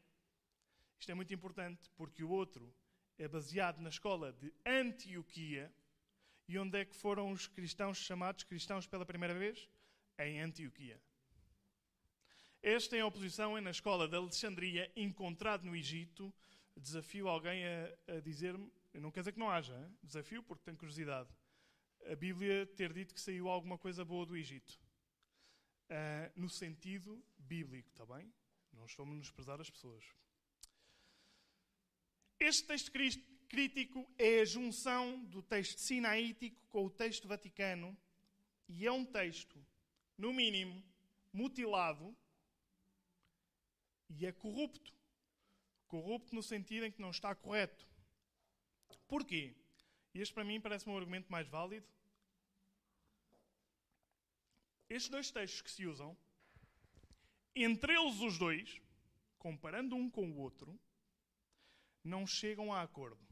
[1.00, 2.72] Isto é muito importante porque o outro
[3.18, 5.74] é baseado na escola de Antioquia.
[6.48, 9.68] E onde é que foram os cristãos chamados cristãos pela primeira vez?
[10.18, 10.98] Em Antioquia.
[12.62, 16.34] Este em oposição é na escola de Alexandria, encontrado no Egito.
[16.74, 19.96] Desafio alguém a, a dizer-me, não quer dizer que não haja, hein?
[20.02, 21.28] desafio porque tenho curiosidade.
[22.10, 24.80] A Bíblia ter dito que saiu alguma coisa boa do Egito.
[25.90, 28.32] Uh, no sentido bíblico, está bem?
[28.72, 30.04] Não estou a menosprezar as pessoas.
[32.40, 32.90] Este texto
[33.48, 37.96] crítico é a junção do texto sinaítico com o texto vaticano
[38.68, 39.64] e é um texto,
[40.16, 40.82] no mínimo,
[41.32, 42.14] mutilado
[44.10, 44.92] e é corrupto.
[45.86, 47.86] Corrupto no sentido em que não está correto.
[49.06, 49.54] Porquê?
[50.14, 51.86] Este para mim parece-me um argumento mais válido.
[54.88, 56.16] Estes dois textos que se usam,
[57.54, 58.80] entre eles os dois,
[59.38, 60.78] comparando um com o outro,
[62.02, 63.27] não chegam a acordo.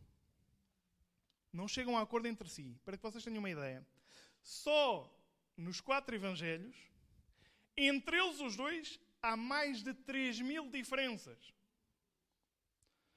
[1.56, 2.78] Não chegam a acordo entre si.
[2.84, 3.84] Para que vocês tenham uma ideia,
[4.42, 5.10] só
[5.56, 6.76] nos quatro evangelhos,
[7.76, 11.54] entre eles os dois, há mais de 3 mil diferenças.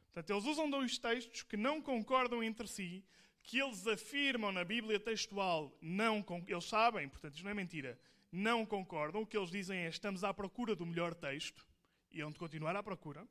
[0.06, 3.06] Portanto, eles usam dois textos que não concordam entre si,
[3.44, 8.00] que eles afirmam na Bíblia textual, não eles sabem, portanto, isto não é mentira,
[8.32, 9.22] não concordam.
[9.22, 11.66] O que eles dizem é: estamos à procura do melhor texto
[12.12, 13.28] e hão de continuar à procura.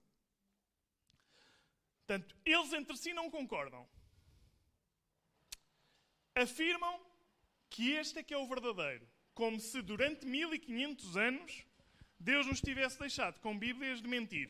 [2.06, 3.86] Portanto, eles entre si não concordam.
[6.38, 7.00] Afirmam
[7.68, 11.66] que este é que é o verdadeiro, como se durante 1500 anos
[12.16, 14.48] Deus nos tivesse deixado com Bíblias de mentir.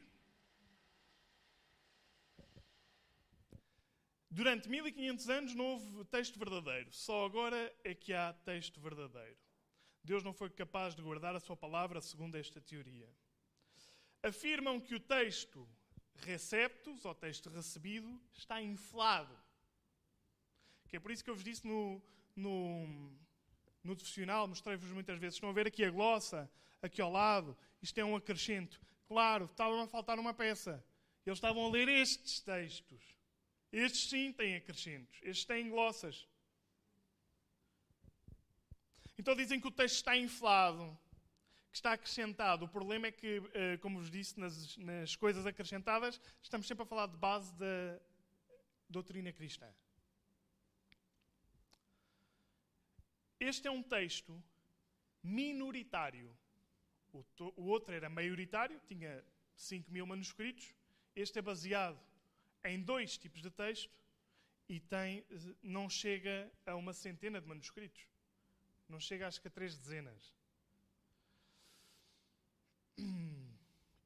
[4.31, 9.39] Durante 1500 anos não houve texto verdadeiro, só agora é que há texto verdadeiro.
[10.05, 13.09] Deus não foi capaz de guardar a sua palavra segundo esta teoria.
[14.23, 15.67] Afirmam que o texto
[16.17, 19.48] receptus, ou texto recebido, está inflado.
[20.89, 22.03] Que é por isso que eu vos disse no,
[22.35, 23.13] no,
[23.85, 27.99] no devocional, mostrei-vos muitas vezes, estão a ver aqui a glossa, aqui ao lado, isto
[27.99, 28.81] é um acrescento.
[29.07, 30.85] Claro, estava a faltar uma peça.
[31.25, 33.03] Eles estavam a ler estes textos.
[33.71, 36.27] Estes sim têm acrescentos, estes têm glossas.
[39.19, 40.97] Então dizem que o texto está inflado,
[41.71, 42.65] que está acrescentado.
[42.65, 46.87] O problema é que, eh, como vos disse, nas, nas coisas acrescentadas, estamos sempre a
[46.87, 48.01] falar de base da
[48.89, 49.69] doutrina cristã.
[53.41, 54.43] Este é um texto
[55.23, 56.37] minoritário.
[57.13, 57.25] O,
[57.57, 59.25] o outro era maioritário, tinha
[59.57, 60.75] 5 mil manuscritos.
[61.15, 61.99] Este é baseado
[62.65, 63.91] em dois tipos de texto
[64.69, 65.25] e tem,
[65.63, 68.07] não chega a uma centena de manuscritos.
[68.89, 70.35] Não chega, acho que, a três dezenas.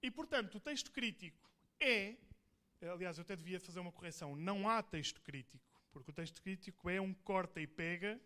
[0.03, 2.17] E, portanto, o texto crítico é.
[2.81, 4.35] Aliás, eu até devia fazer uma correção.
[4.35, 8.21] Não há texto crítico, porque o texto crítico é um corta e pega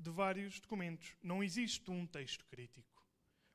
[0.00, 1.14] de vários documentos.
[1.22, 3.06] Não existe um texto crítico.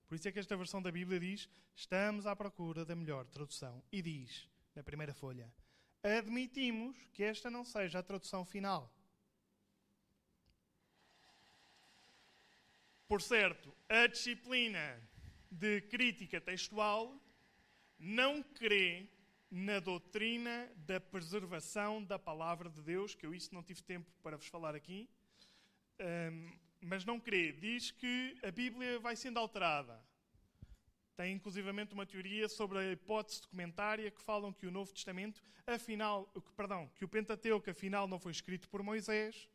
[0.08, 3.84] Por isso é que esta versão da Bíblia diz: Estamos à procura da melhor tradução.
[3.92, 5.52] E diz, na primeira folha,
[6.04, 8.92] admitimos que esta não seja a tradução final.
[13.08, 15.02] Por certo, a disciplina
[15.50, 17.22] de crítica textual
[17.98, 19.08] não crê
[19.50, 24.38] na doutrina da preservação da palavra de Deus, que eu isso não tive tempo para
[24.38, 25.08] vos falar aqui,
[26.00, 27.52] um, mas não crê.
[27.52, 30.00] Diz que a Bíblia vai sendo alterada.
[31.16, 36.26] Tem inclusivamente uma teoria sobre a hipótese documentária que falam que o Novo Testamento, afinal,
[36.58, 39.50] perdão, que o Pentateuco afinal não foi escrito por Moisés,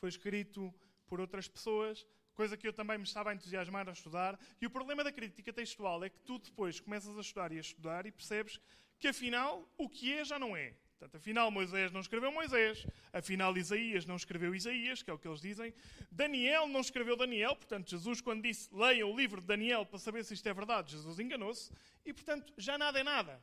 [0.00, 0.74] foi escrito
[1.06, 2.04] por outras pessoas,
[2.34, 4.38] coisa que eu também me estava a entusiasmar a estudar.
[4.60, 7.60] E o problema da crítica textual é que tu depois começas a estudar e a
[7.60, 8.60] estudar e percebes
[8.98, 10.74] que afinal o que é já não é.
[10.98, 15.28] Portanto, afinal, Moisés não escreveu Moisés, afinal, Isaías não escreveu Isaías, que é o que
[15.28, 15.72] eles dizem,
[16.10, 20.24] Daniel não escreveu Daniel, portanto, Jesus, quando disse leiam o livro de Daniel para saber
[20.24, 21.70] se isto é verdade, Jesus enganou-se,
[22.04, 23.40] e portanto, já nada é nada.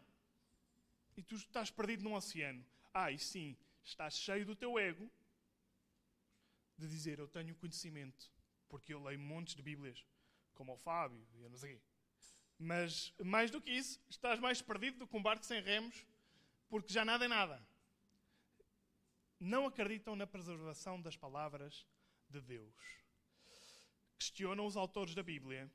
[1.15, 2.65] E tu estás perdido num oceano.
[2.93, 5.09] Ah, e sim, estás cheio do teu ego
[6.77, 8.29] de dizer eu tenho conhecimento,
[8.67, 10.05] porque eu leio montes de Bíblias,
[10.53, 11.57] como o Fábio e eu não.
[12.59, 16.05] Mas, mais do que isso, estás mais perdido do que um barco sem remos
[16.69, 17.65] porque já nada é nada.
[19.39, 21.85] Não acreditam na preservação das palavras
[22.29, 22.75] de Deus.
[24.17, 25.69] Questionam os autores da Bíblia.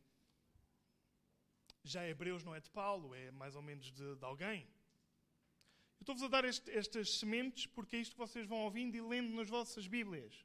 [1.82, 4.68] Já Hebreus não é de Paulo, é mais ou menos de, de alguém.
[5.99, 9.01] Eu estou-vos a dar este, estas sementes porque é isto que vocês vão ouvindo e
[9.01, 10.45] lendo nas vossas Bíblias.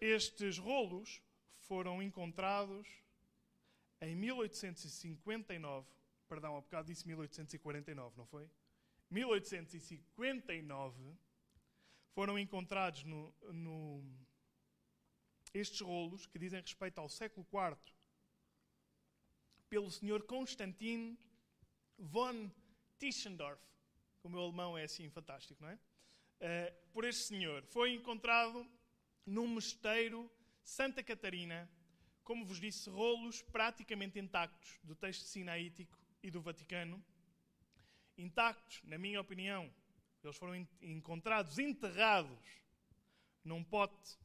[0.00, 1.22] Estes rolos
[1.60, 2.86] foram encontrados
[4.00, 5.88] em 1859,
[6.28, 8.50] perdão, há bocado disse 1849, não foi?
[9.10, 11.16] 1859
[12.12, 14.04] foram encontrados no, no,
[15.54, 17.78] estes rolos que dizem respeito ao século IV
[19.68, 21.18] pelo senhor Constantin
[21.98, 22.50] von
[22.98, 23.60] Tischendorf.
[24.22, 25.78] O meu alemão é assim fantástico, não é?
[26.40, 27.64] Uh, por este senhor.
[27.66, 28.68] Foi encontrado
[29.24, 30.30] num mosteiro
[30.62, 31.70] Santa Catarina
[32.26, 37.00] como vos disse, rolos praticamente intactos do texto sinaítico e do Vaticano.
[38.18, 39.72] Intactos, na minha opinião,
[40.24, 42.44] eles foram encontrados enterrados
[43.44, 44.18] num pote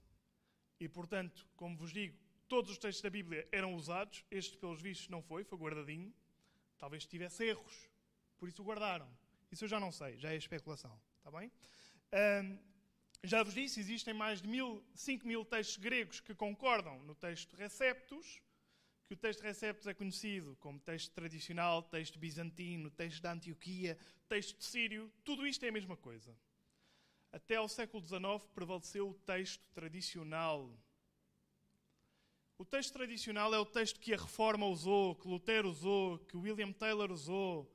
[0.79, 4.25] e, portanto, como vos digo, todos os textos da Bíblia eram usados.
[4.31, 6.11] Este, pelos vistos, não foi, foi guardadinho.
[6.79, 7.87] Talvez tivesse erros,
[8.39, 9.07] por isso o guardaram.
[9.51, 10.99] Isso eu já não sei, já é especulação.
[11.19, 11.51] Está bem?
[12.11, 12.57] Um,
[13.23, 17.55] já vos disse, existem mais de mil, 5 mil textos gregos que concordam no texto
[17.55, 18.41] Receptus,
[19.05, 24.57] que o texto Receptus é conhecido como texto tradicional, texto bizantino, texto da Antioquia, texto
[24.57, 26.35] de Sírio, tudo isto é a mesma coisa.
[27.31, 30.73] Até ao século XIX prevaleceu o texto tradicional.
[32.57, 36.71] O texto tradicional é o texto que a Reforma usou, que Lutero usou, que William
[36.71, 37.71] Taylor usou.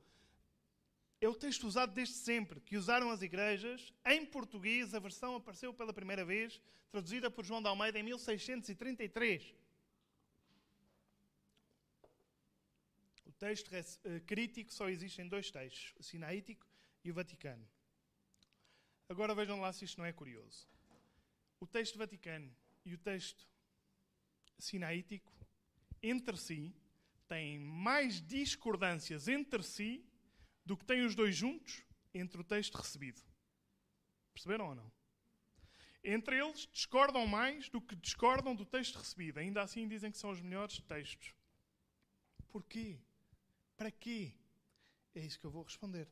[1.19, 3.93] É o texto usado desde sempre, que usaram as igrejas.
[4.05, 6.61] Em português, a versão apareceu pela primeira vez,
[6.91, 9.55] traduzida por João de Almeida em 1633.
[13.25, 16.65] O texto eh, crítico só existe em dois textos, o Sinaítico
[17.03, 17.67] e o Vaticano.
[19.09, 20.67] Agora vejam lá se isto não é curioso.
[21.59, 23.47] O texto Vaticano e o texto
[24.59, 25.31] Sinaítico,
[26.01, 26.75] entre si,
[27.27, 30.06] têm mais discordâncias entre si
[30.67, 31.83] do que têm os dois juntos
[32.13, 33.19] entre o texto recebido.
[34.33, 34.91] Perceberam ou não?
[36.03, 39.39] Entre eles, discordam mais do que discordam do texto recebido.
[39.39, 41.33] Ainda assim, dizem que são os melhores textos.
[42.49, 42.99] Porquê?
[43.77, 44.33] Para quê?
[45.15, 46.09] É isso que eu vou responder.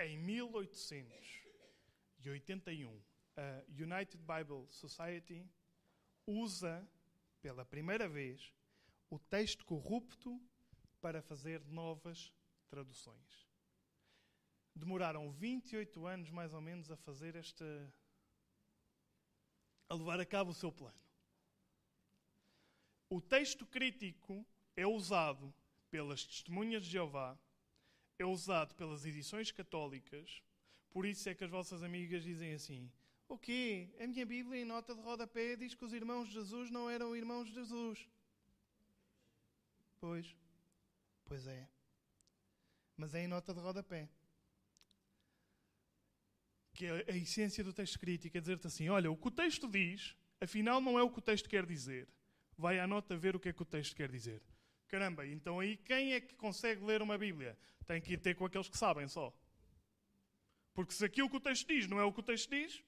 [0.00, 3.00] Em 1881,
[3.36, 5.48] a United Bible Society
[6.26, 6.84] usa
[7.40, 8.52] pela primeira vez
[9.12, 10.40] o texto corrupto
[10.98, 12.32] para fazer novas
[12.70, 13.46] traduções.
[14.74, 17.92] Demoraram 28 anos, mais ou menos, a fazer esta.
[19.86, 20.98] a levar a cabo o seu plano.
[23.10, 25.52] O texto crítico é usado
[25.90, 27.38] pelas testemunhas de Jeová,
[28.18, 30.42] é usado pelas edições católicas,
[30.88, 32.90] por isso é que as vossas amigas dizem assim:
[33.28, 33.90] O quê?
[34.00, 37.14] A minha Bíblia, em nota de rodapé, diz que os irmãos de Jesus não eram
[37.14, 38.08] irmãos de Jesus.
[40.02, 40.36] Pois,
[41.24, 41.68] pois é.
[42.96, 44.08] Mas é em nota de rodapé.
[46.74, 49.68] Que é a essência do texto crítico, é dizer-te assim: olha, o que o texto
[49.68, 52.08] diz, afinal não é o que o texto quer dizer.
[52.58, 54.42] Vai à nota ver o que é que o texto quer dizer.
[54.88, 57.56] Caramba, então aí quem é que consegue ler uma Bíblia?
[57.86, 59.32] Tem que ir ter com aqueles que sabem só.
[60.74, 62.82] Porque se aquilo que o texto diz não é o que o texto diz,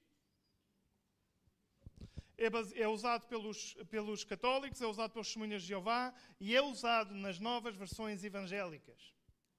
[2.37, 7.13] é, é, usado pelos, pelos católicos, é usado pelos testemunhas de Jeová e é usado
[7.13, 9.13] nas novas versões evangélicas,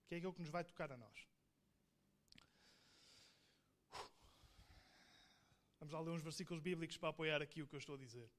[0.06, 1.26] que é aquilo que nos vai tocar a nós.
[5.78, 8.30] Vamos lá ler uns versículos bíblicos para apoiar aqui o que eu estou a dizer.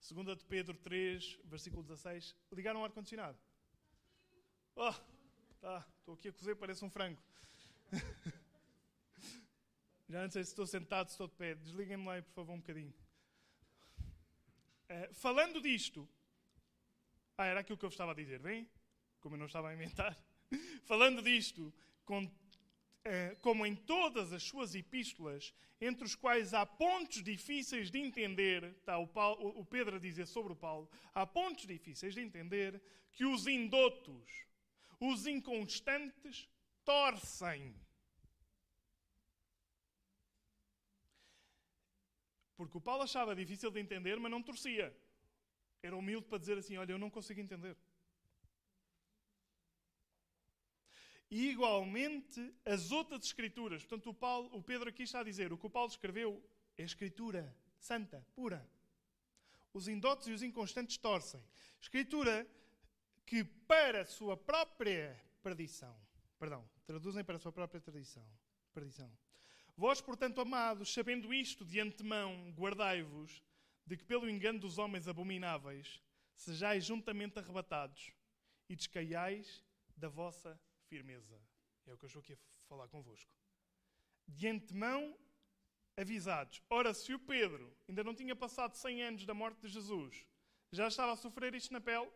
[0.00, 2.34] Segunda de Pedro 3, versículo 16.
[2.52, 3.38] Ligaram o ar-condicionado?
[4.76, 4.92] Oh,
[5.60, 7.22] tá, estou aqui a cozer, parece um frango.
[10.08, 11.54] Já não sei se estou sentado, se estou de pé.
[11.54, 12.92] Desliguem-me lá, por favor, um bocadinho.
[14.90, 16.08] Uh, falando disto,
[17.36, 18.68] ah, era aquilo que eu estava a dizer, bem?
[19.20, 20.16] Como eu não estava a inventar.
[20.84, 21.72] falando disto,
[22.04, 27.98] com, uh, como em todas as suas epístolas, entre os quais há pontos difíceis de
[27.98, 32.20] entender, está o, Paulo, o Pedro a dizer sobre o Paulo, há pontos difíceis de
[32.20, 32.80] entender
[33.12, 34.46] que os indotos,
[35.00, 36.48] os inconstantes,
[36.84, 37.74] torcem
[42.56, 44.94] Porque o Paulo achava difícil de entender, mas não torcia.
[45.82, 47.76] Era humilde para dizer assim: Olha, eu não consigo entender.
[51.30, 53.84] E igualmente as outras escrituras.
[53.84, 56.42] Portanto, o, Paulo, o Pedro aqui está a dizer: o que o Paulo escreveu
[56.78, 58.66] é escritura santa, pura.
[59.72, 61.42] Os indotos e os inconstantes torcem.
[61.80, 62.46] Escritura
[63.26, 65.94] que, para sua própria perdição,
[66.38, 68.24] perdão, traduzem para a sua própria tradição,
[68.72, 69.10] perdição,
[69.76, 73.42] Vós, portanto, amados, sabendo isto de antemão, guardai-vos
[73.84, 76.00] de que, pelo engano dos homens abomináveis,
[76.36, 78.12] sejais juntamente arrebatados
[78.68, 79.64] e descaiais
[79.96, 81.40] da vossa firmeza.
[81.86, 82.38] É o que eu estou aqui a
[82.68, 83.30] falar convosco.
[84.26, 85.16] De antemão,
[85.96, 86.62] avisados.
[86.70, 90.26] Ora, se o Pedro ainda não tinha passado 100 anos da morte de Jesus,
[90.72, 92.10] já estava a sofrer isto na pele,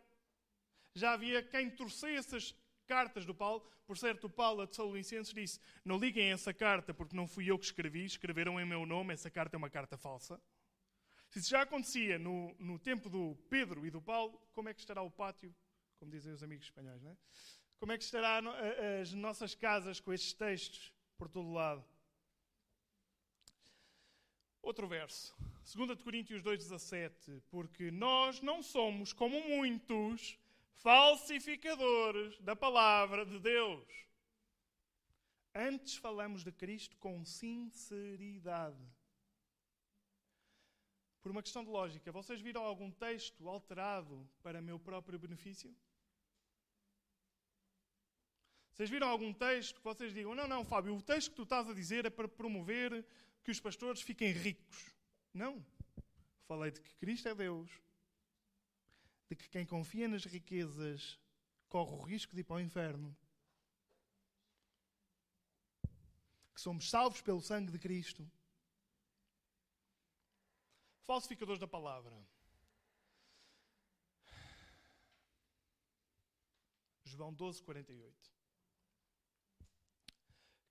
[0.93, 2.55] já havia quem torcesse
[2.89, 3.63] cartas do Paulo.
[3.85, 7.59] Por certo, o Paulo a Tessalonicenses disse: Não liguem essa carta porque não fui eu
[7.59, 10.41] que escrevi, escreveram em meu nome, essa carta é uma carta falsa.
[11.29, 14.79] Se isso já acontecia no, no tempo do Pedro e do Paulo, como é que
[14.79, 15.55] estará o pátio?
[15.99, 17.17] Como dizem os amigos espanhóis, não é?
[17.79, 18.41] Como é que estará
[18.99, 21.85] as nossas casas com estes textos por todo lado?
[24.61, 25.35] Outro verso,
[25.73, 30.37] 2 Coríntios 2,17, porque nós não somos como muitos
[30.79, 33.87] falsificadores da palavra de Deus.
[35.53, 38.81] Antes falamos de Cristo com sinceridade.
[41.21, 45.75] Por uma questão de lógica, vocês viram algum texto alterado para meu próprio benefício?
[48.71, 51.67] Vocês viram algum texto que vocês digam: não, não, Fábio, o texto que tu estás
[51.69, 53.05] a dizer é para promover
[53.43, 54.95] que os pastores fiquem ricos?
[55.33, 55.65] Não.
[56.47, 57.69] Falei de que Cristo é Deus,
[59.29, 61.19] de que quem confia nas riquezas
[61.67, 63.15] corre o risco de ir para o inferno.
[66.53, 68.29] Que somos salvos pelo sangue de Cristo.
[71.03, 72.27] Falsificadores da palavra.
[77.03, 78.31] João 12, 48.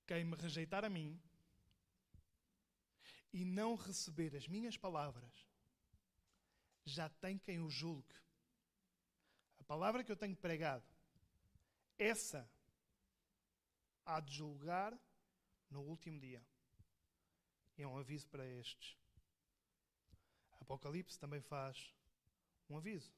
[0.06, 1.20] Quem me rejeitar a mim
[3.32, 5.46] e não receber as minhas palavras,
[6.84, 8.14] já tem quem o julgue.
[9.68, 10.82] Palavra que eu tenho pregado,
[11.98, 12.50] essa
[14.02, 14.98] há de julgar
[15.70, 16.42] no último dia.
[17.76, 18.96] É um aviso para estes.
[20.58, 21.94] Apocalipse também faz
[22.70, 23.12] um aviso.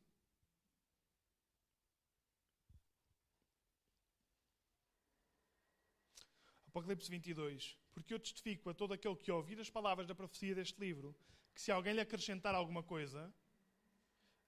[6.67, 7.79] Apocalipse 22.
[7.93, 11.17] Porque eu testifico a todo aquele que ouvir as palavras da profecia deste livro,
[11.55, 13.33] que se alguém lhe acrescentar alguma coisa,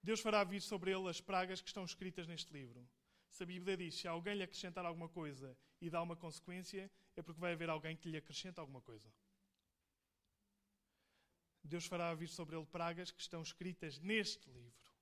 [0.03, 2.89] Deus fará vir sobre ele as pragas que estão escritas neste livro.
[3.31, 7.23] Se a Bíblia diz se alguém lhe acrescentar alguma coisa e dá uma consequência, é
[7.23, 9.13] porque vai haver alguém que lhe acrescenta alguma coisa.
[11.65, 14.93] Deus fará vir sobre ele pragas que estão escritas neste livro.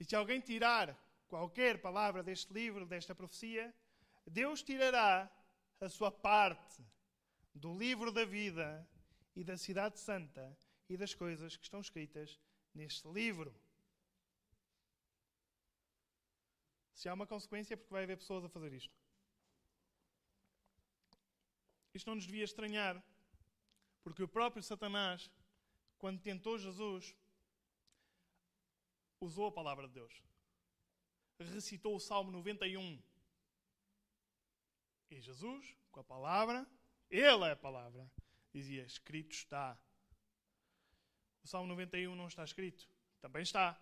[0.00, 0.96] E se alguém tirar
[1.28, 3.74] qualquer palavra deste livro, desta profecia,
[4.26, 5.30] Deus tirará
[5.80, 6.82] a sua parte
[7.54, 8.88] do livro da vida
[9.34, 10.56] e da cidade santa
[10.88, 12.40] e das coisas que estão escritas
[12.74, 13.54] neste livro.
[16.96, 18.96] Se há uma consequência, é porque vai haver pessoas a fazer isto.
[21.92, 23.04] Isto não nos devia estranhar,
[24.02, 25.30] porque o próprio Satanás,
[25.98, 27.14] quando tentou Jesus,
[29.20, 30.22] usou a palavra de Deus.
[31.38, 32.98] Recitou o Salmo 91.
[35.10, 36.66] E Jesus, com a palavra,
[37.10, 38.10] ele é a palavra,
[38.54, 39.78] dizia: Escrito está.
[41.44, 42.88] O Salmo 91 não está escrito.
[43.20, 43.78] Também está.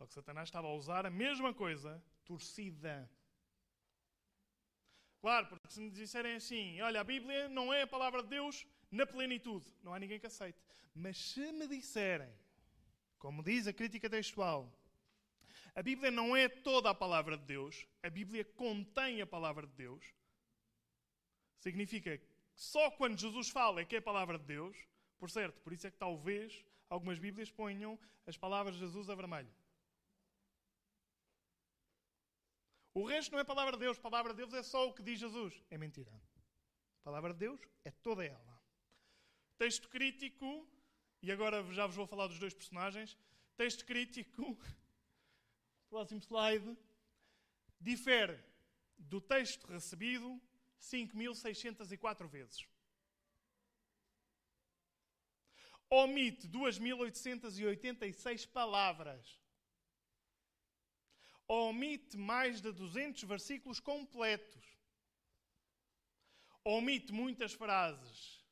[0.00, 3.06] Só que Satanás estava a usar a mesma coisa, torcida.
[5.20, 8.66] Claro, porque se me disserem assim, olha, a Bíblia não é a palavra de Deus
[8.90, 10.58] na plenitude, não há ninguém que aceite.
[10.94, 12.32] Mas se me disserem,
[13.18, 14.72] como diz a crítica textual,
[15.74, 19.74] a Bíblia não é toda a palavra de Deus, a Bíblia contém a palavra de
[19.74, 20.02] Deus,
[21.58, 24.74] significa que só quando Jesus fala é que é a palavra de Deus,
[25.18, 29.14] por certo, por isso é que talvez algumas Bíblias ponham as palavras de Jesus a
[29.14, 29.59] vermelho.
[32.92, 33.98] O resto não é palavra de Deus.
[33.98, 35.62] A palavra de Deus é só o que diz Jesus.
[35.70, 36.10] É mentira.
[37.00, 38.60] A palavra de Deus é toda ela.
[39.56, 40.68] Texto crítico,
[41.22, 43.16] e agora já vos vou falar dos dois personagens.
[43.56, 44.58] Texto crítico,
[45.88, 46.76] próximo slide,
[47.80, 48.38] difere
[48.98, 50.40] do texto recebido
[50.80, 52.66] 5.604 vezes.
[55.88, 59.39] Omite 2.886 palavras
[61.52, 64.64] omite mais de 200 versículos completos.
[66.64, 68.44] Omite muitas frases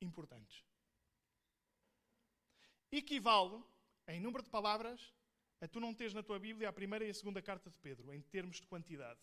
[0.00, 0.64] importantes.
[2.92, 3.62] Equivale,
[4.06, 5.12] em número de palavras,
[5.60, 8.14] a tu não teres na tua Bíblia a primeira e a segunda carta de Pedro,
[8.14, 9.20] em termos de quantidade.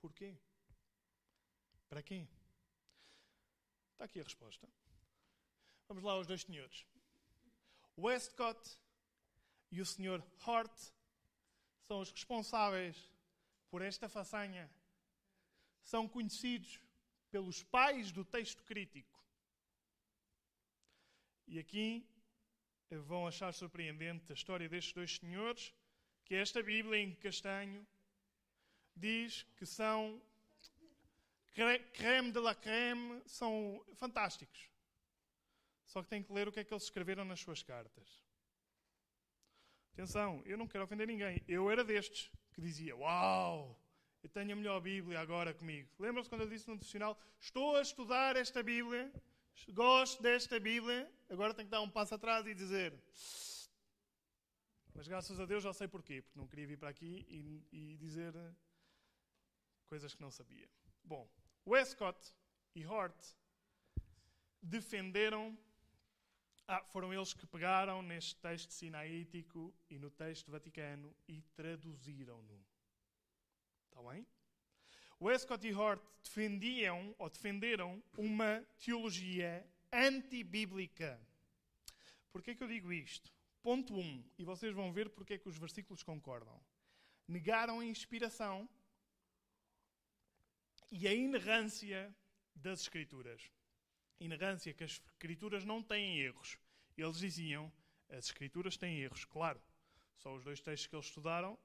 [0.00, 0.34] Porquê?
[1.90, 2.26] Para quê?
[3.92, 4.66] Está aqui a resposta.
[5.88, 6.86] Vamos lá aos dois senhores.
[7.96, 8.78] Westcott
[9.70, 10.22] e o Sr.
[10.46, 10.92] Hort
[11.86, 13.10] são os responsáveis
[13.70, 14.70] por esta façanha.
[15.82, 16.80] São conhecidos
[17.30, 19.18] pelos pais do texto crítico.
[21.46, 22.06] E aqui
[22.90, 25.72] vão achar surpreendente a história destes dois senhores,
[26.24, 27.86] que esta Bíblia em castanho
[28.94, 30.20] diz que são
[31.94, 34.71] creme de la creme, são fantásticos.
[35.92, 38.24] Só que tem que ler o que é que eles escreveram nas suas cartas.
[39.92, 41.44] Atenção, eu não quero ofender ninguém.
[41.46, 43.78] Eu era destes que dizia: Uau,
[44.22, 45.90] eu tenho a melhor Bíblia agora comigo.
[45.98, 49.12] Lembram-se quando eu disse no devocional: Estou a estudar esta Bíblia,
[49.68, 52.98] gosto desta Bíblia, agora tenho que dar um passo atrás e dizer.
[54.94, 57.96] Mas graças a Deus já sei porquê, porque não queria vir para aqui e, e
[57.98, 58.32] dizer
[59.90, 60.70] coisas que não sabia.
[61.04, 61.28] Bom,
[61.66, 62.18] Westcott
[62.74, 63.14] e Hort
[64.62, 65.54] defenderam
[66.66, 72.64] ah, foram eles que pegaram neste texto sinaítico e no texto vaticano e traduziram-no.
[73.86, 74.26] Está bem?
[75.20, 81.20] Westcott e Hort defendiam ou defenderam uma teologia antibíblica.
[82.32, 83.32] Porquê que eu digo isto?
[83.62, 86.60] Ponto 1, um, e vocês vão ver porque é que os versículos concordam.
[87.28, 88.68] Negaram a inspiração
[90.90, 92.14] e a inerrância
[92.54, 93.50] das Escrituras
[94.24, 96.58] inerrância, que as escrituras não têm erros.
[96.96, 97.72] Eles diziam,
[98.08, 99.60] as escrituras têm erros, claro.
[100.18, 101.58] Só os dois textos que eles estudaram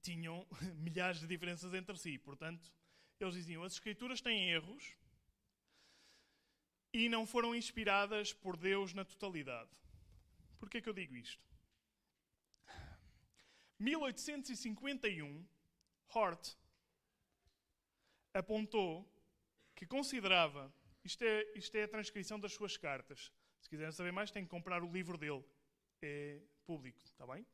[0.00, 0.46] tinham
[0.76, 2.18] milhares de diferenças entre si.
[2.18, 2.72] Portanto,
[3.18, 4.96] eles diziam, as escrituras têm erros
[6.92, 9.70] e não foram inspiradas por Deus na totalidade.
[10.58, 11.42] Por que é que eu digo isto?
[13.78, 15.44] 1851,
[16.14, 16.56] Hort
[18.32, 19.08] apontou
[19.74, 20.72] que considerava,
[21.04, 23.32] isto é, isto é a transcrição das suas cartas.
[23.60, 25.44] Se quiserem saber mais, têm que comprar o livro dele.
[26.00, 27.46] É público, está bem?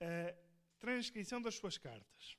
[0.00, 0.34] A
[0.78, 2.36] transcrição das suas cartas.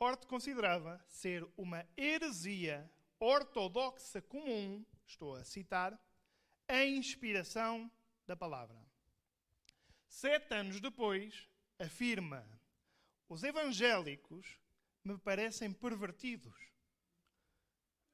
[0.00, 5.98] Hort considerava ser uma heresia ortodoxa comum, estou a citar,
[6.68, 7.90] a inspiração
[8.26, 8.78] da palavra.
[10.06, 11.48] Sete anos depois,
[11.78, 12.46] afirma:
[13.28, 14.58] os evangélicos
[15.04, 16.54] me parecem pervertidos.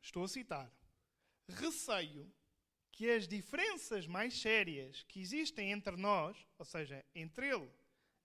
[0.04, 0.70] Estou a citar.
[1.48, 2.30] Receio
[2.92, 7.70] que as diferenças mais sérias que existem entre nós, ou seja, entre ele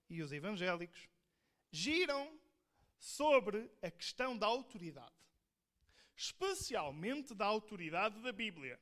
[0.10, 1.08] e os evangélicos,
[1.72, 2.38] giram
[2.98, 5.16] sobre a questão da autoridade,
[6.18, 8.78] especialmente da autoridade da Bíblia.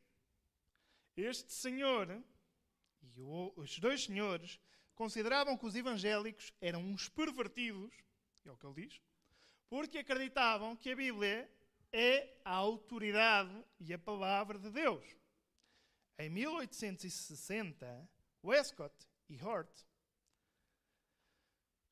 [1.16, 2.10] Este senhor
[3.04, 3.22] e
[3.56, 4.60] os dois senhores
[4.96, 7.94] consideravam que os evangélicos eram uns pervertidos,
[8.44, 9.00] é o que ele diz,
[9.70, 11.48] porque acreditavam que a Bíblia
[11.98, 15.04] é a autoridade e a palavra de Deus.
[16.20, 18.08] Em 1860,
[18.44, 18.96] Westcott
[19.28, 19.84] e Hort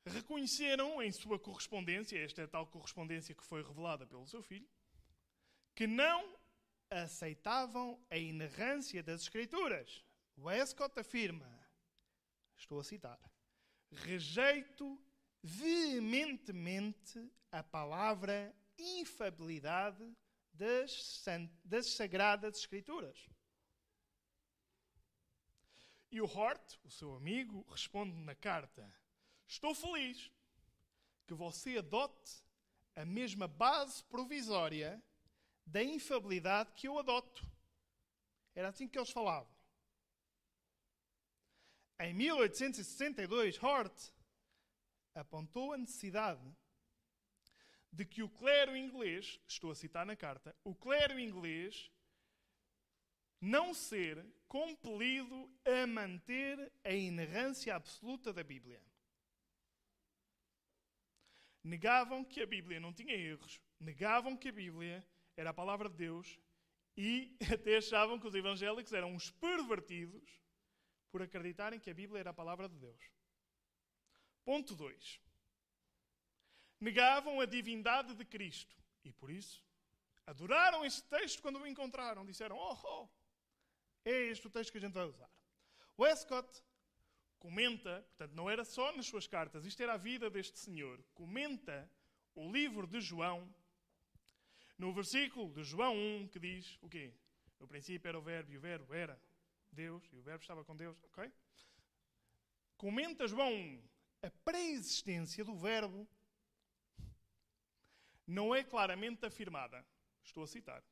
[0.06, 4.70] reconheceram em sua correspondência, esta é a tal correspondência que foi revelada pelo seu filho,
[5.74, 6.38] que não
[6.92, 10.06] aceitavam a inerrância das Escrituras.
[10.38, 11.50] Westcott afirma,
[12.56, 13.20] estou a citar,
[13.92, 15.02] rejeito
[15.42, 20.16] veementemente a palavra infabilidade
[20.54, 21.24] das,
[21.64, 23.30] das Sagradas Escrituras.
[26.12, 28.90] E o Hort, o seu amigo, responde na carta:
[29.48, 30.32] Estou feliz
[31.28, 32.44] que você adote
[32.96, 35.04] a mesma base provisória
[35.66, 37.46] da infabilidade que eu adoto.
[38.54, 39.54] Era assim que eles falavam.
[42.00, 44.12] Em 1862, Hort
[45.14, 46.42] apontou a necessidade
[47.96, 51.90] de que o clero inglês, estou a citar na carta, o clero inglês
[53.40, 58.82] não ser compelido a manter a inerrância absoluta da Bíblia.
[61.64, 65.08] Negavam que a Bíblia não tinha erros, negavam que a Bíblia
[65.38, 66.38] era a palavra de Deus
[66.98, 70.42] e até achavam que os evangélicos eram uns pervertidos
[71.12, 73.10] por acreditarem que a Bíblia era a palavra de Deus.
[74.44, 75.25] Ponto 2.
[76.80, 79.64] Negavam a divindade de Cristo e por isso
[80.26, 82.26] adoraram este texto quando o encontraram.
[82.26, 83.10] Disseram: Oh, oh
[84.04, 85.30] é este o texto que a gente vai usar.
[85.98, 86.62] Westcott
[87.40, 91.04] comenta, portanto, não era só nas suas cartas, isto era a vida deste senhor.
[91.14, 91.90] Comenta
[92.36, 93.54] o livro de João,
[94.78, 97.14] no versículo de João 1, que diz o quê?
[97.60, 99.20] No princípio era o Verbo e o Verbo era
[99.72, 101.32] Deus e o Verbo estava com Deus, ok?
[102.78, 103.84] Comenta João 1,
[104.24, 106.08] a pré-existência do Verbo
[108.28, 109.86] não é claramente afirmada.
[110.24, 110.84] Estou a citar.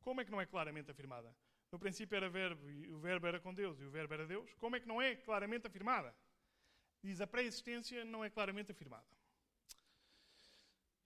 [0.00, 1.34] Como é que não é claramente afirmada?
[1.72, 4.52] No princípio era verbo e o verbo era com Deus e o verbo era Deus.
[4.54, 6.14] Como é que não é claramente afirmada?
[7.02, 9.06] Diz a pré-existência não é claramente afirmada.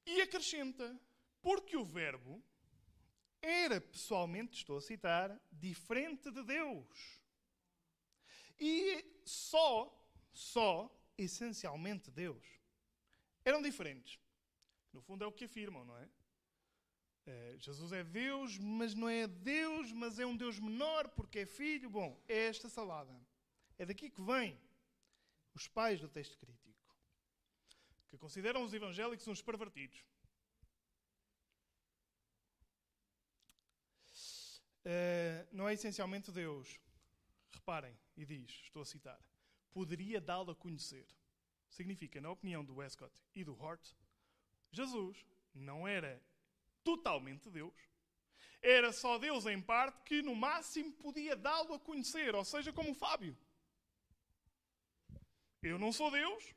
[0.04, 0.98] E acrescenta,
[1.40, 2.42] porque o verbo
[3.40, 7.20] era pessoalmente, estou a citar, diferente de Deus.
[8.58, 9.94] E só,
[10.32, 12.44] só, essencialmente Deus.
[13.44, 14.18] Eram diferentes.
[14.98, 16.08] No fundo é o que afirmam, não é?
[17.24, 21.46] É, Jesus é Deus, mas não é Deus, mas é um Deus menor porque é
[21.46, 21.88] filho.
[21.88, 23.14] Bom, é esta salada.
[23.78, 24.58] É daqui que vem
[25.54, 26.74] os pais do texto crítico,
[28.08, 30.04] que consideram os evangélicos uns pervertidos.
[34.84, 36.80] Uh, não é essencialmente Deus.
[37.50, 39.20] Reparem, e diz, estou a citar,
[39.70, 41.06] poderia dá-lo a conhecer.
[41.70, 43.94] Significa, na opinião do Westcott e do Hort,
[44.70, 45.24] Jesus
[45.54, 46.22] não era
[46.84, 47.74] totalmente Deus.
[48.60, 52.90] Era só Deus em parte que, no máximo, podia dá-lo a conhecer, ou seja, como
[52.90, 53.36] o Fábio.
[55.62, 56.54] Eu não sou Deus,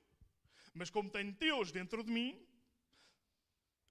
[0.74, 2.48] mas como tenho Deus dentro de mim,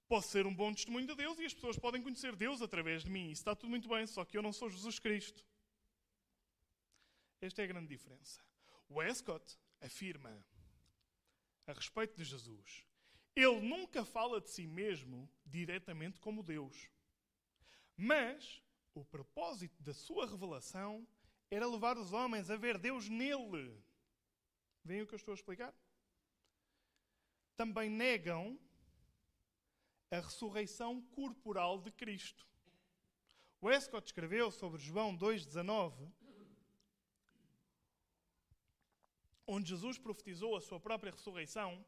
[0.09, 3.11] posso ser um bom testemunho de Deus e as pessoas podem conhecer Deus através de
[3.11, 3.31] mim.
[3.31, 5.45] Isso está tudo muito bem, só que eu não sou Jesus Cristo.
[7.41, 8.41] Esta é a grande diferença.
[8.91, 10.45] Westcott afirma
[11.67, 12.90] a respeito de Jesus
[13.35, 16.89] ele nunca fala de si mesmo diretamente como Deus.
[17.97, 18.63] Mas
[18.95, 21.07] o propósito da sua revelação
[21.51, 23.83] era levar os homens a ver Deus nele.
[24.85, 25.75] Veem o que eu estou a explicar?
[27.57, 28.59] Também negam
[30.11, 32.47] a ressurreição corporal de Cristo.
[33.63, 36.11] Westcott escreveu sobre João 2,19
[39.51, 41.85] onde Jesus profetizou a sua própria ressurreição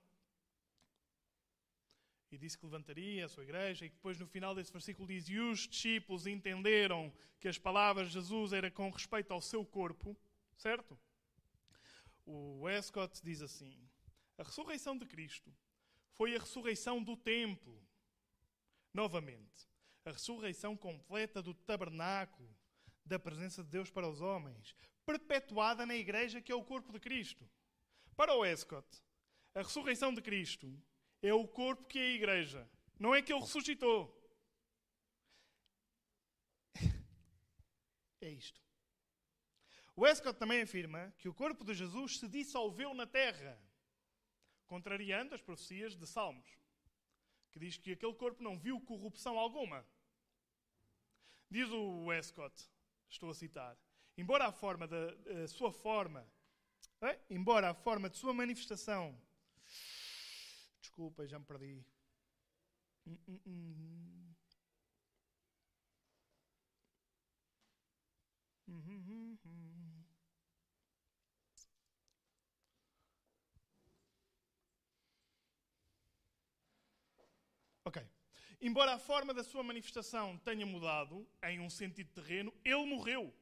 [2.35, 5.39] e disse que levantaria a sua igreja, e depois no final desse versículo diz: E
[5.39, 10.17] os discípulos entenderam que as palavras de Jesus eram com respeito ao seu corpo,
[10.57, 10.99] certo?
[12.25, 13.89] O Westcott diz assim:
[14.39, 15.55] A ressurreição de Cristo
[16.13, 17.83] foi a ressurreição do templo,
[18.93, 19.69] novamente,
[20.05, 22.49] a ressurreição completa do tabernáculo,
[23.05, 27.01] da presença de Deus para os homens, perpetuada na igreja que é o corpo de
[27.01, 27.49] Cristo.
[28.17, 28.87] Para o Westcott,
[29.55, 30.81] a ressurreição de Cristo
[31.23, 32.69] é o corpo que é a igreja.
[32.99, 34.19] Não é que ele ressuscitou.
[38.20, 38.61] É isto.
[39.97, 43.61] Westcott também afirma que o corpo de Jesus se dissolveu na terra,
[44.65, 46.49] contrariando as profecias de Salmos,
[47.51, 49.85] que diz que aquele corpo não viu corrupção alguma.
[51.51, 52.70] Diz o Westcott,
[53.09, 53.77] estou a citar,
[54.16, 56.24] embora a forma da sua forma,
[57.01, 57.19] é?
[57.28, 59.20] embora a forma de sua manifestação
[60.93, 61.82] Desculpa, já me perdi.
[63.06, 64.35] Hum, hum, hum.
[77.86, 78.06] Ok.
[78.60, 83.35] Embora a forma da sua manifestação tenha mudado em um sentido terreno, ele morreu.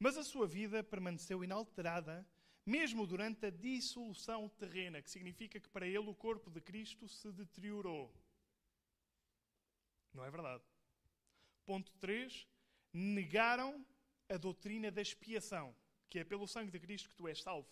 [0.00, 2.26] Mas a sua vida permaneceu inalterada
[2.68, 7.32] mesmo durante a dissolução terrena, que significa que para ele o corpo de Cristo se
[7.32, 8.14] deteriorou.
[10.12, 10.62] Não é verdade.
[11.64, 12.46] Ponto 3.
[12.92, 13.84] Negaram
[14.28, 15.74] a doutrina da expiação,
[16.10, 17.66] que é pelo sangue de Cristo que tu és salvo.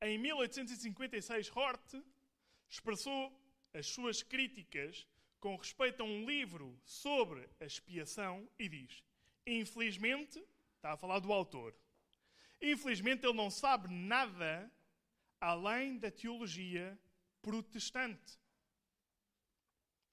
[0.00, 1.94] Em 1856, Hort
[2.70, 3.38] expressou
[3.74, 5.06] as suas críticas
[5.38, 9.04] com respeito a um livro sobre a expiação e diz:
[9.46, 10.42] Infelizmente,
[10.76, 11.76] está a falar do autor,
[12.62, 14.70] Infelizmente, ele não sabe nada
[15.40, 16.96] além da teologia
[17.42, 18.38] protestante.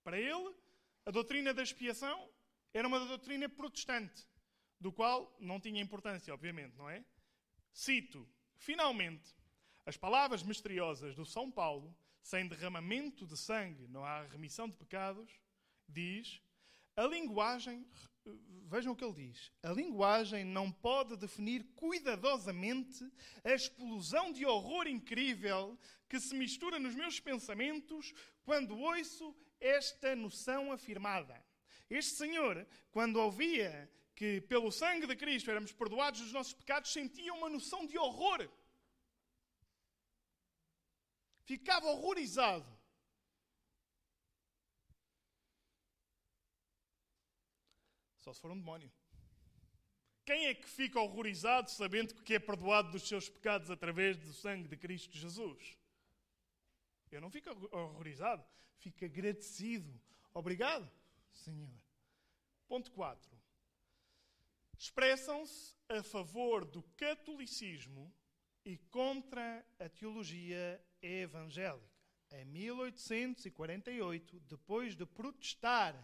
[0.04, 0.56] Para ele,
[1.06, 2.28] a doutrina da expiação
[2.74, 4.28] era uma doutrina protestante,
[4.80, 7.06] do qual não tinha importância, obviamente, não é?
[7.72, 9.36] Cito, finalmente,
[9.86, 15.32] as palavras misteriosas do São Paulo, sem derramamento de sangue não há remissão de pecados,
[15.88, 16.42] diz,
[16.96, 17.86] a linguagem
[18.68, 19.52] vejam o que ele diz.
[19.64, 23.04] A linguagem não pode definir cuidadosamente
[23.44, 25.78] a explosão de horror incrível
[26.08, 31.44] que se mistura nos meus pensamentos quando ouço esta noção afirmada.
[31.90, 37.34] Este senhor, quando ouvia que pelo sangue de Cristo éramos perdoados dos nossos pecados, sentia
[37.34, 38.50] uma noção de horror.
[41.46, 42.79] Ficava horrorizado.
[48.20, 48.92] Só se for um demónio.
[50.26, 54.68] Quem é que fica horrorizado sabendo que é perdoado dos seus pecados através do sangue
[54.68, 55.78] de Cristo Jesus?
[57.12, 58.46] Eu não fico horrorizado,
[58.78, 60.00] fico agradecido.
[60.34, 60.90] Obrigado,
[61.32, 61.74] Senhor.
[62.68, 63.40] Ponto 4.
[64.78, 68.14] Expressam-se a favor do catolicismo
[68.64, 71.90] e contra a teologia evangélica.
[72.32, 75.96] Em 1848, depois de protestar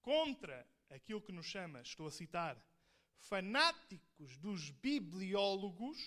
[0.00, 2.62] contra aquilo que nos chama, estou a citar,
[3.18, 5.98] fanáticos dos bibliólogos,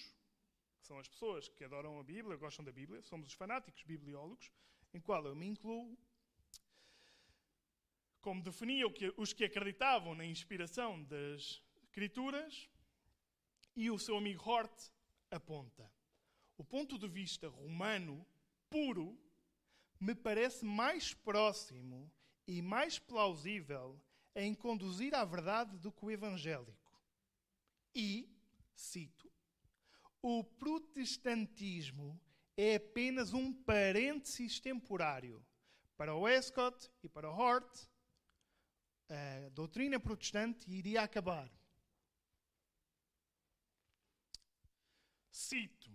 [0.78, 4.52] que são as pessoas que adoram a Bíblia, gostam da Bíblia, somos os fanáticos bibliólogos,
[4.94, 5.98] em qual eu me incluo,
[8.22, 8.86] como definia
[9.18, 12.70] os que acreditavam na inspiração das Escrituras,
[13.76, 14.92] e o seu amigo Hort
[15.32, 15.92] aponta.
[16.58, 18.26] O ponto de vista romano
[18.70, 19.18] puro
[20.00, 22.12] me parece mais próximo
[22.46, 24.00] e mais plausível
[24.36, 26.92] em conduzir à verdade do que o evangélico.
[27.96, 28.30] E,
[28.76, 29.32] cito,
[30.22, 32.20] o protestantismo
[32.58, 35.46] é apenas um parênteses temporário.
[35.96, 37.88] Para Westcott e para Hort,
[39.10, 41.52] a doutrina protestante iria acabar.
[45.30, 45.92] Cito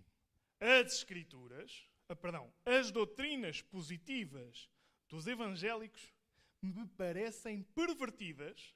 [0.59, 4.69] as Escrituras, ah, perdão, as doutrinas positivas
[5.07, 6.13] dos evangélicos
[6.61, 8.75] me parecem pervertidas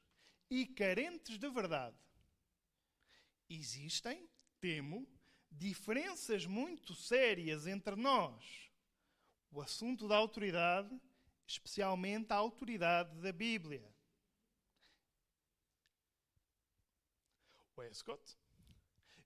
[0.49, 1.97] e carentes de verdade.
[3.49, 4.29] Existem,
[4.59, 5.07] temo,
[5.51, 8.71] diferenças muito sérias entre nós.
[9.51, 10.99] O assunto da autoridade,
[11.45, 13.93] especialmente a autoridade da Bíblia.
[17.77, 18.37] Westcott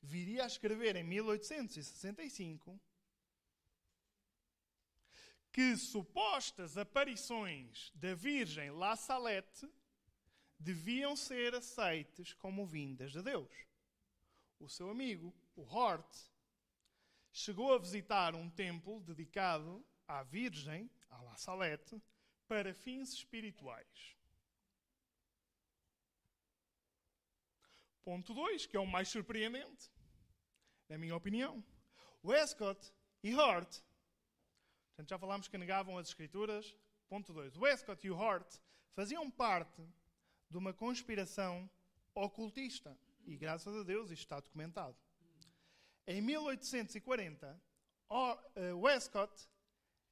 [0.01, 2.79] viria a escrever em 1865
[5.57, 9.67] que supostas aparições da Virgem La Salette
[10.59, 13.51] deviam ser aceites como vindas de Deus.
[14.59, 16.15] O seu amigo, o Hort,
[17.31, 21.99] chegou a visitar um templo dedicado à Virgem, à La Salette,
[22.47, 24.15] para fins espirituais.
[28.03, 29.89] Ponto 2, que é o mais surpreendente,
[30.87, 31.65] na minha opinião.
[32.23, 32.93] Westcott
[33.23, 33.86] e Hart,
[34.97, 36.75] portanto já falámos que negavam as escrituras.
[37.07, 37.55] Ponto 2.
[37.55, 38.51] Westcott e o Hart
[38.93, 39.87] faziam parte
[40.49, 41.69] de uma conspiração
[42.15, 42.97] ocultista.
[43.23, 44.97] E graças a Deus isto está documentado.
[46.07, 47.61] Em 1840,
[48.55, 49.47] eh, Westcott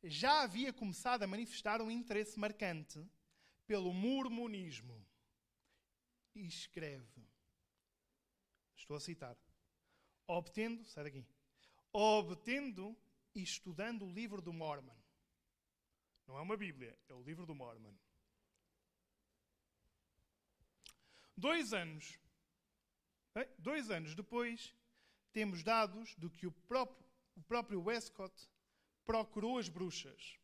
[0.03, 3.03] já havia começado a manifestar um interesse marcante
[3.65, 5.03] pelo mormonismo.
[6.35, 7.25] E escreve,
[8.75, 9.37] estou a citar,
[10.27, 11.25] obtendo, sai daqui,
[11.93, 12.95] obtendo
[13.35, 14.95] e estudando o livro do Mormon.
[16.25, 17.93] Não é uma Bíblia, é o livro do Mormon.
[21.37, 22.17] Dois anos,
[23.59, 24.73] dois anos depois,
[25.33, 27.05] temos dados do que o próprio,
[27.35, 28.33] o próprio Westcott
[29.05, 30.39] procurou as bruxas.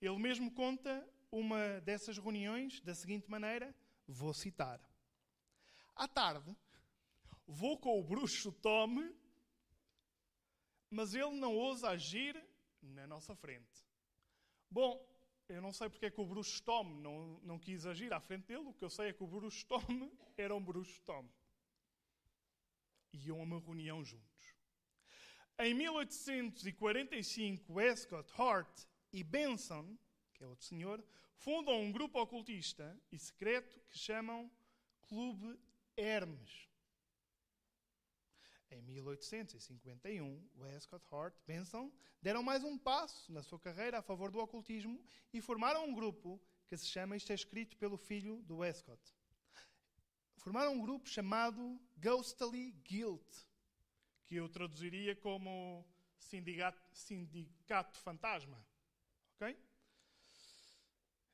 [0.00, 3.74] Ele mesmo conta uma dessas reuniões da seguinte maneira:
[4.06, 4.80] vou citar.
[5.96, 6.56] À tarde,
[7.46, 9.12] vou com o bruxo Tom,
[10.92, 12.36] mas ele não ousa agir
[12.82, 13.82] na nossa frente.
[14.70, 15.02] Bom,
[15.48, 18.46] eu não sei porque é que o bruxo Tom não, não quis agir à frente
[18.46, 19.80] dele, o que eu sei é que o bruxo Tom
[20.36, 21.26] era um bruxo Tom.
[23.14, 24.54] Iam a uma reunião juntos.
[25.58, 29.96] Em 1845, Westcott, Hart e Benson,
[30.34, 31.02] que é outro senhor,
[31.36, 34.50] fundam um grupo ocultista e secreto que chamam
[35.08, 35.58] Clube
[35.96, 36.71] Hermes.
[38.72, 41.92] Em 1851, Westcott, Hart e Benson
[42.22, 44.98] deram mais um passo na sua carreira a favor do ocultismo
[45.30, 49.02] e formaram um grupo que se chama, isto é escrito pelo filho do Westcott.
[50.38, 53.22] Formaram um grupo chamado Ghostly Guild,
[54.24, 55.86] que eu traduziria como
[56.18, 58.58] sindicato, sindicato fantasma.
[59.34, 59.54] Ok?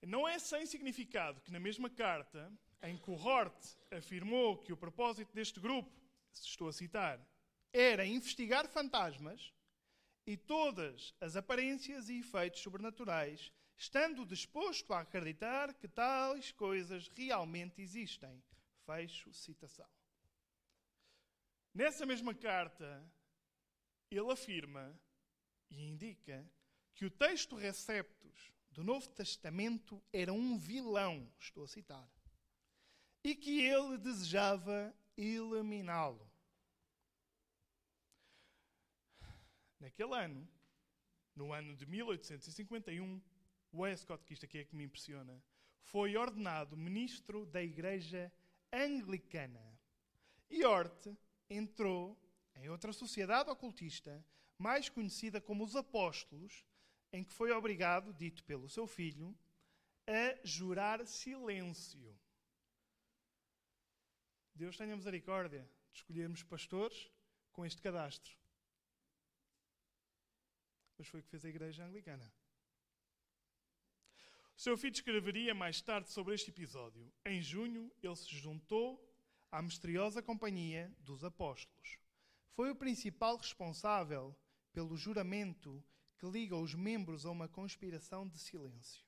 [0.02, 2.52] Não é sem significado que na mesma carta
[2.82, 6.07] em que o Hort afirmou que o propósito deste grupo,
[6.46, 7.20] estou a citar,
[7.72, 9.52] era investigar fantasmas
[10.26, 17.80] e todas as aparências e efeitos sobrenaturais, estando disposto a acreditar que tais coisas realmente
[17.80, 18.42] existem.
[18.84, 19.88] Fecho citação.
[21.74, 23.04] Nessa mesma carta,
[24.10, 24.98] ele afirma
[25.70, 26.50] e indica
[26.94, 32.10] que o texto receptos do Novo Testamento era um vilão, estou a citar,
[33.24, 36.27] e que ele desejava eliminá-lo.
[39.80, 40.48] Naquele ano,
[41.34, 43.20] no ano de 1851,
[43.72, 45.42] Westcott, que isto aqui é que me impressiona,
[45.82, 48.32] foi ordenado ministro da Igreja
[48.72, 49.78] Anglicana.
[50.50, 51.06] E Hort
[51.48, 52.18] entrou
[52.56, 54.24] em outra sociedade ocultista,
[54.58, 56.64] mais conhecida como os Apóstolos,
[57.12, 59.36] em que foi obrigado, dito pelo seu filho,
[60.06, 62.18] a jurar silêncio.
[64.54, 67.10] Deus tenha misericórdia de escolhermos pastores
[67.52, 68.37] com este cadastro.
[70.98, 72.30] Mas foi o que fez a Igreja Anglicana.
[74.56, 77.12] O seu filho escreveria mais tarde sobre este episódio.
[77.24, 79.00] Em junho, ele se juntou
[79.52, 81.98] à misteriosa companhia dos apóstolos.
[82.50, 84.36] Foi o principal responsável
[84.72, 85.80] pelo juramento
[86.18, 89.06] que liga os membros a uma conspiração de silêncio.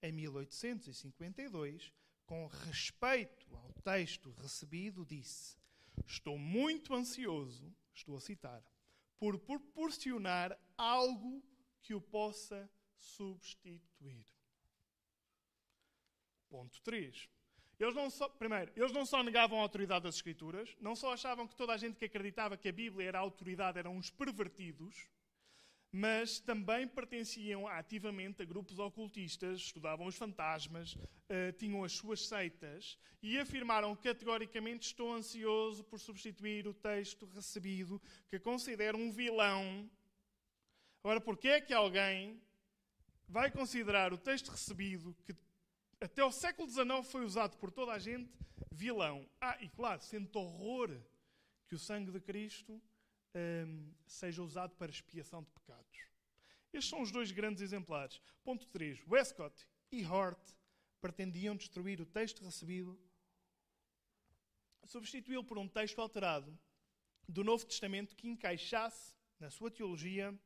[0.00, 1.92] Em 1852,
[2.24, 5.58] com respeito ao texto recebido, disse:
[6.06, 8.64] Estou muito ansioso, estou a citar,
[9.18, 11.42] por proporcionar algo
[11.82, 14.24] que o possa substituir.
[16.48, 17.28] Ponto 3.
[17.78, 21.46] Eles não só, primeiro, eles não só negavam a autoridade das Escrituras, não só achavam
[21.46, 25.06] que toda a gente que acreditava que a Bíblia era a autoridade eram uns pervertidos,
[25.90, 32.98] mas também pertenciam ativamente a grupos ocultistas, estudavam os fantasmas, uh, tinham as suas seitas
[33.22, 39.88] e afirmaram categoricamente: Estou ansioso por substituir o texto recebido que considero um vilão.
[41.08, 42.38] Agora, porquê é que alguém
[43.26, 45.34] vai considerar o texto recebido, que
[45.98, 48.30] até o século XIX foi usado por toda a gente,
[48.70, 49.26] vilão.
[49.40, 50.94] Ah, e claro, sente horror
[51.66, 52.78] que o sangue de Cristo
[53.34, 55.98] hum, seja usado para expiação de pecados.
[56.74, 58.20] Estes são os dois grandes exemplares.
[58.44, 59.02] Ponto 3.
[59.08, 60.54] Westcott e Hort
[61.00, 63.00] pretendiam destruir o texto recebido,
[64.84, 66.54] substituí-lo por um texto alterado
[67.26, 70.38] do Novo Testamento que encaixasse na sua teologia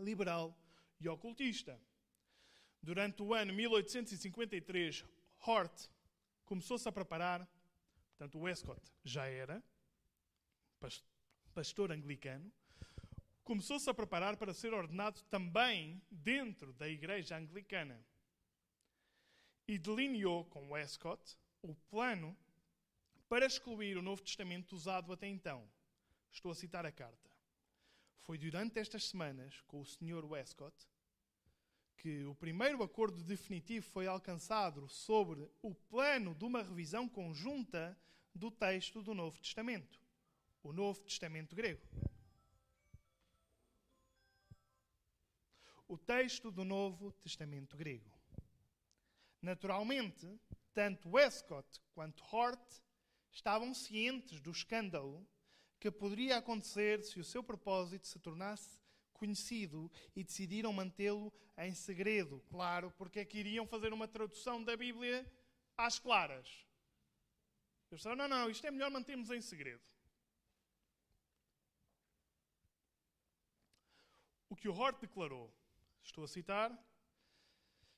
[0.00, 0.56] liberal
[1.00, 1.80] e ocultista.
[2.82, 5.04] Durante o ano 1853,
[5.46, 5.88] Hort
[6.44, 7.46] começou-se a preparar,
[8.10, 9.62] portanto, o Westcott já era
[11.54, 12.50] pastor anglicano.
[13.44, 18.00] começou-se a preparar para ser ordenado também dentro da Igreja Anglicana.
[19.66, 22.36] E delineou com Westcott o plano
[23.28, 25.68] para excluir o Novo Testamento usado até então.
[26.32, 27.29] Estou a citar a carta.
[28.20, 30.24] Foi durante estas semanas, com o Sr.
[30.24, 30.76] Westcott,
[31.96, 37.98] que o primeiro acordo definitivo foi alcançado sobre o plano de uma revisão conjunta
[38.34, 40.00] do texto do Novo Testamento,
[40.62, 41.86] o Novo Testamento grego.
[45.86, 48.10] O texto do Novo Testamento grego.
[49.42, 50.40] Naturalmente,
[50.72, 52.80] tanto Westcott quanto Hort
[53.32, 55.26] estavam cientes do escândalo
[55.80, 58.78] que poderia acontecer se o seu propósito se tornasse
[59.14, 62.40] conhecido e decidiram mantê-lo em segredo.
[62.50, 65.26] Claro, porque é que iriam fazer uma tradução da Bíblia
[65.76, 66.46] às claras.
[67.90, 69.82] Eles disseram: não, não, isto é melhor mantermos em segredo.
[74.50, 75.50] O que o Hort declarou,
[76.02, 76.76] estou a citar,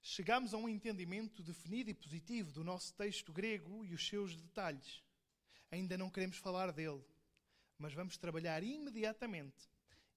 [0.02, 5.02] chegamos a um entendimento definido e positivo do nosso texto grego e os seus detalhes.
[5.70, 7.02] Ainda não queremos falar dele,
[7.82, 9.68] mas vamos trabalhar imediatamente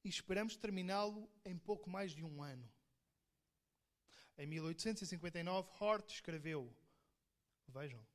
[0.04, 2.72] e esperamos terminá-lo em pouco mais de um ano.
[4.38, 6.72] Em 1859, Hort escreveu:
[7.68, 8.06] Vejam,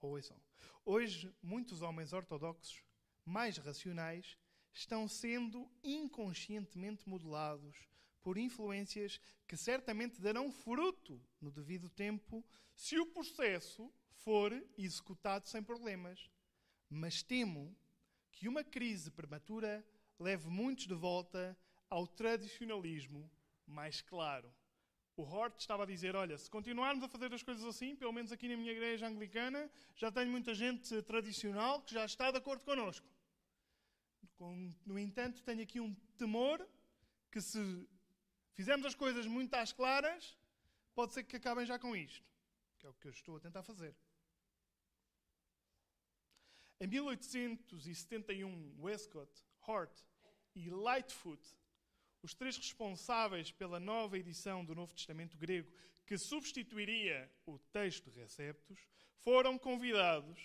[0.00, 0.36] ouçam.
[0.84, 2.82] Hoje, muitos homens ortodoxos,
[3.24, 4.36] mais racionais,
[4.72, 7.76] estão sendo inconscientemente modelados
[8.20, 12.44] por influências que certamente darão fruto no devido tempo
[12.74, 16.28] se o processo for executado sem problemas.
[16.88, 17.72] Mas temo
[18.40, 19.86] que uma crise prematura
[20.18, 21.54] leve muitos de volta
[21.90, 23.30] ao tradicionalismo
[23.66, 24.50] mais claro.
[25.14, 28.32] O Hort estava a dizer: Olha, se continuarmos a fazer as coisas assim, pelo menos
[28.32, 32.64] aqui na minha igreja anglicana, já tenho muita gente tradicional que já está de acordo
[32.64, 33.06] connosco.
[34.86, 36.66] No entanto, tenho aqui um temor
[37.30, 37.86] que se
[38.54, 40.34] fizermos as coisas muito às claras,
[40.94, 42.24] pode ser que acabem já com isto,
[42.78, 43.94] que é o que eu estou a tentar fazer.
[46.82, 49.30] Em 1871, Westcott,
[49.66, 49.92] Hort
[50.54, 51.42] e Lightfoot,
[52.22, 55.70] os três responsáveis pela nova edição do Novo Testamento grego,
[56.06, 58.78] que substituiria o texto de Receptos,
[59.18, 60.40] foram convidados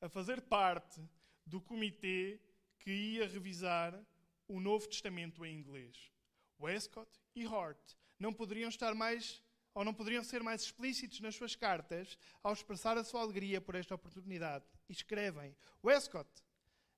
[0.00, 1.06] a fazer parte
[1.44, 2.40] do comitê
[2.80, 4.02] que ia revisar
[4.48, 6.10] o Novo Testamento em inglês.
[6.58, 9.42] Westcott e Hort não poderiam estar mais
[9.76, 13.74] ou não poderiam ser mais explícitos nas suas cartas ao expressar a sua alegria por
[13.74, 14.64] esta oportunidade.
[14.88, 15.54] E escrevem:
[15.84, 16.30] Westcott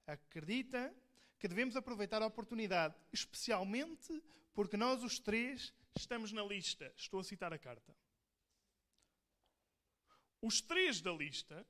[0.07, 0.95] acredita
[1.41, 4.23] que devemos aproveitar a oportunidade, especialmente
[4.55, 6.93] porque nós os três estamos na lista.
[6.97, 7.97] Estou a citar a carta.
[10.41, 11.67] Os três da lista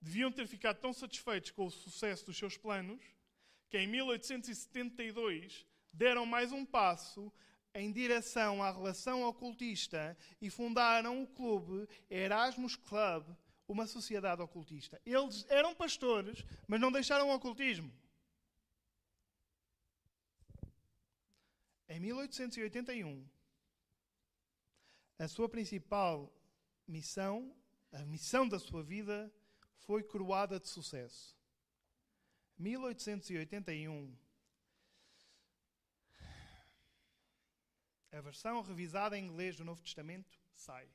[0.00, 3.04] deviam ter ficado tão satisfeitos com o sucesso dos seus planos
[3.68, 7.30] que em 1872 deram mais um passo
[7.74, 13.26] em direção à relação ocultista e fundaram o clube Erasmus Club,
[13.66, 15.00] uma sociedade ocultista.
[15.06, 17.92] Eles eram pastores, mas não deixaram o ocultismo.
[21.88, 23.26] Em 1881,
[25.18, 26.32] a sua principal
[26.86, 27.54] missão,
[27.92, 29.32] a missão da sua vida,
[29.76, 31.36] foi coroada de sucesso.
[32.58, 34.14] 1881
[38.12, 40.88] a versão revisada em inglês do Novo Testamento sai.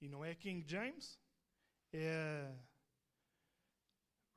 [0.00, 1.18] E não é King James,
[1.92, 2.54] é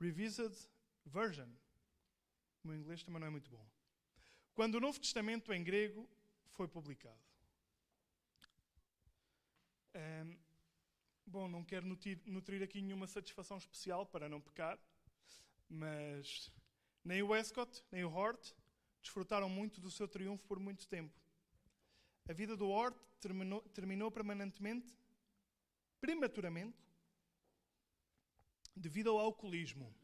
[0.00, 0.56] Revised
[1.04, 1.48] Version.
[2.64, 3.64] O meu inglês também não é muito bom.
[4.54, 6.08] Quando o Novo Testamento em grego
[6.50, 7.20] foi publicado.
[9.94, 10.38] Um,
[11.26, 14.78] bom, não quero nutrir, nutrir aqui nenhuma satisfação especial para não pecar,
[15.68, 16.50] mas
[17.04, 18.54] nem o Westcott nem o Hort
[19.02, 21.21] desfrutaram muito do seu triunfo por muito tempo.
[22.28, 24.96] A vida do Hort terminou, terminou permanentemente,
[26.00, 26.78] prematuramente,
[28.76, 29.94] devido ao alcoolismo.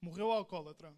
[0.00, 0.94] Morreu alcoólatra.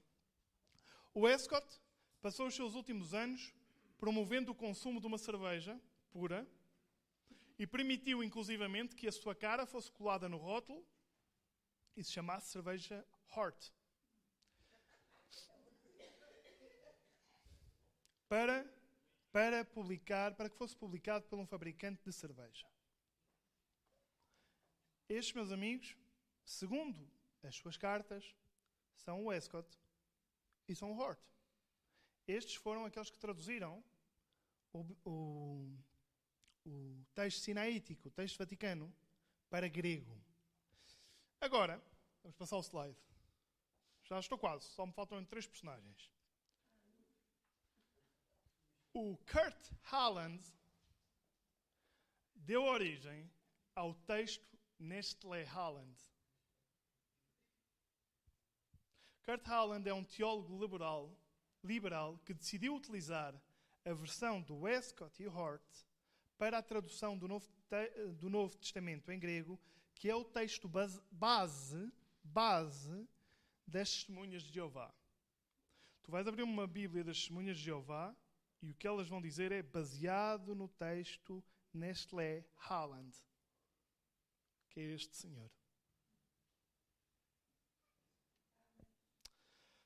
[1.15, 1.81] O Escott
[2.21, 3.55] passou os seus últimos anos
[3.99, 5.81] promovendo o consumo de uma cerveja
[6.11, 6.47] pura
[7.59, 10.85] e permitiu, inclusivamente, que a sua cara fosse colada no rótulo
[11.97, 13.73] e se chamasse cerveja Hort.
[18.29, 18.76] Para
[19.37, 22.67] para publicar, para que fosse publicado por um fabricante de cerveja.
[25.11, 25.95] Estes, meus amigos,
[26.43, 27.07] segundo
[27.43, 28.35] as suas cartas,
[28.95, 29.69] são o Westcott
[30.67, 31.21] e são o Hort.
[32.27, 33.85] Estes foram aqueles que traduziram
[34.73, 35.79] o, o,
[36.65, 38.91] o texto sinaítico, o texto vaticano,
[39.51, 40.19] para grego.
[41.43, 41.79] Agora,
[42.23, 42.97] vamos passar o slide.
[44.05, 46.11] Já estou quase, só me faltam três personagens.
[48.99, 50.43] O Kurt Haaland
[52.35, 53.31] deu origem
[53.75, 55.95] ao texto Nestlé Haaland.
[59.23, 61.15] Kurt Haaland é um teólogo liberal,
[61.63, 63.35] liberal que decidiu utilizar
[63.85, 65.85] a versão do Westcott e Hort
[66.39, 67.47] para a tradução do Novo,
[68.19, 69.61] do Novo Testamento em grego,
[69.95, 71.93] que é o texto base, base,
[72.25, 73.07] base
[73.67, 74.95] das testemunhas de Jeová.
[76.03, 78.17] Tu vais abrir uma Bíblia das testemunhas de Jeová
[78.67, 83.17] e o que elas vão dizer é baseado no texto Nestlé Haaland,
[84.71, 85.49] que é este senhor.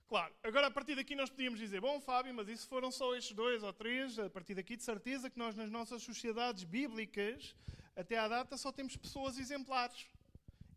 [0.08, 3.36] Claro, agora a partir daqui nós podíamos dizer, bom Fábio, mas isso foram só estes
[3.36, 7.54] dois ou três, a partir daqui de certeza que nós nas nossas sociedades bíblicas,
[7.94, 10.08] até à data, só temos pessoas exemplares.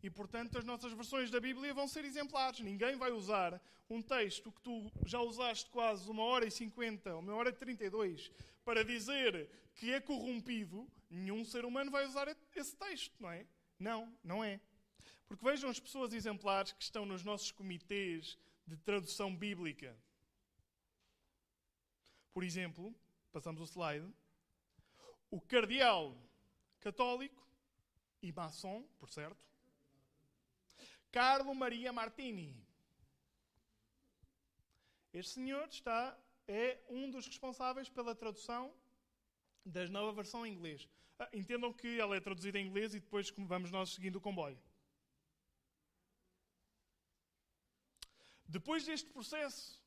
[0.04, 2.60] E, portanto, as nossas versões da Bíblia vão ser exemplares.
[2.60, 3.58] Ninguém vai usar
[3.88, 7.86] um texto que tu já usaste quase uma hora e cinquenta, uma hora e trinta
[7.86, 8.30] e dois,
[8.66, 10.86] para dizer que é corrompido.
[11.08, 13.46] Nenhum ser humano vai usar esse texto, não é?
[13.78, 14.60] Não, não é.
[15.26, 18.36] Porque vejam as pessoas exemplares que estão nos nossos comitês
[18.66, 19.96] de tradução bíblica.
[22.34, 22.94] Por exemplo,
[23.32, 24.12] passamos o slide,
[25.30, 26.14] o cardeal
[26.78, 27.42] católico
[28.20, 29.53] e maçom, por certo,
[31.14, 32.52] Carlo Maria Martini.
[35.12, 36.18] Este senhor está,
[36.48, 38.74] é um dos responsáveis pela tradução
[39.64, 40.88] da nova versão em inglês.
[41.16, 44.60] Ah, entendam que ela é traduzida em inglês e depois vamos nós seguindo o comboio.
[48.48, 49.80] Depois deste processo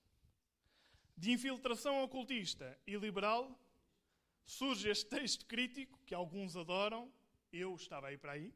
[1.17, 3.43] de infiltração ocultista e liberal,
[4.45, 7.11] surge este texto crítico que alguns adoram,
[7.51, 8.53] eu estava aí para aí.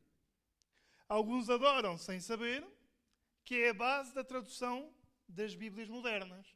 [1.12, 2.66] Alguns adoram sem saber,
[3.44, 4.96] que é a base da tradução
[5.28, 6.56] das Bíblias modernas.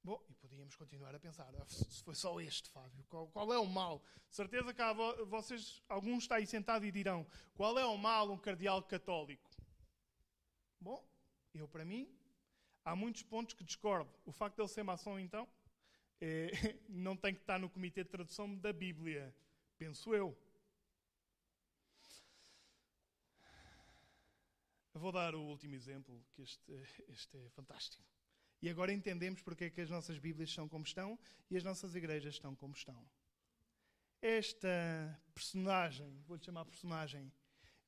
[0.00, 3.58] Bom, e podíamos continuar a pensar, ah, se foi só este, Fábio, qual, qual é
[3.58, 4.00] o mal?
[4.30, 8.38] Certeza que há, vocês, alguns está aí sentado e dirão, qual é o mal um
[8.38, 9.50] cardeal católico?
[10.80, 11.04] Bom,
[11.52, 12.08] eu para mim,
[12.84, 14.08] há muitos pontos que discordo.
[14.24, 15.48] O facto de ele ser maçom, então,
[16.20, 16.46] é,
[16.88, 19.34] não tem que estar no comitê de tradução da Bíblia,
[19.76, 20.38] penso eu.
[24.94, 26.72] Vou dar o último exemplo, que este,
[27.08, 28.04] este é fantástico.
[28.60, 31.18] E agora entendemos porque é que as nossas Bíblias são como estão
[31.50, 33.04] e as nossas igrejas estão como estão.
[34.20, 37.32] Esta personagem, vou-lhe chamar personagem,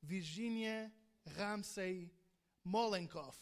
[0.01, 0.91] Virginia
[1.25, 2.11] Ramsey
[2.63, 3.39] Molenkoff.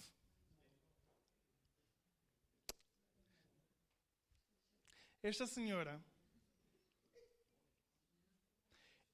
[5.23, 6.03] Esta senhora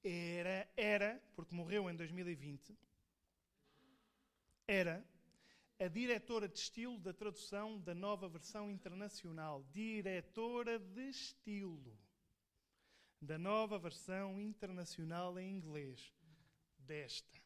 [0.02, 2.76] era, era, porque morreu em 2020,
[4.70, 5.04] era
[5.78, 9.64] a diretora de estilo da tradução da nova versão internacional.
[9.72, 11.98] Diretora de estilo
[13.20, 16.14] da nova versão internacional em inglês.
[16.78, 17.40] Desta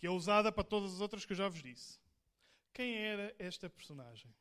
[0.00, 2.00] que é usada para todas as outras que eu já vos disse.
[2.72, 4.34] Quem era esta personagem?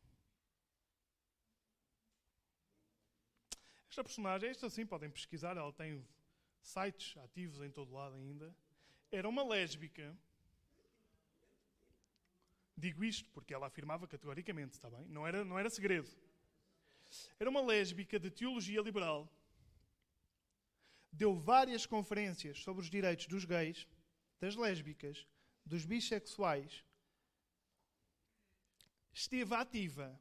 [3.90, 6.08] Esta personagem, esta sim, podem pesquisar, ela tem
[6.62, 8.56] sites ativos em todo lado ainda.
[9.12, 10.16] Era uma lésbica.
[12.78, 15.06] Digo isto porque ela afirmava categoricamente, está bem?
[15.08, 16.10] Não era, não era segredo.
[17.40, 19.28] Era uma lésbica de teologia liberal.
[21.12, 23.88] Deu várias conferências sobre os direitos dos gays,
[24.40, 25.28] das lésbicas,
[25.66, 26.84] dos bissexuais
[29.20, 30.20] esteve ativa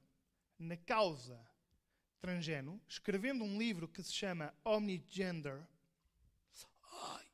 [0.59, 1.41] na causa
[2.21, 5.65] transgênero, escrevendo um livro que se chama Omnigender.
[6.91, 7.27] Ai!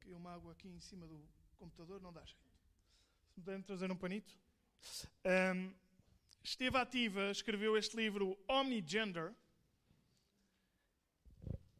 [0.00, 1.18] Caiu uma água aqui em cima do
[1.56, 2.52] computador, não dá jeito.
[3.30, 4.38] Se me puderem trazer um panito.
[5.24, 5.74] Um,
[6.42, 9.34] esteve ativa, escreveu este livro Omnigender.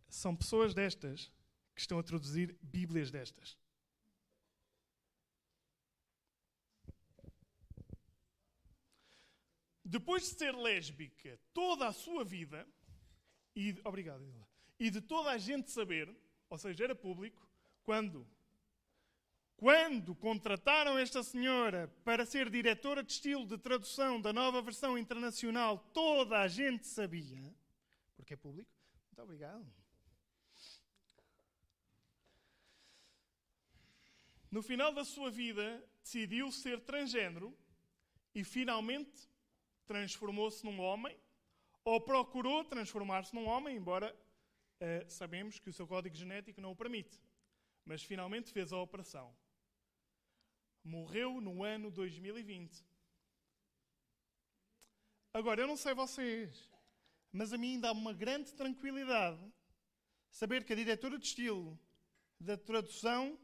[0.09, 1.31] São pessoas destas
[1.75, 3.59] que estão a traduzir Bíblias destas.
[9.85, 12.67] Depois de ser lésbica toda a sua vida,
[13.55, 14.25] e, obrigado,
[14.79, 16.15] e de toda a gente saber,
[16.49, 17.50] ou seja, era público,
[17.82, 18.27] quando,
[19.57, 25.78] quando contrataram esta senhora para ser diretora de estilo de tradução da nova versão internacional,
[25.93, 27.55] toda a gente sabia,
[28.16, 28.70] porque é público.
[29.09, 29.81] Muito obrigado.
[34.51, 37.57] no final da sua vida, decidiu ser transgênero
[38.35, 39.28] e finalmente
[39.86, 41.16] transformou-se num homem,
[41.85, 46.77] ou procurou transformar-se num homem, embora uh, sabemos que o seu código genético não o
[46.77, 47.20] permite.
[47.91, 49.37] Mas finalmente fez a operação.
[50.85, 52.85] Morreu no ano 2020.
[55.33, 56.71] Agora, eu não sei vocês,
[57.33, 59.45] mas a mim dá uma grande tranquilidade
[60.31, 61.77] saber que a diretora de estilo
[62.39, 63.37] da tradução,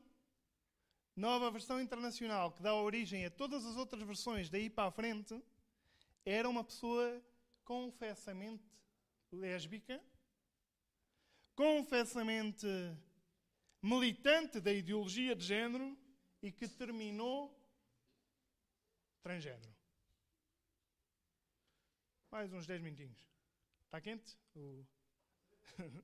[1.16, 5.42] nova versão internacional, que dá origem a todas as outras versões daí para a frente,
[6.24, 7.20] era uma pessoa
[7.64, 8.62] confessamente
[9.32, 10.00] lésbica,
[11.56, 12.64] confessamente
[13.86, 15.96] militante da ideologia de género
[16.42, 17.56] e que terminou
[19.22, 19.72] transgênero.
[22.30, 23.24] Mais uns 10 minutinhos.
[23.84, 24.36] Está quente?
[24.56, 24.84] O...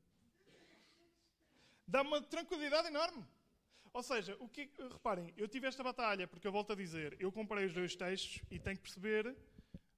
[1.86, 3.26] Dá uma tranquilidade enorme.
[3.92, 7.32] Ou seja, o que, reparem, eu tive esta batalha porque eu volto a dizer, eu
[7.32, 9.36] comprei os dois textos e tenho que perceber,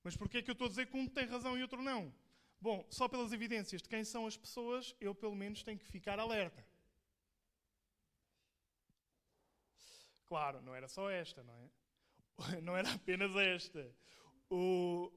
[0.02, 2.12] mas porquê é que eu estou a dizer que um tem razão e outro não?
[2.58, 6.18] Bom, só pelas evidências de quem são as pessoas, eu pelo menos tenho que ficar
[6.18, 6.66] alerta.
[10.26, 11.70] Claro, não era só esta, não é?
[12.62, 13.94] Não era apenas esta.
[14.50, 15.12] O...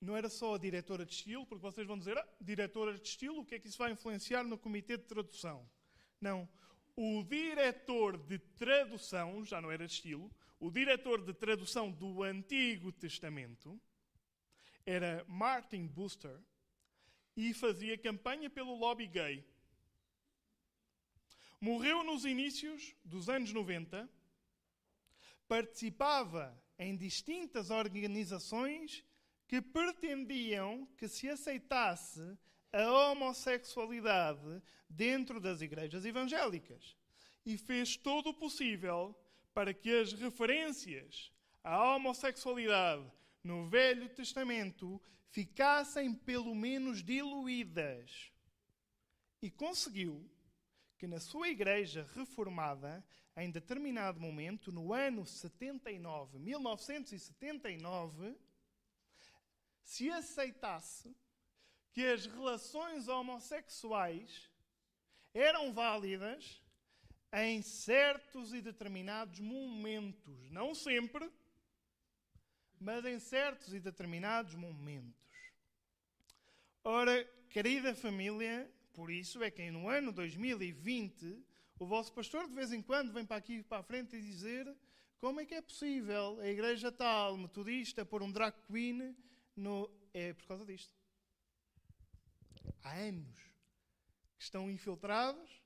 [0.00, 3.40] Não era só a diretora de estilo, porque vocês vão dizer, ah, diretora de estilo,
[3.40, 5.68] o que é que isso vai influenciar no comitê de tradução?
[6.20, 6.46] Não.
[6.94, 12.92] O diretor de tradução, já não era de estilo, o diretor de tradução do Antigo
[12.92, 13.80] Testamento
[14.84, 16.38] era Martin Booster
[17.36, 19.44] e fazia campanha pelo lobby gay.
[21.60, 24.08] Morreu nos inícios dos anos 90,
[25.48, 29.04] participava em distintas organizações
[29.48, 32.36] que pretendiam que se aceitasse
[32.72, 36.96] a homossexualidade dentro das igrejas evangélicas
[37.44, 39.16] e fez todo o possível
[39.54, 41.32] para que as referências
[41.64, 43.10] à homossexualidade
[43.42, 45.00] no Velho Testamento
[45.30, 48.32] ficassem pelo menos diluídas.
[49.40, 50.28] E conseguiu
[50.98, 53.04] que na sua igreja reformada,
[53.36, 58.36] em determinado momento, no ano 79, 1979,
[59.82, 61.14] se aceitasse
[61.92, 64.50] que as relações homossexuais
[65.32, 66.62] eram válidas
[67.32, 70.50] em certos e determinados momentos.
[70.50, 71.30] Não sempre,
[72.80, 75.14] mas em certos e determinados momentos.
[76.82, 81.44] Ora, querida família, por isso é que no ano 2020
[81.78, 84.74] o vosso pastor de vez em quando vem para aqui para a frente e dizer
[85.18, 89.14] como é que é possível a igreja tal, metodista, pôr um drag queen
[89.54, 89.90] no...
[90.14, 90.94] É por causa disto.
[92.82, 93.38] Há anos
[94.38, 95.62] que estão infiltrados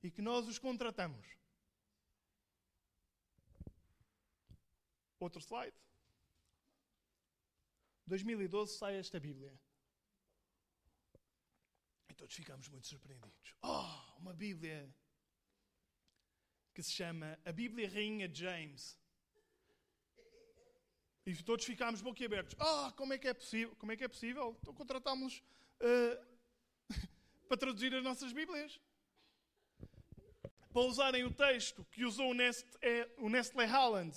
[0.00, 1.26] e que nós os contratamos.
[5.18, 5.76] Outro slide.
[8.06, 9.58] 2012 sai esta Bíblia.
[12.14, 13.56] E todos ficamos muito surpreendidos.
[13.60, 14.88] Oh, uma Bíblia
[16.72, 18.96] que se chama a Bíblia Rainha James.
[21.26, 22.54] E todos ficámos boquiabertos.
[22.60, 23.74] Ah, oh, como é que é possível?
[23.74, 24.56] Como é que é possível?
[24.60, 25.42] Então contratámos
[25.80, 26.88] uh,
[27.48, 28.80] para traduzir as nossas Bíblias.
[30.72, 33.10] Para usarem o texto que usou o, Nest, é,
[33.66, 34.16] Holland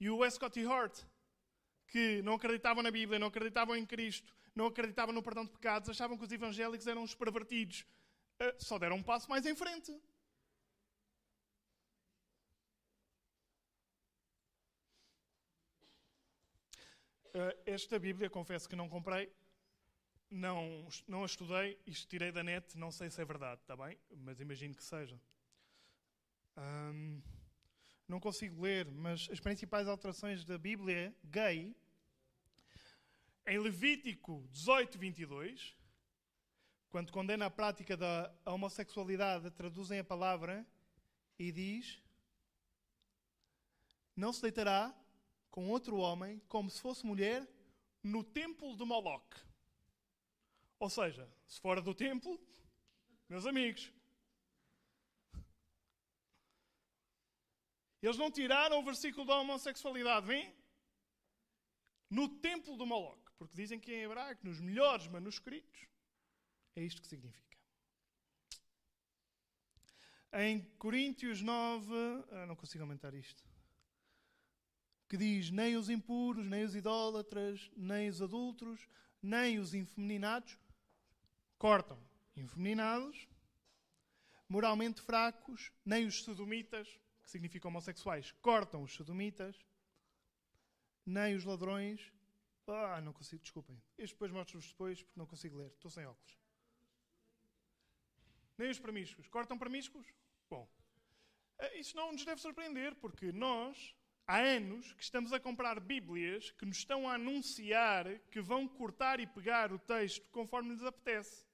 [0.00, 1.02] e o Westcott Hart,
[1.86, 5.88] que não acreditavam na Bíblia, não acreditavam em Cristo, não acreditavam no perdão de pecados,
[5.88, 7.84] achavam que os evangélicos eram os pervertidos.
[8.40, 9.90] Uh, só deram um passo mais em frente.
[17.34, 19.32] Uh, esta Bíblia, confesso que não comprei,
[20.30, 23.98] não, não a estudei, isto tirei da net, não sei se é verdade, está bem?
[24.16, 25.20] Mas imagino que seja.
[26.56, 27.20] Um,
[28.06, 31.74] não consigo ler, mas as principais alterações da Bíblia gay
[33.46, 35.76] em Levítico 18, 22,
[36.88, 40.66] quando condena a prática da homossexualidade, traduzem a palavra
[41.38, 42.00] e diz:
[44.16, 44.94] Não se deitará
[45.50, 47.48] com outro homem como se fosse mulher
[48.02, 49.36] no templo de Moloch.
[50.78, 52.40] Ou seja, se fora do templo,
[53.28, 53.92] meus amigos.
[58.02, 60.54] Eles não tiraram o versículo da homossexualidade, vem?
[62.10, 63.23] No templo de Moloch.
[63.44, 65.86] Porque dizem que em hebraico, nos melhores manuscritos,
[66.74, 67.58] é isto que significa.
[70.32, 71.94] Em Coríntios 9,
[72.30, 73.44] ah, não consigo aumentar isto,
[75.06, 78.88] que diz: Nem os impuros, nem os idólatras, nem os adultos,
[79.22, 80.58] nem os infeminados
[81.58, 82.02] cortam.
[82.34, 83.28] Infeminados,
[84.48, 86.88] moralmente fracos, nem os sodomitas,
[87.22, 89.54] que significam homossexuais, cortam os sodomitas,
[91.04, 92.10] nem os ladrões,
[92.66, 93.80] ah, não consigo, desculpem.
[93.98, 95.70] Este depois mostro-vos depois porque não consigo ler.
[95.72, 96.38] Estou sem óculos.
[98.56, 99.28] Nem os promíscuos.
[99.28, 100.06] Cortam promíscuos?
[100.48, 100.68] Bom.
[101.58, 103.94] Eh, isso não nos deve surpreender, porque nós
[104.26, 109.20] há anos que estamos a comprar Bíblias que nos estão a anunciar que vão cortar
[109.20, 111.44] e pegar o texto conforme lhes apetece.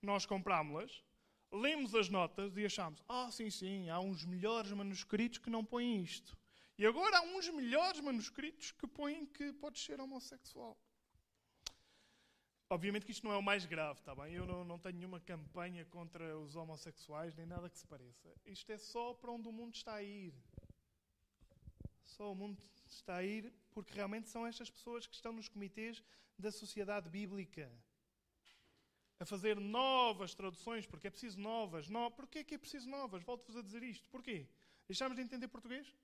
[0.00, 1.02] Nós comprámos-las,
[1.50, 6.02] lemos as notas e achamos: ah, sim, sim, há uns melhores manuscritos que não põem
[6.02, 6.36] isto.
[6.76, 10.76] E agora há uns melhores manuscritos que põem que podes ser homossexual.
[12.68, 14.34] Obviamente que isto não é o mais grave, está bem?
[14.34, 18.34] Eu não, não, tenho nenhuma campanha contra os homossexuais, nem nada que se pareça.
[18.44, 20.34] Isto é só para onde o mundo está a ir.
[22.02, 26.02] Só o mundo está a ir porque realmente são estas pessoas que estão nos comitês
[26.36, 27.70] da sociedade bíblica
[29.20, 31.88] a fazer novas traduções, porque é preciso novas.
[31.88, 32.10] No...
[32.10, 33.22] Porquê é que é preciso novas?
[33.22, 34.08] Volto-vos a dizer isto.
[34.10, 34.48] Porquê?
[34.88, 35.94] Deixámos de entender português?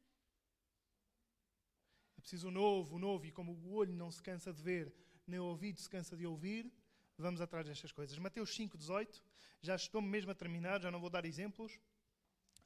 [2.21, 4.93] É preciso o novo, o novo, e como o olho não se cansa de ver,
[5.27, 6.71] nem o ouvido se cansa de ouvir,
[7.17, 8.19] vamos atrás destas coisas.
[8.19, 9.25] Mateus 5, 18,
[9.63, 11.81] já estou mesmo a terminar, já não vou dar exemplos,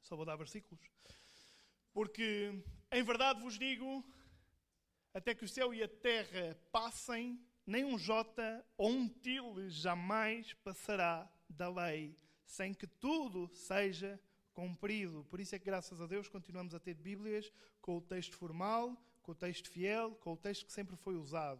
[0.01, 0.83] só vou dar versículos.
[1.93, 2.51] Porque,
[2.91, 4.05] em verdade vos digo,
[5.13, 10.53] até que o céu e a terra passem, nem um jota ou um til jamais
[10.65, 12.13] passará da lei,
[12.45, 14.19] sem que tudo seja
[14.53, 15.23] cumprido.
[15.29, 17.49] Por isso é que, graças a Deus, continuamos a ter Bíblias
[17.79, 21.59] com o texto formal, com o texto fiel, com o texto que sempre foi usado.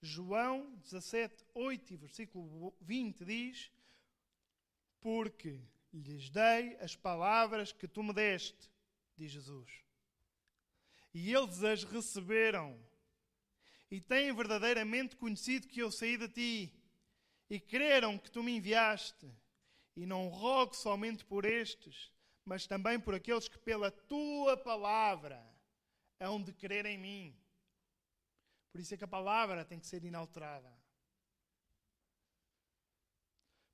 [0.00, 3.70] João 17, 8 e versículo 20 diz:
[5.00, 5.60] Porque
[5.92, 8.70] lhes dei as palavras que tu me deste,
[9.16, 9.70] diz Jesus.
[11.12, 12.78] E eles as receberam,
[13.90, 16.72] e têm verdadeiramente conhecido que eu saí de ti,
[17.50, 19.28] e creram que tu me enviaste.
[19.94, 22.10] E não rogo somente por estes,
[22.46, 25.51] mas também por aqueles que pela tua palavra
[26.22, 27.36] hão de crer em mim.
[28.70, 30.72] Por isso é que a palavra tem que ser inalterada.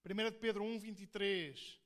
[0.04, 1.80] 1 Pedro 1, 23.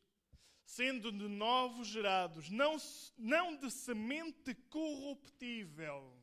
[0.64, 2.76] Sendo de novos gerados, não,
[3.18, 6.16] não de semente corruptível,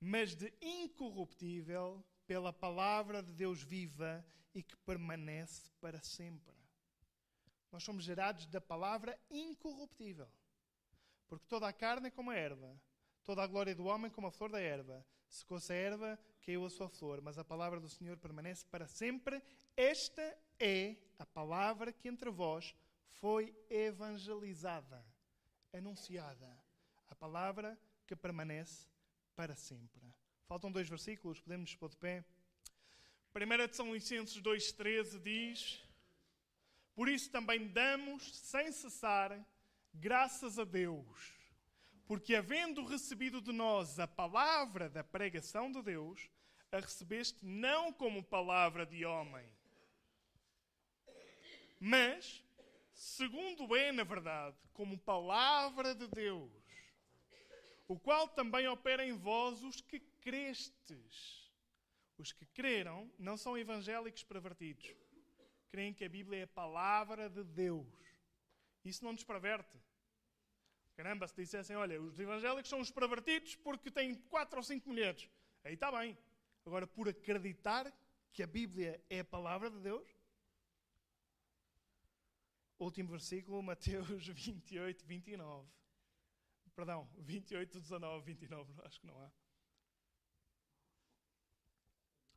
[0.00, 6.56] mas de incorruptível, pela palavra de Deus viva e que permanece para sempre.
[7.70, 10.28] Nós somos gerados da palavra incorruptível.
[11.28, 12.80] Porque toda a carne é como a erva,
[13.28, 15.04] Toda a glória do homem como a flor da erva.
[15.28, 19.42] Secou-se a erva, caiu a sua flor, mas a palavra do Senhor permanece para sempre.
[19.76, 22.74] Esta é a palavra que entre vós
[23.20, 25.04] foi evangelizada,
[25.74, 26.48] anunciada.
[27.10, 28.86] A palavra que permanece
[29.36, 30.10] para sempre.
[30.46, 32.24] Faltam dois versículos, podemos pôr de pé.
[33.34, 35.84] 1 de São Licenses 2,13 diz:
[36.94, 39.38] Por isso também damos, sem cessar,
[40.00, 41.38] graças a Deus
[42.08, 46.30] porque, havendo recebido de nós a palavra da pregação de Deus,
[46.72, 49.46] a recebeste não como palavra de homem,
[51.78, 52.42] mas,
[52.94, 56.50] segundo é na verdade, como palavra de Deus,
[57.86, 61.46] o qual também opera em vós os que crestes.
[62.16, 64.92] Os que creram não são evangélicos pervertidos.
[65.68, 67.86] Creem que a Bíblia é a palavra de Deus.
[68.84, 69.78] Isso não nos perverte.
[70.98, 75.30] Caramba, se dissessem, olha, os evangélicos são os pervertidos porque têm quatro ou cinco mulheres.
[75.62, 76.18] Aí está bem.
[76.66, 77.86] Agora, por acreditar
[78.32, 80.08] que a Bíblia é a palavra de Deus.
[82.80, 85.70] Último versículo, Mateus 28, 29.
[86.74, 89.30] Perdão, 28, 19, 29, acho que não há.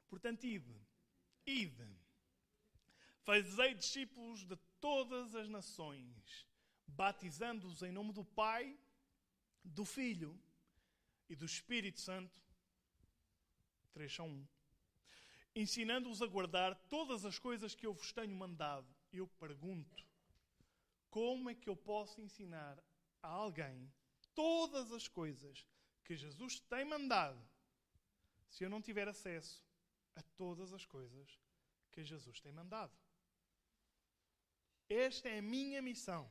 [0.08, 0.80] Portanto, ide,
[1.48, 2.00] ide,
[3.24, 6.51] fazei discípulos de todas as nações
[6.96, 8.78] batizando-os em nome do Pai,
[9.64, 10.40] do Filho
[11.30, 12.42] e do Espírito Santo.
[13.94, 14.48] Três são um.
[15.56, 18.88] Ensinando-os a guardar todas as coisas que eu vos tenho mandado.
[19.12, 20.06] Eu pergunto:
[21.10, 22.82] como é que eu posso ensinar
[23.22, 23.92] a alguém
[24.34, 25.66] todas as coisas
[26.04, 27.42] que Jesus tem mandado
[28.50, 29.62] se eu não tiver acesso
[30.16, 31.40] a todas as coisas
[31.92, 32.94] que Jesus tem mandado?
[34.90, 36.30] Esta é a minha missão.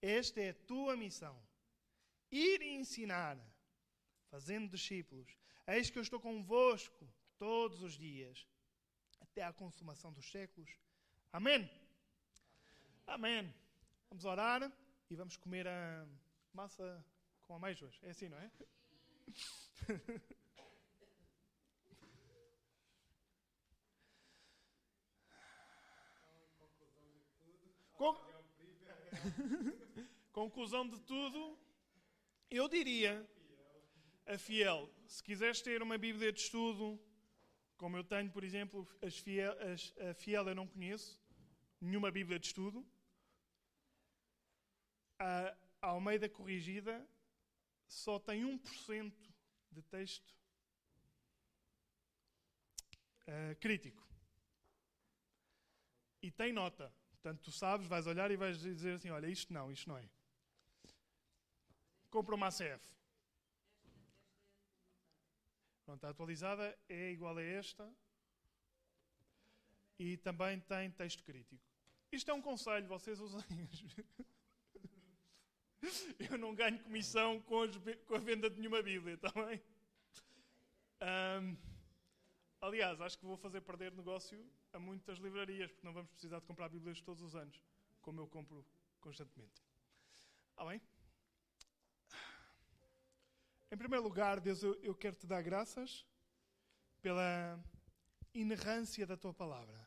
[0.00, 1.40] Esta é a tua missão.
[2.30, 3.38] Ir e ensinar,
[4.30, 5.36] fazendo discípulos.
[5.66, 7.08] Eis que eu estou convosco
[7.38, 8.46] todos os dias,
[9.20, 10.70] até à consumação dos séculos.
[11.32, 11.68] Amém?
[13.06, 13.52] Amém.
[14.08, 14.72] Vamos orar
[15.10, 16.06] e vamos comer a
[16.52, 17.04] massa
[17.42, 17.98] com amêijoas.
[18.02, 18.50] É assim, não é?
[27.98, 28.14] Com...
[30.38, 31.58] Conclusão de tudo,
[32.48, 33.28] eu diria,
[34.24, 34.88] a fiel.
[35.04, 36.96] Se quiseres ter uma Bíblia de estudo,
[37.76, 41.20] como eu tenho, por exemplo, as fiel, as, a fiel eu não conheço,
[41.80, 42.86] nenhuma Bíblia de estudo.
[45.18, 47.04] A Almeida Corrigida
[47.88, 49.12] só tem 1%
[49.72, 50.32] de texto
[53.26, 54.08] uh, crítico.
[56.22, 56.94] E tem nota.
[57.10, 60.08] Portanto, tu sabes, vais olhar e vais dizer assim: olha, isto não, isto não é.
[62.10, 62.80] Compra uma ACF.
[65.84, 67.90] Pronto, a atualizada é igual a esta.
[69.98, 71.64] E também tem texto crítico.
[72.12, 73.40] Isto é um conselho, vocês usem.
[76.30, 79.62] Eu não ganho comissão com, a venda de nenhuma Bíblia, está bem?
[81.00, 81.56] Um,
[82.60, 86.46] aliás, acho que vou fazer perder negócio a muitas livrarias, porque não vamos precisar de
[86.46, 87.62] comprar Bíblias todos os anos,
[88.00, 88.64] como eu compro
[89.00, 89.62] constantemente.
[90.50, 90.82] Está bem?
[93.70, 96.06] Em primeiro lugar, Deus, eu, quero te dar graças
[97.02, 97.60] pela
[98.32, 99.86] inerrância da tua palavra,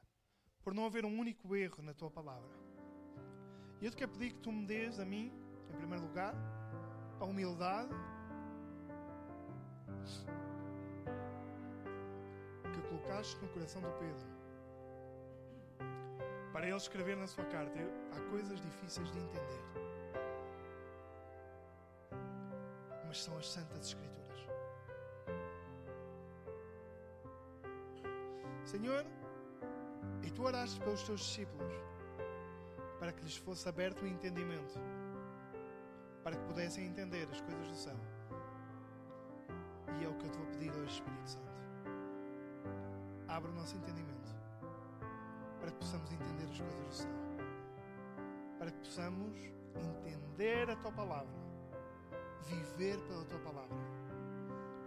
[0.62, 2.52] por não haver um único erro na tua palavra.
[3.82, 5.34] E eu te quero pedir que tu me dês a mim
[5.68, 6.36] em primeiro lugar,
[7.20, 7.96] a humildade
[12.72, 14.28] que colocaste no coração do Pedro.
[16.54, 17.80] Para ele escrever na sua carta,
[18.12, 19.91] há coisas difíceis de entender.
[23.12, 24.40] Mas são as Santas Escrituras.
[28.64, 29.06] Senhor,
[30.24, 31.74] e tu oraste pelos teus discípulos
[33.02, 34.80] para que lhes fosse aberto o entendimento
[36.24, 37.98] para que pudessem entender as coisas do céu.
[40.00, 41.52] E é o que eu te vou pedir hoje, Espírito Santo.
[43.28, 44.34] Abre o nosso entendimento
[45.60, 47.12] para que possamos entender as coisas do céu.
[48.58, 49.36] Para que possamos
[50.06, 51.41] entender a tua palavra,
[52.56, 53.78] viver pela tua palavra.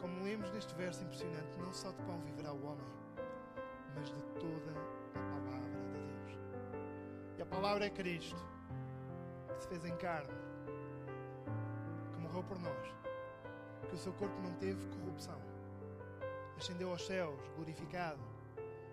[0.01, 2.87] Como lemos neste verso impressionante, não só de pão viverá o homem,
[3.95, 4.73] mas de toda
[5.15, 6.39] a palavra de Deus.
[7.39, 8.43] E a palavra é Cristo,
[9.55, 10.45] que se fez em carne
[12.35, 12.95] morreu por nós,
[13.89, 15.41] que o seu corpo não teve corrupção,
[16.57, 18.21] ascendeu aos céus, glorificado,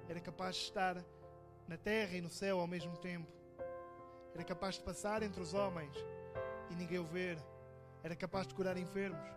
[0.07, 1.03] era capaz de estar
[1.67, 3.27] na terra e no céu ao mesmo tempo,
[4.35, 5.91] era capaz de passar entre os homens
[6.69, 7.39] e ninguém o ver,
[8.03, 9.27] era capaz de curar enfermos,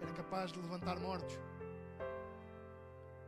[0.00, 1.38] era capaz de levantar mortos.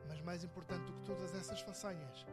[0.09, 2.27] Mas mais importante do que todas essas façanhas,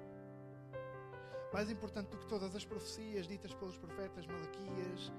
[1.52, 5.12] mais importante do que todas as profecias ditas pelos profetas Malaquias,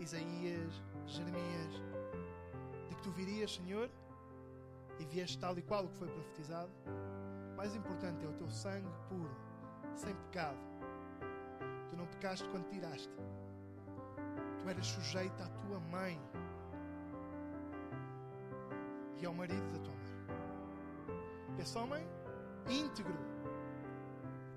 [0.00, 1.74] Isaías, Jeremias,
[2.88, 3.88] de que tu virias, Senhor,
[4.98, 6.72] e vieste tal e qual o que foi profetizado.
[7.56, 9.36] Mais importante é o teu sangue puro,
[9.94, 10.58] sem pecado.
[11.90, 13.10] Tu não pecaste quando tiraste.
[14.62, 16.20] Tu eras sujeito à tua mãe
[19.20, 21.58] e ao marido da tua mãe.
[21.58, 22.06] Esse homem
[22.68, 23.14] íntegro,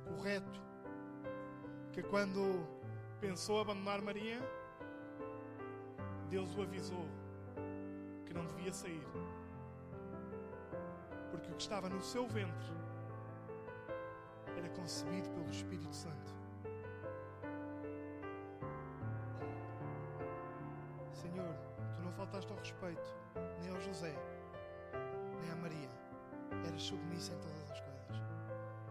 [0.07, 0.61] correto,
[1.91, 2.67] que quando
[3.19, 4.39] pensou abandonar Maria,
[6.29, 7.07] Deus o avisou
[8.27, 9.07] que não devia sair.
[11.31, 12.73] Porque o que estava no seu ventre
[14.55, 16.44] era concebido pelo Espírito Santo.
[22.65, 23.13] Respeito
[23.61, 24.15] nem ao José,
[25.41, 25.89] nem à Maria.
[26.67, 28.23] Eras submissa em todas as coisas.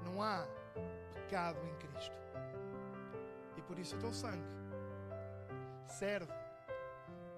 [0.04, 0.46] Não há
[1.12, 2.14] pecado em Cristo.
[3.56, 4.44] E por isso o teu sangue
[5.88, 6.32] serve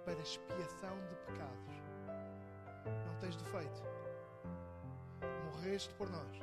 [0.05, 1.83] para expiação de pecados.
[3.07, 3.83] Não tens defeito.
[5.45, 6.39] Morreste por nós.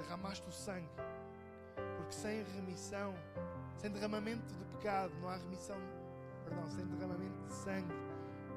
[0.00, 0.88] Derramaste o sangue.
[1.98, 3.14] Porque sem remissão,
[3.76, 5.76] sem derramamento de pecado, não há remissão.
[6.44, 8.05] Perdão, sem derramamento de sangue,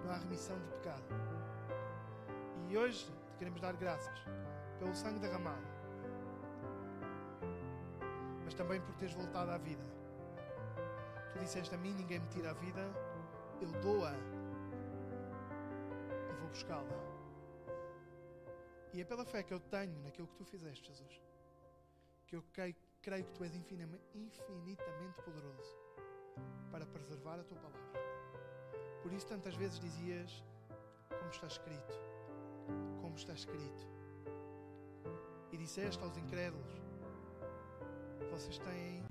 [0.09, 1.03] não há remissão de pecado.
[2.67, 4.19] E hoje te queremos dar graças
[4.79, 5.61] pelo sangue derramado,
[8.43, 9.83] mas também por teres voltado à vida.
[11.31, 12.81] Tu disseste a mim: ninguém me tira a vida,
[13.61, 14.13] eu dou-a
[16.27, 17.09] e vou buscá-la.
[18.91, 21.21] E é pela fé que eu tenho naquilo que tu fizeste, Jesus,
[22.25, 25.77] que eu creio, creio que tu és infinitamente poderoso
[26.71, 28.08] para preservar a tua palavra.
[29.09, 30.43] Por isso, tantas vezes dizias,
[31.09, 31.99] como está escrito,
[33.01, 33.87] como está escrito.
[35.51, 36.71] E disseste aos incrédulos:
[38.29, 39.03] Vocês têm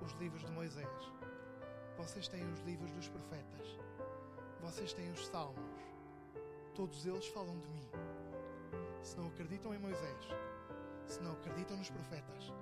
[0.00, 1.12] os livros de Moisés
[1.96, 3.78] vocês têm os livros dos profetas.
[4.60, 5.80] Vocês têm os salmos.
[6.74, 7.88] Todos eles falam de mim.
[9.02, 10.28] Se não acreditam em Moisés,
[11.06, 12.52] se não acreditam nos profetas,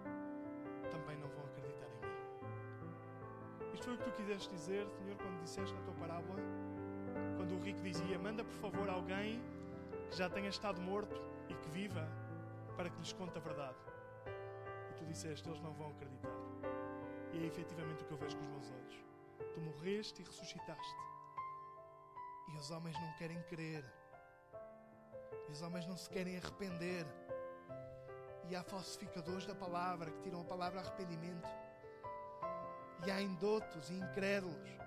[0.90, 3.74] também não vão acreditar em mim.
[3.74, 6.38] Isto foi o que tu quiseste dizer, Senhor, quando disseste na tua parábola,
[7.42, 9.42] quando o rico dizia: Manda por favor alguém
[10.08, 12.08] que já tenha estado morto e que viva
[12.76, 13.76] para que lhes conte a verdade.
[14.90, 16.30] E tu disseste: Eles não vão acreditar.
[17.32, 19.04] E é efetivamente o que eu vejo com os meus olhos.
[19.54, 20.96] Tu morreste e ressuscitaste
[22.48, 23.84] E os homens não querem crer.
[25.48, 27.04] E os homens não se querem arrepender.
[28.48, 31.48] E há falsificadores da palavra que tiram a palavra arrependimento.
[33.04, 34.81] E há indotos e incrédulos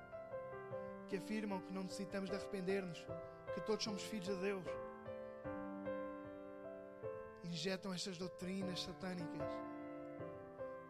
[1.06, 3.06] que afirmam que não necessitamos de arrepender-nos,
[3.54, 4.66] que todos somos filhos de Deus.
[7.44, 9.52] Injetam estas doutrinas satânicas.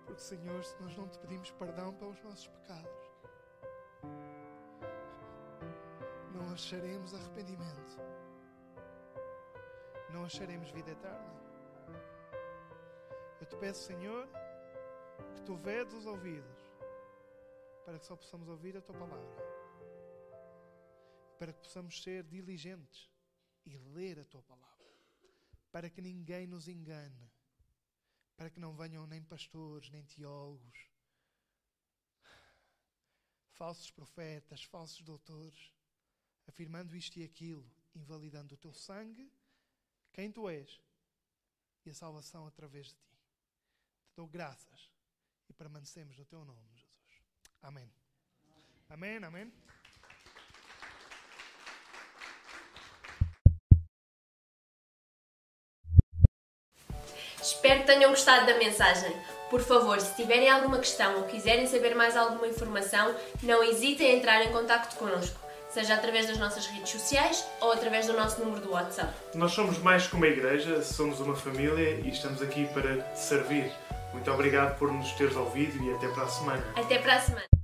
[0.06, 3.12] Porque, Senhor, se nós não te pedimos perdão pelos nossos pecados,
[6.34, 7.98] não acharemos arrependimento,
[10.14, 11.36] não acharemos vida eterna.
[13.40, 14.28] Eu te peço, Senhor,
[15.36, 16.60] que tu vedes os ouvidos,
[17.84, 19.55] para que só possamos ouvir a tua palavra,
[21.38, 23.10] para que possamos ser diligentes
[23.66, 24.86] e ler a tua palavra,
[25.72, 27.32] para que ninguém nos engane,
[28.36, 30.90] para que não venham nem pastores, nem teólogos,
[33.54, 35.74] falsos profetas, falsos doutores,
[36.48, 39.32] afirmando isto e aquilo, invalidando o teu sangue,
[40.14, 40.82] quem tu és
[41.86, 43.18] e a salvação através de ti.
[44.06, 44.92] Te dou graças
[45.50, 47.24] e permanecemos no teu nome, Jesus.
[47.62, 47.92] Amém.
[48.90, 49.52] Amém, amém.
[57.46, 59.16] Espero que tenham gostado da mensagem.
[59.52, 63.14] Por favor, se tiverem alguma questão ou quiserem saber mais alguma informação,
[63.44, 65.40] não hesitem em entrar em contato connosco,
[65.70, 69.14] seja através das nossas redes sociais ou através do nosso número do WhatsApp.
[69.36, 73.72] Nós somos mais que uma igreja, somos uma família e estamos aqui para te servir.
[74.12, 76.66] Muito obrigado por nos teres ouvido e até para a semana.
[76.76, 77.55] Até para a semana.